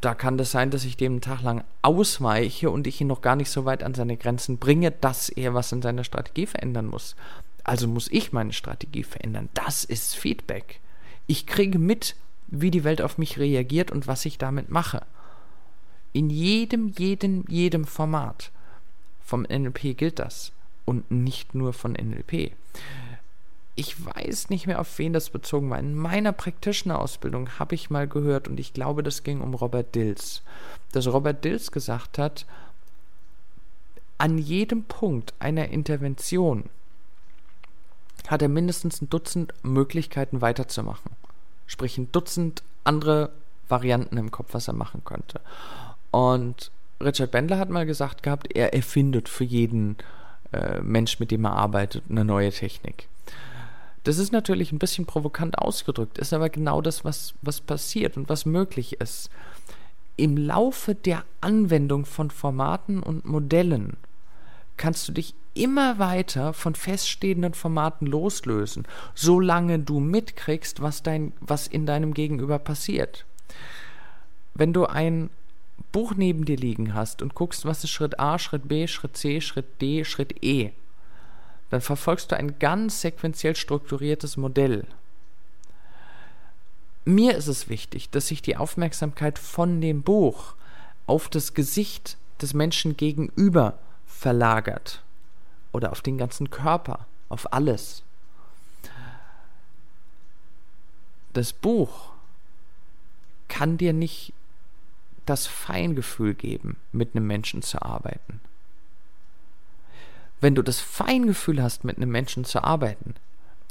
da 0.00 0.14
kann 0.14 0.38
das 0.38 0.50
sein, 0.50 0.70
dass 0.70 0.84
ich 0.84 0.96
dem 0.96 1.12
einen 1.12 1.20
Tag 1.20 1.42
lang 1.42 1.64
ausweiche 1.82 2.70
und 2.70 2.86
ich 2.86 3.00
ihn 3.00 3.06
noch 3.06 3.22
gar 3.22 3.36
nicht 3.36 3.50
so 3.50 3.64
weit 3.64 3.82
an 3.82 3.94
seine 3.94 4.16
Grenzen 4.16 4.58
bringe, 4.58 4.90
dass 4.90 5.28
er 5.28 5.54
was 5.54 5.72
in 5.72 5.82
seiner 5.82 6.04
Strategie 6.04 6.46
verändern 6.46 6.86
muss. 6.86 7.16
Also 7.64 7.86
muss 7.86 8.08
ich 8.10 8.32
meine 8.32 8.52
Strategie 8.52 9.04
verändern. 9.04 9.48
Das 9.54 9.84
ist 9.84 10.16
Feedback. 10.16 10.80
Ich 11.26 11.46
kriege 11.46 11.78
mit, 11.78 12.16
wie 12.48 12.70
die 12.70 12.84
Welt 12.84 13.00
auf 13.02 13.18
mich 13.18 13.38
reagiert 13.38 13.90
und 13.90 14.06
was 14.06 14.24
ich 14.24 14.38
damit 14.38 14.70
mache. 14.70 15.02
In 16.12 16.28
jedem, 16.28 16.92
jedem, 16.98 17.44
jedem 17.48 17.84
Format. 17.84 18.50
Vom 19.24 19.42
NLP 19.42 19.96
gilt 19.96 20.18
das. 20.18 20.52
Und 20.84 21.10
nicht 21.10 21.54
nur 21.54 21.72
von 21.72 21.92
NLP. 21.92 22.52
Ich 23.74 24.04
weiß 24.04 24.50
nicht 24.50 24.66
mehr, 24.66 24.80
auf 24.80 24.98
wen 24.98 25.12
das 25.12 25.30
bezogen 25.30 25.70
war. 25.70 25.78
In 25.78 25.94
meiner 25.94 26.32
Practitioner-Ausbildung 26.32 27.58
habe 27.58 27.74
ich 27.74 27.88
mal 27.88 28.06
gehört, 28.06 28.48
und 28.48 28.60
ich 28.60 28.74
glaube, 28.74 29.02
das 29.02 29.22
ging 29.22 29.40
um 29.40 29.54
Robert 29.54 29.94
Dills, 29.94 30.42
dass 30.92 31.06
Robert 31.06 31.44
Dills 31.44 31.72
gesagt 31.72 32.18
hat, 32.18 32.44
an 34.18 34.38
jedem 34.38 34.84
Punkt 34.84 35.34
einer 35.38 35.68
Intervention 35.68 36.68
hat 38.28 38.42
er 38.42 38.48
mindestens 38.48 39.02
ein 39.02 39.10
Dutzend 39.10 39.52
Möglichkeiten 39.62 40.40
weiterzumachen. 40.40 41.10
Sprich, 41.66 41.98
ein 41.98 42.12
Dutzend 42.12 42.62
andere 42.84 43.32
Varianten 43.68 44.16
im 44.18 44.30
Kopf, 44.30 44.54
was 44.54 44.68
er 44.68 44.74
machen 44.74 45.02
könnte. 45.04 45.40
Und 46.10 46.70
Richard 47.00 47.30
Bendler 47.30 47.58
hat 47.58 47.70
mal 47.70 47.86
gesagt 47.86 48.22
gehabt, 48.22 48.54
er 48.54 48.74
erfindet 48.74 49.28
für 49.28 49.44
jeden 49.44 49.96
äh, 50.52 50.80
Mensch, 50.80 51.18
mit 51.18 51.30
dem 51.30 51.44
er 51.44 51.56
arbeitet, 51.56 52.04
eine 52.08 52.24
neue 52.24 52.52
Technik. 52.52 53.08
Das 54.04 54.18
ist 54.18 54.32
natürlich 54.32 54.72
ein 54.72 54.78
bisschen 54.78 55.06
provokant 55.06 55.58
ausgedrückt, 55.58 56.18
ist 56.18 56.32
aber 56.32 56.48
genau 56.48 56.80
das, 56.80 57.04
was, 57.04 57.34
was 57.42 57.60
passiert 57.60 58.16
und 58.16 58.28
was 58.28 58.46
möglich 58.46 59.00
ist. 59.00 59.30
Im 60.16 60.36
Laufe 60.36 60.94
der 60.94 61.24
Anwendung 61.40 62.04
von 62.04 62.30
Formaten 62.30 63.02
und 63.02 63.24
Modellen 63.24 63.96
kannst 64.76 65.08
du 65.08 65.12
dich 65.12 65.34
immer 65.54 65.98
weiter 65.98 66.52
von 66.52 66.74
feststehenden 66.74 67.54
Formaten 67.54 68.06
loslösen, 68.06 68.86
solange 69.14 69.78
du 69.78 70.00
mitkriegst, 70.00 70.82
was, 70.82 71.02
dein, 71.02 71.32
was 71.40 71.66
in 71.66 71.86
deinem 71.86 72.14
Gegenüber 72.14 72.58
passiert. 72.58 73.24
Wenn 74.54 74.72
du 74.72 74.86
ein 74.86 75.30
Buch 75.92 76.14
neben 76.16 76.44
dir 76.44 76.56
liegen 76.56 76.94
hast 76.94 77.22
und 77.22 77.34
guckst, 77.34 77.64
was 77.64 77.84
ist 77.84 77.90
Schritt 77.90 78.18
A, 78.18 78.38
Schritt 78.38 78.68
B, 78.68 78.86
Schritt 78.86 79.16
C, 79.16 79.40
Schritt 79.40 79.80
D, 79.80 80.04
Schritt 80.04 80.42
E, 80.42 80.70
dann 81.72 81.80
verfolgst 81.80 82.30
du 82.30 82.36
ein 82.36 82.58
ganz 82.58 83.00
sequenziell 83.00 83.56
strukturiertes 83.56 84.36
Modell. 84.36 84.86
Mir 87.06 87.34
ist 87.34 87.46
es 87.46 87.70
wichtig, 87.70 88.10
dass 88.10 88.26
sich 88.26 88.42
die 88.42 88.58
Aufmerksamkeit 88.58 89.38
von 89.38 89.80
dem 89.80 90.02
Buch 90.02 90.54
auf 91.06 91.30
das 91.30 91.54
Gesicht 91.54 92.18
des 92.42 92.52
Menschen 92.52 92.98
gegenüber 92.98 93.78
verlagert 94.06 95.02
oder 95.72 95.92
auf 95.92 96.02
den 96.02 96.18
ganzen 96.18 96.50
Körper, 96.50 97.06
auf 97.30 97.54
alles. 97.54 98.02
Das 101.32 101.54
Buch 101.54 102.10
kann 103.48 103.78
dir 103.78 103.94
nicht 103.94 104.34
das 105.24 105.46
Feingefühl 105.46 106.34
geben, 106.34 106.76
mit 106.92 107.16
einem 107.16 107.26
Menschen 107.26 107.62
zu 107.62 107.80
arbeiten. 107.80 108.42
Wenn 110.42 110.56
du 110.56 110.62
das 110.62 110.80
Feingefühl 110.80 111.62
hast, 111.62 111.84
mit 111.84 111.98
einem 111.98 112.10
Menschen 112.10 112.44
zu 112.44 112.64
arbeiten, 112.64 113.14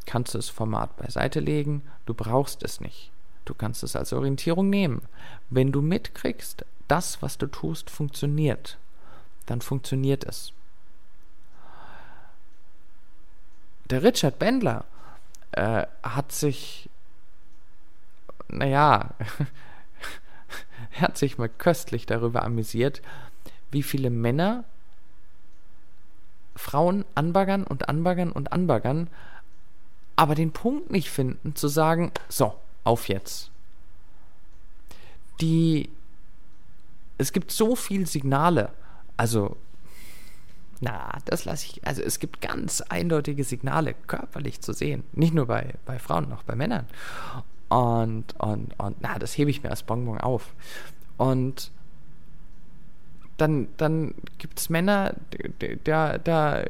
kannst 0.05 0.33
du 0.33 0.37
das 0.37 0.47
Format 0.47 0.95
beiseite 0.95 1.41
legen, 1.41 1.83
du 2.05 2.13
brauchst 2.13 2.63
es 2.63 2.79
nicht. 2.79 3.11
Du 3.43 3.53
kannst 3.53 3.83
es 3.83 3.97
als 3.97 4.13
Orientierung 4.13 4.69
nehmen. 4.69 5.01
Wenn 5.49 5.73
du 5.73 5.81
mitkriegst, 5.81 6.63
das, 6.87 7.21
was 7.21 7.37
du 7.37 7.47
tust, 7.47 7.89
funktioniert, 7.89 8.77
dann 9.47 9.59
funktioniert 9.59 10.23
es. 10.23 10.53
Der 13.89 14.01
Richard 14.01 14.39
Bendler 14.39 14.85
äh, 15.51 15.85
hat 16.03 16.31
sich, 16.31 16.89
naja, 18.47 19.09
er 20.91 21.01
hat 21.01 21.17
sich 21.17 21.37
mal 21.37 21.49
köstlich 21.49 22.05
darüber 22.05 22.43
amüsiert, 22.43 23.01
wie 23.71 23.83
viele 23.83 24.09
Männer 24.09 24.63
Frauen 26.55 27.05
anbaggern 27.15 27.63
und 27.63 27.89
anbaggern 27.89 28.31
und 28.31 28.51
anbaggern, 28.51 29.09
aber 30.15 30.35
den 30.35 30.51
Punkt 30.51 30.91
nicht 30.91 31.09
finden, 31.09 31.55
zu 31.55 31.67
sagen, 31.67 32.11
so, 32.29 32.53
auf 32.83 33.07
jetzt. 33.07 33.49
Die, 35.39 35.89
es 37.17 37.31
gibt 37.31 37.51
so 37.51 37.75
viele 37.75 38.05
Signale, 38.05 38.69
also, 39.17 39.57
na, 40.79 41.17
das 41.25 41.45
lasse 41.45 41.67
ich, 41.67 41.87
also 41.87 42.01
es 42.01 42.19
gibt 42.19 42.41
ganz 42.41 42.81
eindeutige 42.81 43.43
Signale, 43.43 43.93
körperlich 44.07 44.61
zu 44.61 44.73
sehen, 44.73 45.03
nicht 45.13 45.33
nur 45.33 45.45
bei, 45.45 45.75
bei 45.85 45.99
Frauen, 45.99 46.31
auch 46.33 46.43
bei 46.43 46.55
Männern. 46.55 46.87
Und, 47.69 48.39
und, 48.39 48.77
und, 48.79 48.97
na, 48.99 49.17
das 49.17 49.37
hebe 49.37 49.49
ich 49.49 49.63
mir 49.63 49.69
als 49.69 49.83
Bonbon 49.83 50.19
auf. 50.19 50.53
Und 51.17 51.71
dann, 53.41 53.69
dann 53.77 54.13
gibt 54.37 54.59
es 54.59 54.69
Männer, 54.69 55.15
da, 55.83 56.19
da 56.19 56.63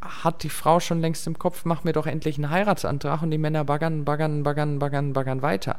hat 0.00 0.42
die 0.42 0.48
Frau 0.48 0.80
schon 0.80 1.00
längst 1.00 1.24
im 1.28 1.38
Kopf, 1.38 1.64
mach 1.64 1.84
mir 1.84 1.92
doch 1.92 2.06
endlich 2.06 2.36
einen 2.36 2.50
Heiratsantrag 2.50 3.22
und 3.22 3.30
die 3.30 3.38
Männer 3.38 3.64
baggern, 3.64 4.04
baggern, 4.04 4.42
baggern, 4.42 4.80
baggern, 4.80 5.12
baggern 5.12 5.42
weiter. 5.42 5.78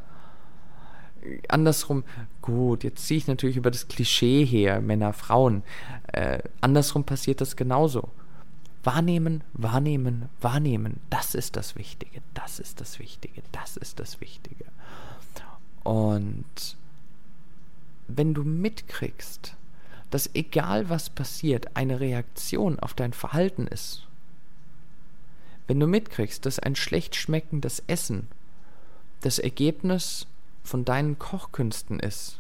Andersrum, 1.50 2.06
gut, 2.42 2.86
jetzt 2.86 3.06
ziehe 3.06 3.18
ich 3.18 3.28
natürlich 3.28 3.58
über 3.58 3.72
das 3.72 3.90
Klischee 3.90 4.46
her, 4.46 4.80
Männer, 4.80 5.12
Frauen. 5.12 5.64
Äh, 6.14 6.40
andersrum 6.62 7.04
passiert 7.04 7.42
das 7.42 7.58
genauso. 7.58 8.10
Wahrnehmen, 8.86 9.44
wahrnehmen, 9.52 10.30
wahrnehmen, 10.40 11.02
das 11.10 11.36
ist 11.36 11.58
das 11.58 11.76
Wichtige, 11.76 12.22
das 12.34 12.60
ist 12.60 12.80
das 12.80 13.00
Wichtige, 13.00 13.42
das 13.52 13.76
ist 13.76 14.00
das 14.00 14.22
Wichtige. 14.22 14.64
Und 15.84 16.78
wenn 18.08 18.34
du 18.34 18.44
mitkriegst, 18.44 19.57
dass 20.10 20.34
egal 20.34 20.90
was 20.90 21.10
passiert, 21.10 21.76
eine 21.76 22.00
Reaktion 22.00 22.80
auf 22.80 22.94
dein 22.94 23.14
Verhalten 23.14 23.68
ist. 23.68 24.08
Wenn 25.68 25.80
du 25.80 25.88
mitkriegst, 25.88 26.46
dass 26.46 26.60
ein 26.60 26.76
schlecht 26.76 27.16
schmeckendes 27.16 27.84
Essen 27.88 28.28
das 29.22 29.40
Ergebnis 29.40 30.28
von 30.64 30.86
deinen 30.86 31.20
Kochkünsten 31.20 32.00
ist, 32.00 32.40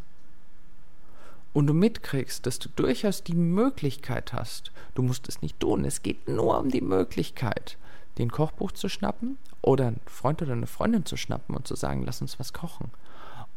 und 1.53 1.65
du 1.65 1.73
mitkriegst, 1.73 2.45
dass 2.45 2.59
du 2.59 2.69
durchaus 2.75 3.23
die 3.23 3.33
Möglichkeit 3.33 4.31
hast, 4.31 4.71
du 4.93 5.01
musst 5.01 5.27
es 5.27 5.41
nicht 5.41 5.59
tun, 5.59 5.85
es 5.85 6.03
geht 6.03 6.27
nur 6.27 6.59
um 6.59 6.69
die 6.69 6.81
Möglichkeit, 6.81 7.77
den 8.19 8.29
Kochbuch 8.29 8.73
zu 8.73 8.89
schnappen 8.89 9.39
oder 9.63 9.87
einen 9.87 10.01
Freund 10.05 10.39
oder 10.43 10.51
eine 10.51 10.67
Freundin 10.67 11.05
zu 11.05 11.17
schnappen 11.17 11.55
und 11.55 11.67
zu 11.67 11.75
sagen, 11.75 12.03
lass 12.03 12.21
uns 12.21 12.37
was 12.37 12.53
kochen. 12.53 12.91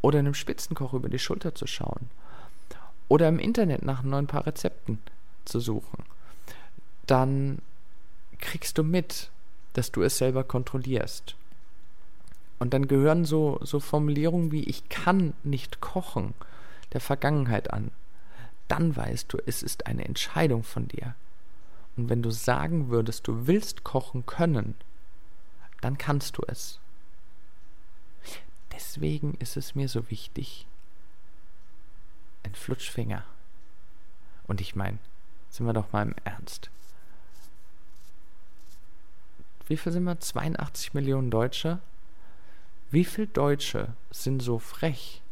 Oder 0.00 0.20
einem 0.20 0.32
Spitzenkoch 0.32 0.94
über 0.94 1.10
die 1.10 1.18
Schulter 1.18 1.54
zu 1.54 1.66
schauen 1.66 2.08
oder 3.10 3.28
im 3.28 3.40
Internet 3.40 3.84
nach 3.84 4.04
neuen 4.04 4.28
paar 4.28 4.46
Rezepten 4.46 5.00
zu 5.44 5.58
suchen, 5.58 6.04
dann 7.06 7.58
kriegst 8.38 8.78
du 8.78 8.84
mit, 8.84 9.30
dass 9.72 9.90
du 9.90 10.02
es 10.02 10.16
selber 10.16 10.44
kontrollierst. 10.44 11.34
Und 12.60 12.72
dann 12.72 12.86
gehören 12.86 13.24
so, 13.24 13.58
so 13.62 13.80
Formulierungen 13.80 14.52
wie 14.52 14.62
ich 14.62 14.88
kann 14.88 15.32
nicht 15.42 15.80
kochen 15.80 16.34
der 16.92 17.00
Vergangenheit 17.00 17.72
an. 17.72 17.90
Dann 18.68 18.94
weißt 18.94 19.32
du, 19.32 19.38
es 19.44 19.64
ist 19.64 19.86
eine 19.86 20.04
Entscheidung 20.04 20.62
von 20.62 20.86
dir. 20.86 21.16
Und 21.96 22.10
wenn 22.10 22.22
du 22.22 22.30
sagen 22.30 22.90
würdest, 22.90 23.26
du 23.26 23.48
willst 23.48 23.82
kochen 23.82 24.24
können, 24.24 24.76
dann 25.80 25.98
kannst 25.98 26.38
du 26.38 26.42
es. 26.46 26.78
Deswegen 28.72 29.34
ist 29.40 29.56
es 29.56 29.74
mir 29.74 29.88
so 29.88 30.10
wichtig, 30.10 30.66
ein 32.50 32.54
Flutschfinger. 32.54 33.24
Und 34.46 34.60
ich 34.60 34.74
meine, 34.74 34.98
sind 35.50 35.66
wir 35.66 35.72
doch 35.72 35.92
mal 35.92 36.02
im 36.02 36.14
Ernst. 36.24 36.70
Wie 39.66 39.76
viel 39.76 39.92
sind 39.92 40.04
wir? 40.04 40.18
82 40.18 40.94
Millionen 40.94 41.30
Deutsche? 41.30 41.78
Wie 42.90 43.04
viele 43.04 43.28
Deutsche 43.28 43.92
sind 44.10 44.42
so 44.42 44.58
frech, 44.58 45.22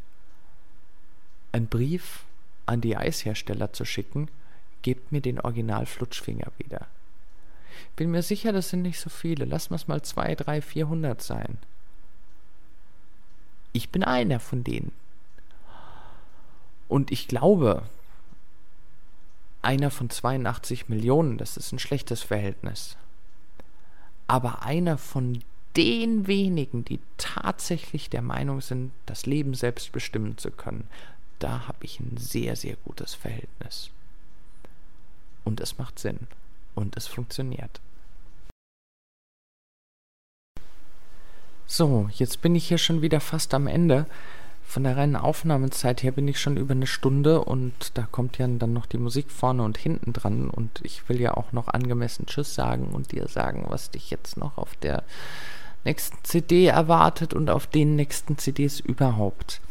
einen 1.50 1.66
Brief 1.66 2.24
an 2.66 2.80
die 2.80 2.96
Eishersteller 2.96 3.72
zu 3.72 3.84
schicken, 3.84 4.30
gebt 4.82 5.10
mir 5.10 5.20
den 5.20 5.40
Original-Flutschfinger 5.40 6.52
wieder? 6.58 6.86
Bin 7.96 8.12
mir 8.12 8.22
sicher, 8.22 8.52
das 8.52 8.70
sind 8.70 8.82
nicht 8.82 9.00
so 9.00 9.10
viele. 9.10 9.44
Lass 9.44 9.70
es 9.70 9.88
mal 9.88 10.02
2, 10.02 10.36
3, 10.36 10.62
400 10.62 11.20
sein. 11.20 11.58
Ich 13.72 13.90
bin 13.90 14.04
einer 14.04 14.38
von 14.38 14.62
denen. 14.62 14.92
Und 16.88 17.10
ich 17.12 17.28
glaube, 17.28 17.82
einer 19.62 19.90
von 19.90 20.10
82 20.10 20.88
Millionen, 20.88 21.38
das 21.38 21.56
ist 21.56 21.72
ein 21.72 21.78
schlechtes 21.78 22.22
Verhältnis. 22.22 22.96
Aber 24.26 24.62
einer 24.62 24.98
von 24.98 25.42
den 25.76 26.26
wenigen, 26.26 26.84
die 26.84 27.00
tatsächlich 27.18 28.10
der 28.10 28.22
Meinung 28.22 28.60
sind, 28.60 28.92
das 29.06 29.26
Leben 29.26 29.54
selbst 29.54 29.92
bestimmen 29.92 30.38
zu 30.38 30.50
können, 30.50 30.88
da 31.38 31.68
habe 31.68 31.84
ich 31.84 32.00
ein 32.00 32.16
sehr, 32.16 32.56
sehr 32.56 32.76
gutes 32.84 33.14
Verhältnis. 33.14 33.90
Und 35.44 35.60
es 35.60 35.78
macht 35.78 35.98
Sinn. 35.98 36.26
Und 36.74 36.96
es 36.96 37.06
funktioniert. 37.06 37.80
So, 41.66 42.08
jetzt 42.14 42.40
bin 42.40 42.54
ich 42.54 42.68
hier 42.68 42.78
schon 42.78 43.02
wieder 43.02 43.20
fast 43.20 43.52
am 43.52 43.66
Ende 43.66 44.06
von 44.68 44.84
der 44.84 44.98
reinen 44.98 45.16
Aufnahmezeit 45.16 46.02
her 46.02 46.12
bin 46.12 46.28
ich 46.28 46.38
schon 46.38 46.58
über 46.58 46.72
eine 46.72 46.86
Stunde 46.86 47.42
und 47.42 47.96
da 47.96 48.02
kommt 48.02 48.36
ja 48.36 48.46
dann 48.46 48.74
noch 48.74 48.84
die 48.84 48.98
Musik 48.98 49.30
vorne 49.30 49.62
und 49.62 49.78
hinten 49.78 50.12
dran 50.12 50.50
und 50.50 50.82
ich 50.82 51.08
will 51.08 51.18
ja 51.18 51.38
auch 51.38 51.52
noch 51.52 51.68
angemessen 51.68 52.26
Tschüss 52.26 52.54
sagen 52.54 52.88
und 52.88 53.12
dir 53.12 53.28
sagen, 53.28 53.64
was 53.68 53.90
dich 53.90 54.10
jetzt 54.10 54.36
noch 54.36 54.58
auf 54.58 54.76
der 54.76 55.04
nächsten 55.84 56.22
CD 56.22 56.66
erwartet 56.66 57.32
und 57.32 57.48
auf 57.48 57.66
den 57.66 57.96
nächsten 57.96 58.36
CDs 58.36 58.78
überhaupt. 58.78 59.62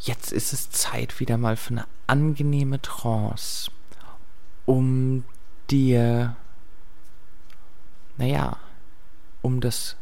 Jetzt 0.00 0.32
ist 0.32 0.52
es 0.52 0.70
Zeit 0.70 1.20
wieder 1.20 1.38
mal 1.38 1.54
für 1.54 1.70
eine 1.70 1.86
angenehme 2.08 2.82
Trance, 2.82 3.70
um 4.66 5.22
dir, 5.70 6.34
naja, 8.16 8.56
um 9.42 9.60
das, 9.60 9.94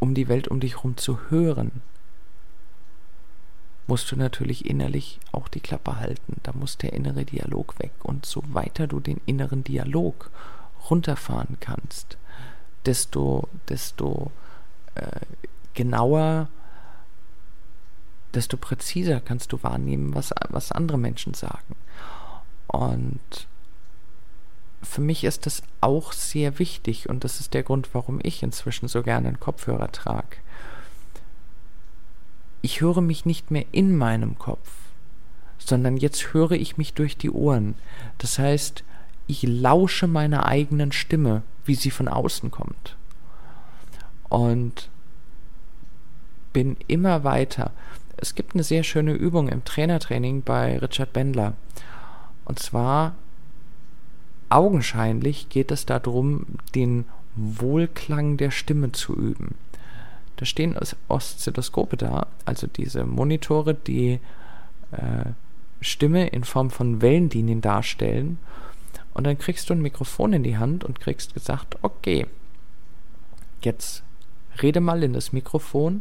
um 0.00 0.12
die 0.14 0.26
Welt 0.26 0.48
um 0.48 0.58
dich 0.58 0.74
herum 0.78 0.96
zu 0.96 1.30
hören 1.30 1.82
musst 3.90 4.12
du 4.12 4.16
natürlich 4.16 4.66
innerlich 4.66 5.18
auch 5.32 5.48
die 5.48 5.58
Klappe 5.58 5.96
halten. 5.96 6.36
Da 6.44 6.52
muss 6.52 6.78
der 6.78 6.92
innere 6.92 7.24
Dialog 7.24 7.76
weg. 7.80 7.90
Und 8.04 8.24
so 8.24 8.40
weiter 8.46 8.86
du 8.86 9.00
den 9.00 9.20
inneren 9.26 9.64
Dialog 9.64 10.30
runterfahren 10.88 11.56
kannst, 11.58 12.16
desto, 12.86 13.48
desto 13.68 14.30
äh, 14.94 15.20
genauer, 15.74 16.48
desto 18.32 18.56
präziser 18.56 19.20
kannst 19.20 19.52
du 19.52 19.60
wahrnehmen, 19.64 20.14
was, 20.14 20.32
was 20.50 20.70
andere 20.70 20.96
Menschen 20.96 21.34
sagen. 21.34 21.74
Und 22.68 23.48
für 24.82 25.00
mich 25.00 25.24
ist 25.24 25.46
das 25.46 25.64
auch 25.80 26.12
sehr 26.12 26.60
wichtig 26.60 27.08
und 27.08 27.24
das 27.24 27.40
ist 27.40 27.54
der 27.54 27.64
Grund, 27.64 27.92
warum 27.92 28.20
ich 28.22 28.44
inzwischen 28.44 28.86
so 28.86 29.02
gerne 29.02 29.26
einen 29.26 29.40
Kopfhörer 29.40 29.90
trage 29.90 30.36
ich 32.62 32.80
höre 32.80 33.00
mich 33.00 33.24
nicht 33.24 33.50
mehr 33.50 33.64
in 33.72 33.96
meinem 33.96 34.38
Kopf, 34.38 34.70
sondern 35.58 35.96
jetzt 35.96 36.32
höre 36.32 36.52
ich 36.52 36.76
mich 36.76 36.94
durch 36.94 37.16
die 37.16 37.30
Ohren. 37.30 37.74
Das 38.18 38.38
heißt, 38.38 38.84
ich 39.26 39.42
lausche 39.42 40.06
meiner 40.06 40.46
eigenen 40.46 40.92
Stimme, 40.92 41.42
wie 41.64 41.74
sie 41.74 41.90
von 41.90 42.08
außen 42.08 42.50
kommt. 42.50 42.96
Und 44.28 44.88
bin 46.52 46.76
immer 46.88 47.24
weiter. 47.24 47.72
es 48.16 48.34
gibt 48.34 48.54
eine 48.54 48.64
sehr 48.64 48.82
schöne 48.82 49.12
Übung 49.12 49.48
im 49.48 49.64
Trainertraining 49.64 50.42
bei 50.42 50.78
Richard 50.78 51.12
Bendler. 51.12 51.54
Und 52.44 52.58
zwar 52.58 53.14
augenscheinlich 54.50 55.48
geht 55.48 55.70
es 55.70 55.86
darum, 55.86 56.44
den 56.74 57.06
Wohlklang 57.36 58.36
der 58.36 58.50
Stimme 58.50 58.92
zu 58.92 59.14
üben. 59.14 59.54
Da 60.40 60.46
stehen 60.46 60.74
Oszilloskope 61.08 61.98
da, 61.98 62.26
also 62.46 62.66
diese 62.66 63.04
Monitore, 63.04 63.74
die 63.74 64.20
äh, 64.90 65.24
Stimme 65.82 66.28
in 66.28 66.44
Form 66.44 66.70
von 66.70 67.02
Wellenlinien 67.02 67.60
darstellen. 67.60 68.38
Und 69.12 69.24
dann 69.24 69.36
kriegst 69.36 69.68
du 69.68 69.74
ein 69.74 69.82
Mikrofon 69.82 70.32
in 70.32 70.42
die 70.42 70.56
Hand 70.56 70.82
und 70.82 70.98
kriegst 70.98 71.34
gesagt, 71.34 71.76
okay, 71.82 72.26
jetzt 73.60 74.02
rede 74.62 74.80
mal 74.80 75.02
in 75.02 75.12
das 75.12 75.34
Mikrofon 75.34 76.00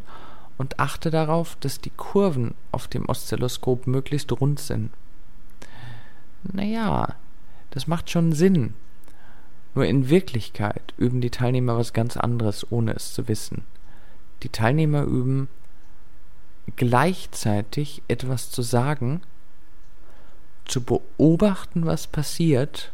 und 0.57 0.79
achte 0.79 1.11
darauf, 1.11 1.57
dass 1.59 1.81
die 1.81 1.89
Kurven 1.89 2.53
auf 2.71 2.87
dem 2.87 3.09
Oszilloskop 3.09 3.87
möglichst 3.87 4.31
rund 4.31 4.61
sind. 4.61 4.91
Naja, 6.43 7.15
das 7.71 7.87
macht 7.87 8.09
schon 8.09 8.31
Sinn. 8.31 8.73
Nur 9.75 9.85
in 9.85 10.07
Wirklichkeit 10.07 10.93
üben 10.95 11.19
die 11.19 11.29
Teilnehmer 11.29 11.75
was 11.75 11.91
ganz 11.91 12.15
anderes, 12.15 12.71
ohne 12.71 12.93
es 12.93 13.13
zu 13.13 13.27
wissen. 13.27 13.65
Die 14.43 14.49
Teilnehmer 14.49 15.03
üben 15.03 15.49
gleichzeitig 16.75 18.01
etwas 18.07 18.51
zu 18.51 18.61
sagen, 18.61 19.21
zu 20.65 20.83
beobachten, 20.83 21.85
was 21.85 22.07
passiert 22.07 22.91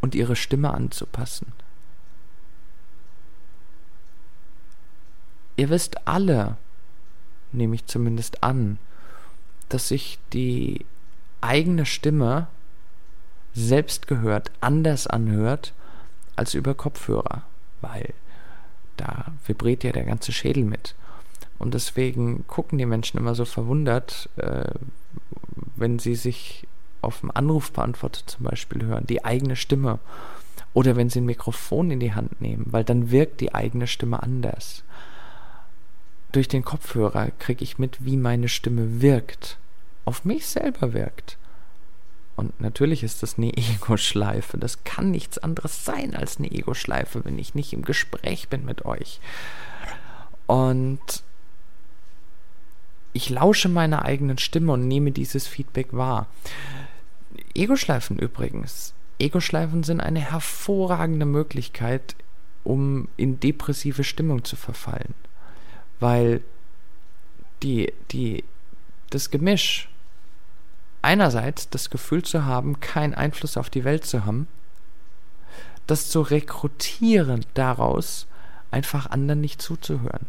und 0.00 0.14
ihre 0.14 0.36
Stimme 0.36 0.74
anzupassen. 0.74 1.52
Ihr 5.56 5.70
wisst 5.70 6.06
alle, 6.06 6.56
nehme 7.52 7.74
ich 7.74 7.86
zumindest 7.86 8.42
an, 8.42 8.78
dass 9.68 9.88
sich 9.88 10.18
die 10.32 10.84
eigene 11.40 11.86
Stimme 11.86 12.48
selbst 13.54 14.06
gehört 14.06 14.50
anders 14.60 15.06
anhört 15.06 15.72
als 16.36 16.54
über 16.54 16.74
Kopfhörer, 16.74 17.42
weil 17.80 18.14
da 18.96 19.32
vibriert 19.46 19.84
ja 19.84 19.92
der 19.92 20.04
ganze 20.04 20.32
Schädel 20.32 20.64
mit. 20.64 20.94
Und 21.58 21.74
deswegen 21.74 22.46
gucken 22.46 22.78
die 22.78 22.86
Menschen 22.86 23.18
immer 23.18 23.34
so 23.34 23.44
verwundert, 23.44 24.28
äh, 24.36 24.72
wenn 25.76 25.98
sie 25.98 26.14
sich 26.14 26.66
auf 27.02 27.20
dem 27.20 27.30
Anrufbeantworter 27.30 28.26
zum 28.26 28.44
Beispiel 28.44 28.84
hören, 28.84 29.06
die 29.06 29.24
eigene 29.24 29.56
Stimme. 29.56 29.98
Oder 30.74 30.96
wenn 30.96 31.10
sie 31.10 31.20
ein 31.20 31.26
Mikrofon 31.26 31.90
in 31.90 32.00
die 32.00 32.14
Hand 32.14 32.40
nehmen, 32.40 32.64
weil 32.70 32.84
dann 32.84 33.10
wirkt 33.10 33.40
die 33.40 33.54
eigene 33.54 33.86
Stimme 33.86 34.22
anders. 34.22 34.82
Durch 36.32 36.48
den 36.48 36.64
Kopfhörer 36.64 37.30
kriege 37.38 37.62
ich 37.62 37.78
mit, 37.78 38.04
wie 38.04 38.16
meine 38.16 38.48
Stimme 38.48 39.02
wirkt, 39.02 39.58
auf 40.06 40.24
mich 40.24 40.46
selber 40.46 40.94
wirkt. 40.94 41.36
Und 42.36 42.60
natürlich 42.60 43.02
ist 43.02 43.22
das 43.22 43.38
eine 43.38 43.52
Ego-Schleife. 43.56 44.58
Das 44.58 44.84
kann 44.84 45.10
nichts 45.10 45.38
anderes 45.38 45.84
sein 45.84 46.14
als 46.14 46.38
eine 46.38 46.50
Ego-Schleife, 46.50 47.24
wenn 47.24 47.38
ich 47.38 47.54
nicht 47.54 47.72
im 47.72 47.82
Gespräch 47.82 48.48
bin 48.48 48.64
mit 48.64 48.84
euch. 48.84 49.20
Und 50.46 51.00
ich 53.12 53.30
lausche 53.30 53.68
meiner 53.68 54.04
eigenen 54.04 54.38
Stimme 54.38 54.72
und 54.72 54.88
nehme 54.88 55.12
dieses 55.12 55.46
Feedback 55.46 55.92
wahr. 55.92 56.26
Ego-Schleifen 57.54 58.18
übrigens. 58.18 58.94
Ego-Schleifen 59.18 59.82
sind 59.82 60.00
eine 60.00 60.20
hervorragende 60.20 61.26
Möglichkeit, 61.26 62.16
um 62.64 63.08
in 63.16 63.40
depressive 63.40 64.04
Stimmung 64.04 64.44
zu 64.44 64.56
verfallen. 64.56 65.14
Weil 66.00 66.42
die, 67.62 67.92
die, 68.10 68.44
das 69.10 69.30
Gemisch 69.30 69.88
einerseits 71.02 71.68
das 71.68 71.90
Gefühl 71.90 72.22
zu 72.22 72.44
haben, 72.44 72.80
keinen 72.80 73.14
Einfluss 73.14 73.56
auf 73.56 73.70
die 73.70 73.84
Welt 73.84 74.06
zu 74.06 74.24
haben, 74.24 74.46
das 75.86 76.08
zu 76.08 76.22
rekrutieren 76.22 77.44
daraus, 77.54 78.26
einfach 78.70 79.10
anderen 79.10 79.40
nicht 79.40 79.60
zuzuhören. 79.60 80.26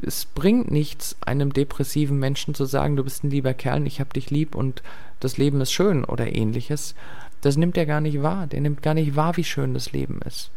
Es 0.00 0.24
bringt 0.24 0.70
nichts, 0.70 1.16
einem 1.20 1.52
depressiven 1.52 2.18
Menschen 2.18 2.54
zu 2.54 2.64
sagen, 2.64 2.96
du 2.96 3.04
bist 3.04 3.24
ein 3.24 3.30
lieber 3.30 3.54
Kerl, 3.54 3.86
ich 3.86 4.00
hab 4.00 4.14
dich 4.14 4.30
lieb 4.30 4.54
und 4.54 4.82
das 5.20 5.36
Leben 5.36 5.60
ist 5.60 5.72
schön 5.72 6.04
oder 6.04 6.32
ähnliches. 6.34 6.94
Das 7.40 7.56
nimmt 7.56 7.76
er 7.76 7.86
gar 7.86 8.00
nicht 8.00 8.22
wahr. 8.22 8.46
Der 8.46 8.60
nimmt 8.60 8.82
gar 8.82 8.94
nicht 8.94 9.16
wahr, 9.16 9.36
wie 9.36 9.44
schön 9.44 9.74
das 9.74 9.92
Leben 9.92 10.20
ist. 10.22 10.50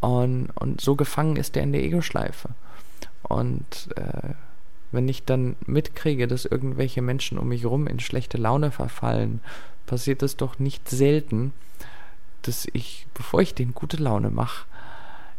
Und, 0.00 0.50
und 0.54 0.80
so 0.80 0.96
gefangen 0.96 1.36
ist 1.36 1.56
er 1.56 1.62
in 1.62 1.72
der 1.72 1.82
Ego-Schleife. 1.82 2.50
Und 3.22 3.88
äh, 3.96 4.34
wenn 4.92 5.08
ich 5.08 5.24
dann 5.24 5.56
mitkriege, 5.66 6.28
dass 6.28 6.44
irgendwelche 6.44 7.02
Menschen 7.02 7.38
um 7.38 7.48
mich 7.48 7.64
rum 7.64 7.86
in 7.86 7.98
schlechte 7.98 8.38
Laune 8.38 8.70
verfallen, 8.70 9.40
passiert 9.86 10.22
es 10.22 10.36
doch 10.36 10.58
nicht 10.58 10.88
selten, 10.88 11.52
dass 12.42 12.66
ich, 12.72 13.06
bevor 13.14 13.40
ich 13.40 13.54
denen 13.54 13.74
gute 13.74 13.96
Laune 13.96 14.30
mache, 14.30 14.66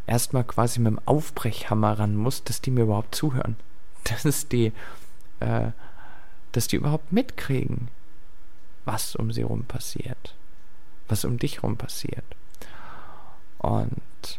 erstmal 0.06 0.44
quasi 0.44 0.80
mit 0.80 0.92
dem 0.92 1.00
Aufbrechhammer 1.06 1.98
ran 1.98 2.16
muss, 2.16 2.44
dass 2.44 2.60
die 2.60 2.70
mir 2.70 2.82
überhaupt 2.82 3.14
zuhören. 3.14 3.56
Dass 4.22 4.48
die, 4.48 4.70
äh, 5.40 5.70
dass 6.52 6.68
die 6.68 6.76
überhaupt 6.76 7.10
mitkriegen, 7.10 7.88
was 8.84 9.16
um 9.16 9.32
sie 9.32 9.40
rum 9.40 9.64
passiert. 9.64 10.34
Was 11.08 11.24
um 11.24 11.38
dich 11.38 11.62
rum 11.62 11.78
passiert. 11.78 12.24
Und 13.56 14.38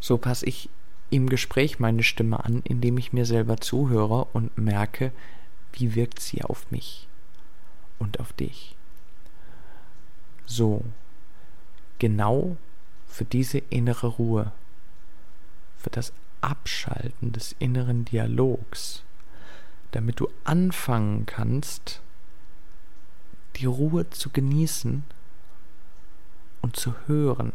so 0.00 0.18
passe 0.18 0.44
ich 0.46 0.68
im 1.12 1.28
Gespräch 1.28 1.78
meine 1.78 2.02
Stimme 2.02 2.42
an, 2.42 2.62
indem 2.64 2.96
ich 2.96 3.12
mir 3.12 3.26
selber 3.26 3.58
zuhöre 3.58 4.24
und 4.32 4.56
merke, 4.56 5.12
wie 5.74 5.94
wirkt 5.94 6.20
sie 6.20 6.42
auf 6.42 6.70
mich 6.70 7.06
und 7.98 8.18
auf 8.18 8.32
dich. 8.32 8.74
So, 10.46 10.82
genau 11.98 12.56
für 13.06 13.26
diese 13.26 13.58
innere 13.58 14.06
Ruhe, 14.06 14.52
für 15.76 15.90
das 15.90 16.14
Abschalten 16.40 17.32
des 17.32 17.54
inneren 17.58 18.06
Dialogs, 18.06 19.02
damit 19.90 20.18
du 20.18 20.30
anfangen 20.44 21.26
kannst, 21.26 22.00
die 23.56 23.66
Ruhe 23.66 24.08
zu 24.08 24.30
genießen 24.30 25.04
und 26.62 26.76
zu 26.76 26.94
hören 27.06 27.52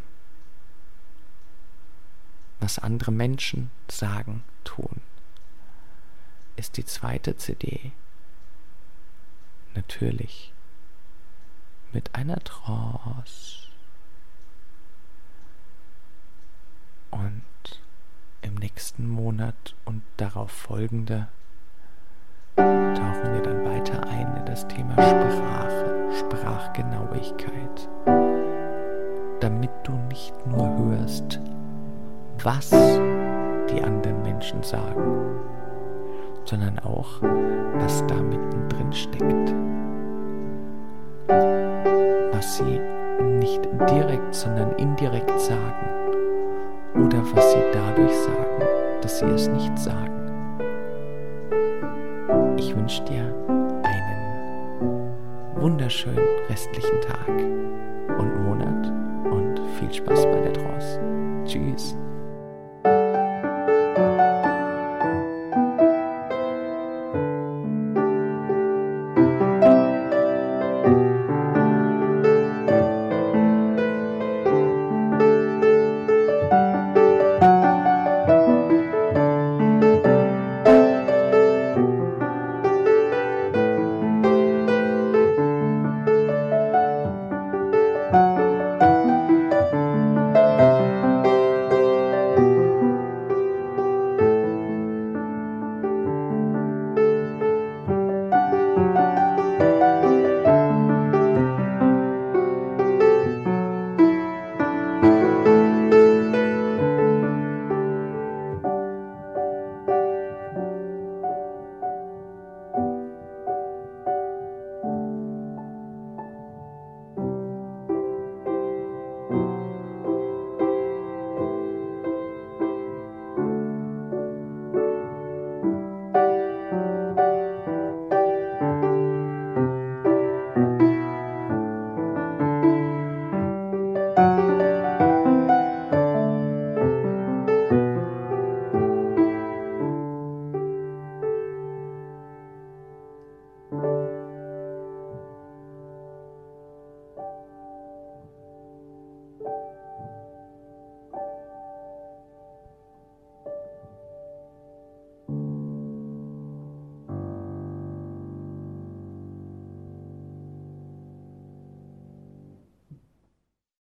was 2.60 2.80
andere 2.80 3.12
Menschen 3.12 3.72
sagen, 3.88 4.44
tun, 4.64 5.02
ist 6.56 6.78
die 6.78 6.86
zweite 6.86 7.38
CD 7.38 7.92
natürlich 9.76 10.54
mit 11.94 12.14
einer 12.16 12.40
Trance. 12.44 13.68
Und 17.12 17.44
im 18.42 18.56
nächsten 18.56 19.08
Monat 19.08 19.76
und 19.86 20.04
darauf 20.18 20.52
folgende 20.52 21.28
tauchen 22.56 23.34
wir 23.34 23.42
dann 23.42 23.64
weiter 23.66 24.04
ein 24.08 24.36
in 24.38 24.46
das 24.46 24.68
Thema 24.68 24.94
Sprache, 24.94 26.10
Sprachgenauigkeit, 26.20 27.90
damit 29.40 29.72
du 29.84 29.94
nicht 30.10 30.34
nur 30.48 30.78
hörst, 30.78 31.40
was 32.44 32.70
die 32.70 33.82
anderen 33.82 34.22
Menschen 34.24 34.64
sagen, 34.64 35.38
sondern 36.46 36.80
auch, 36.80 37.22
was 37.76 38.06
da 38.08 38.16
mittendrin 38.16 38.94
steckt. 38.94 39.54
Was 42.32 42.58
sie 42.58 42.80
nicht 43.40 43.68
direkt, 43.90 44.34
sondern 44.34 44.72
indirekt 44.74 45.40
sagen 45.40 45.74
oder 46.96 47.20
was 47.34 47.52
sie 47.52 47.64
dadurch 47.74 48.16
sagen, 48.16 48.64
dass 49.02 49.20
sie 49.20 49.26
es 49.26 49.48
nicht 49.50 49.78
sagen. 49.78 50.14
Ich 52.58 52.76
wünsche 52.76 53.04
dir 53.04 53.34
einen 53.84 55.12
wunderschönen 55.56 56.26
restlichen 56.50 57.02
Tag 57.02 57.28
und 58.20 58.44
Monat 58.44 58.92
und 59.32 59.60
viel 59.80 59.94
Spaß 59.94 60.26
bei 60.26 60.40
der 60.42 60.54
Trance. 60.54 61.00
Tschüss. 61.46 61.96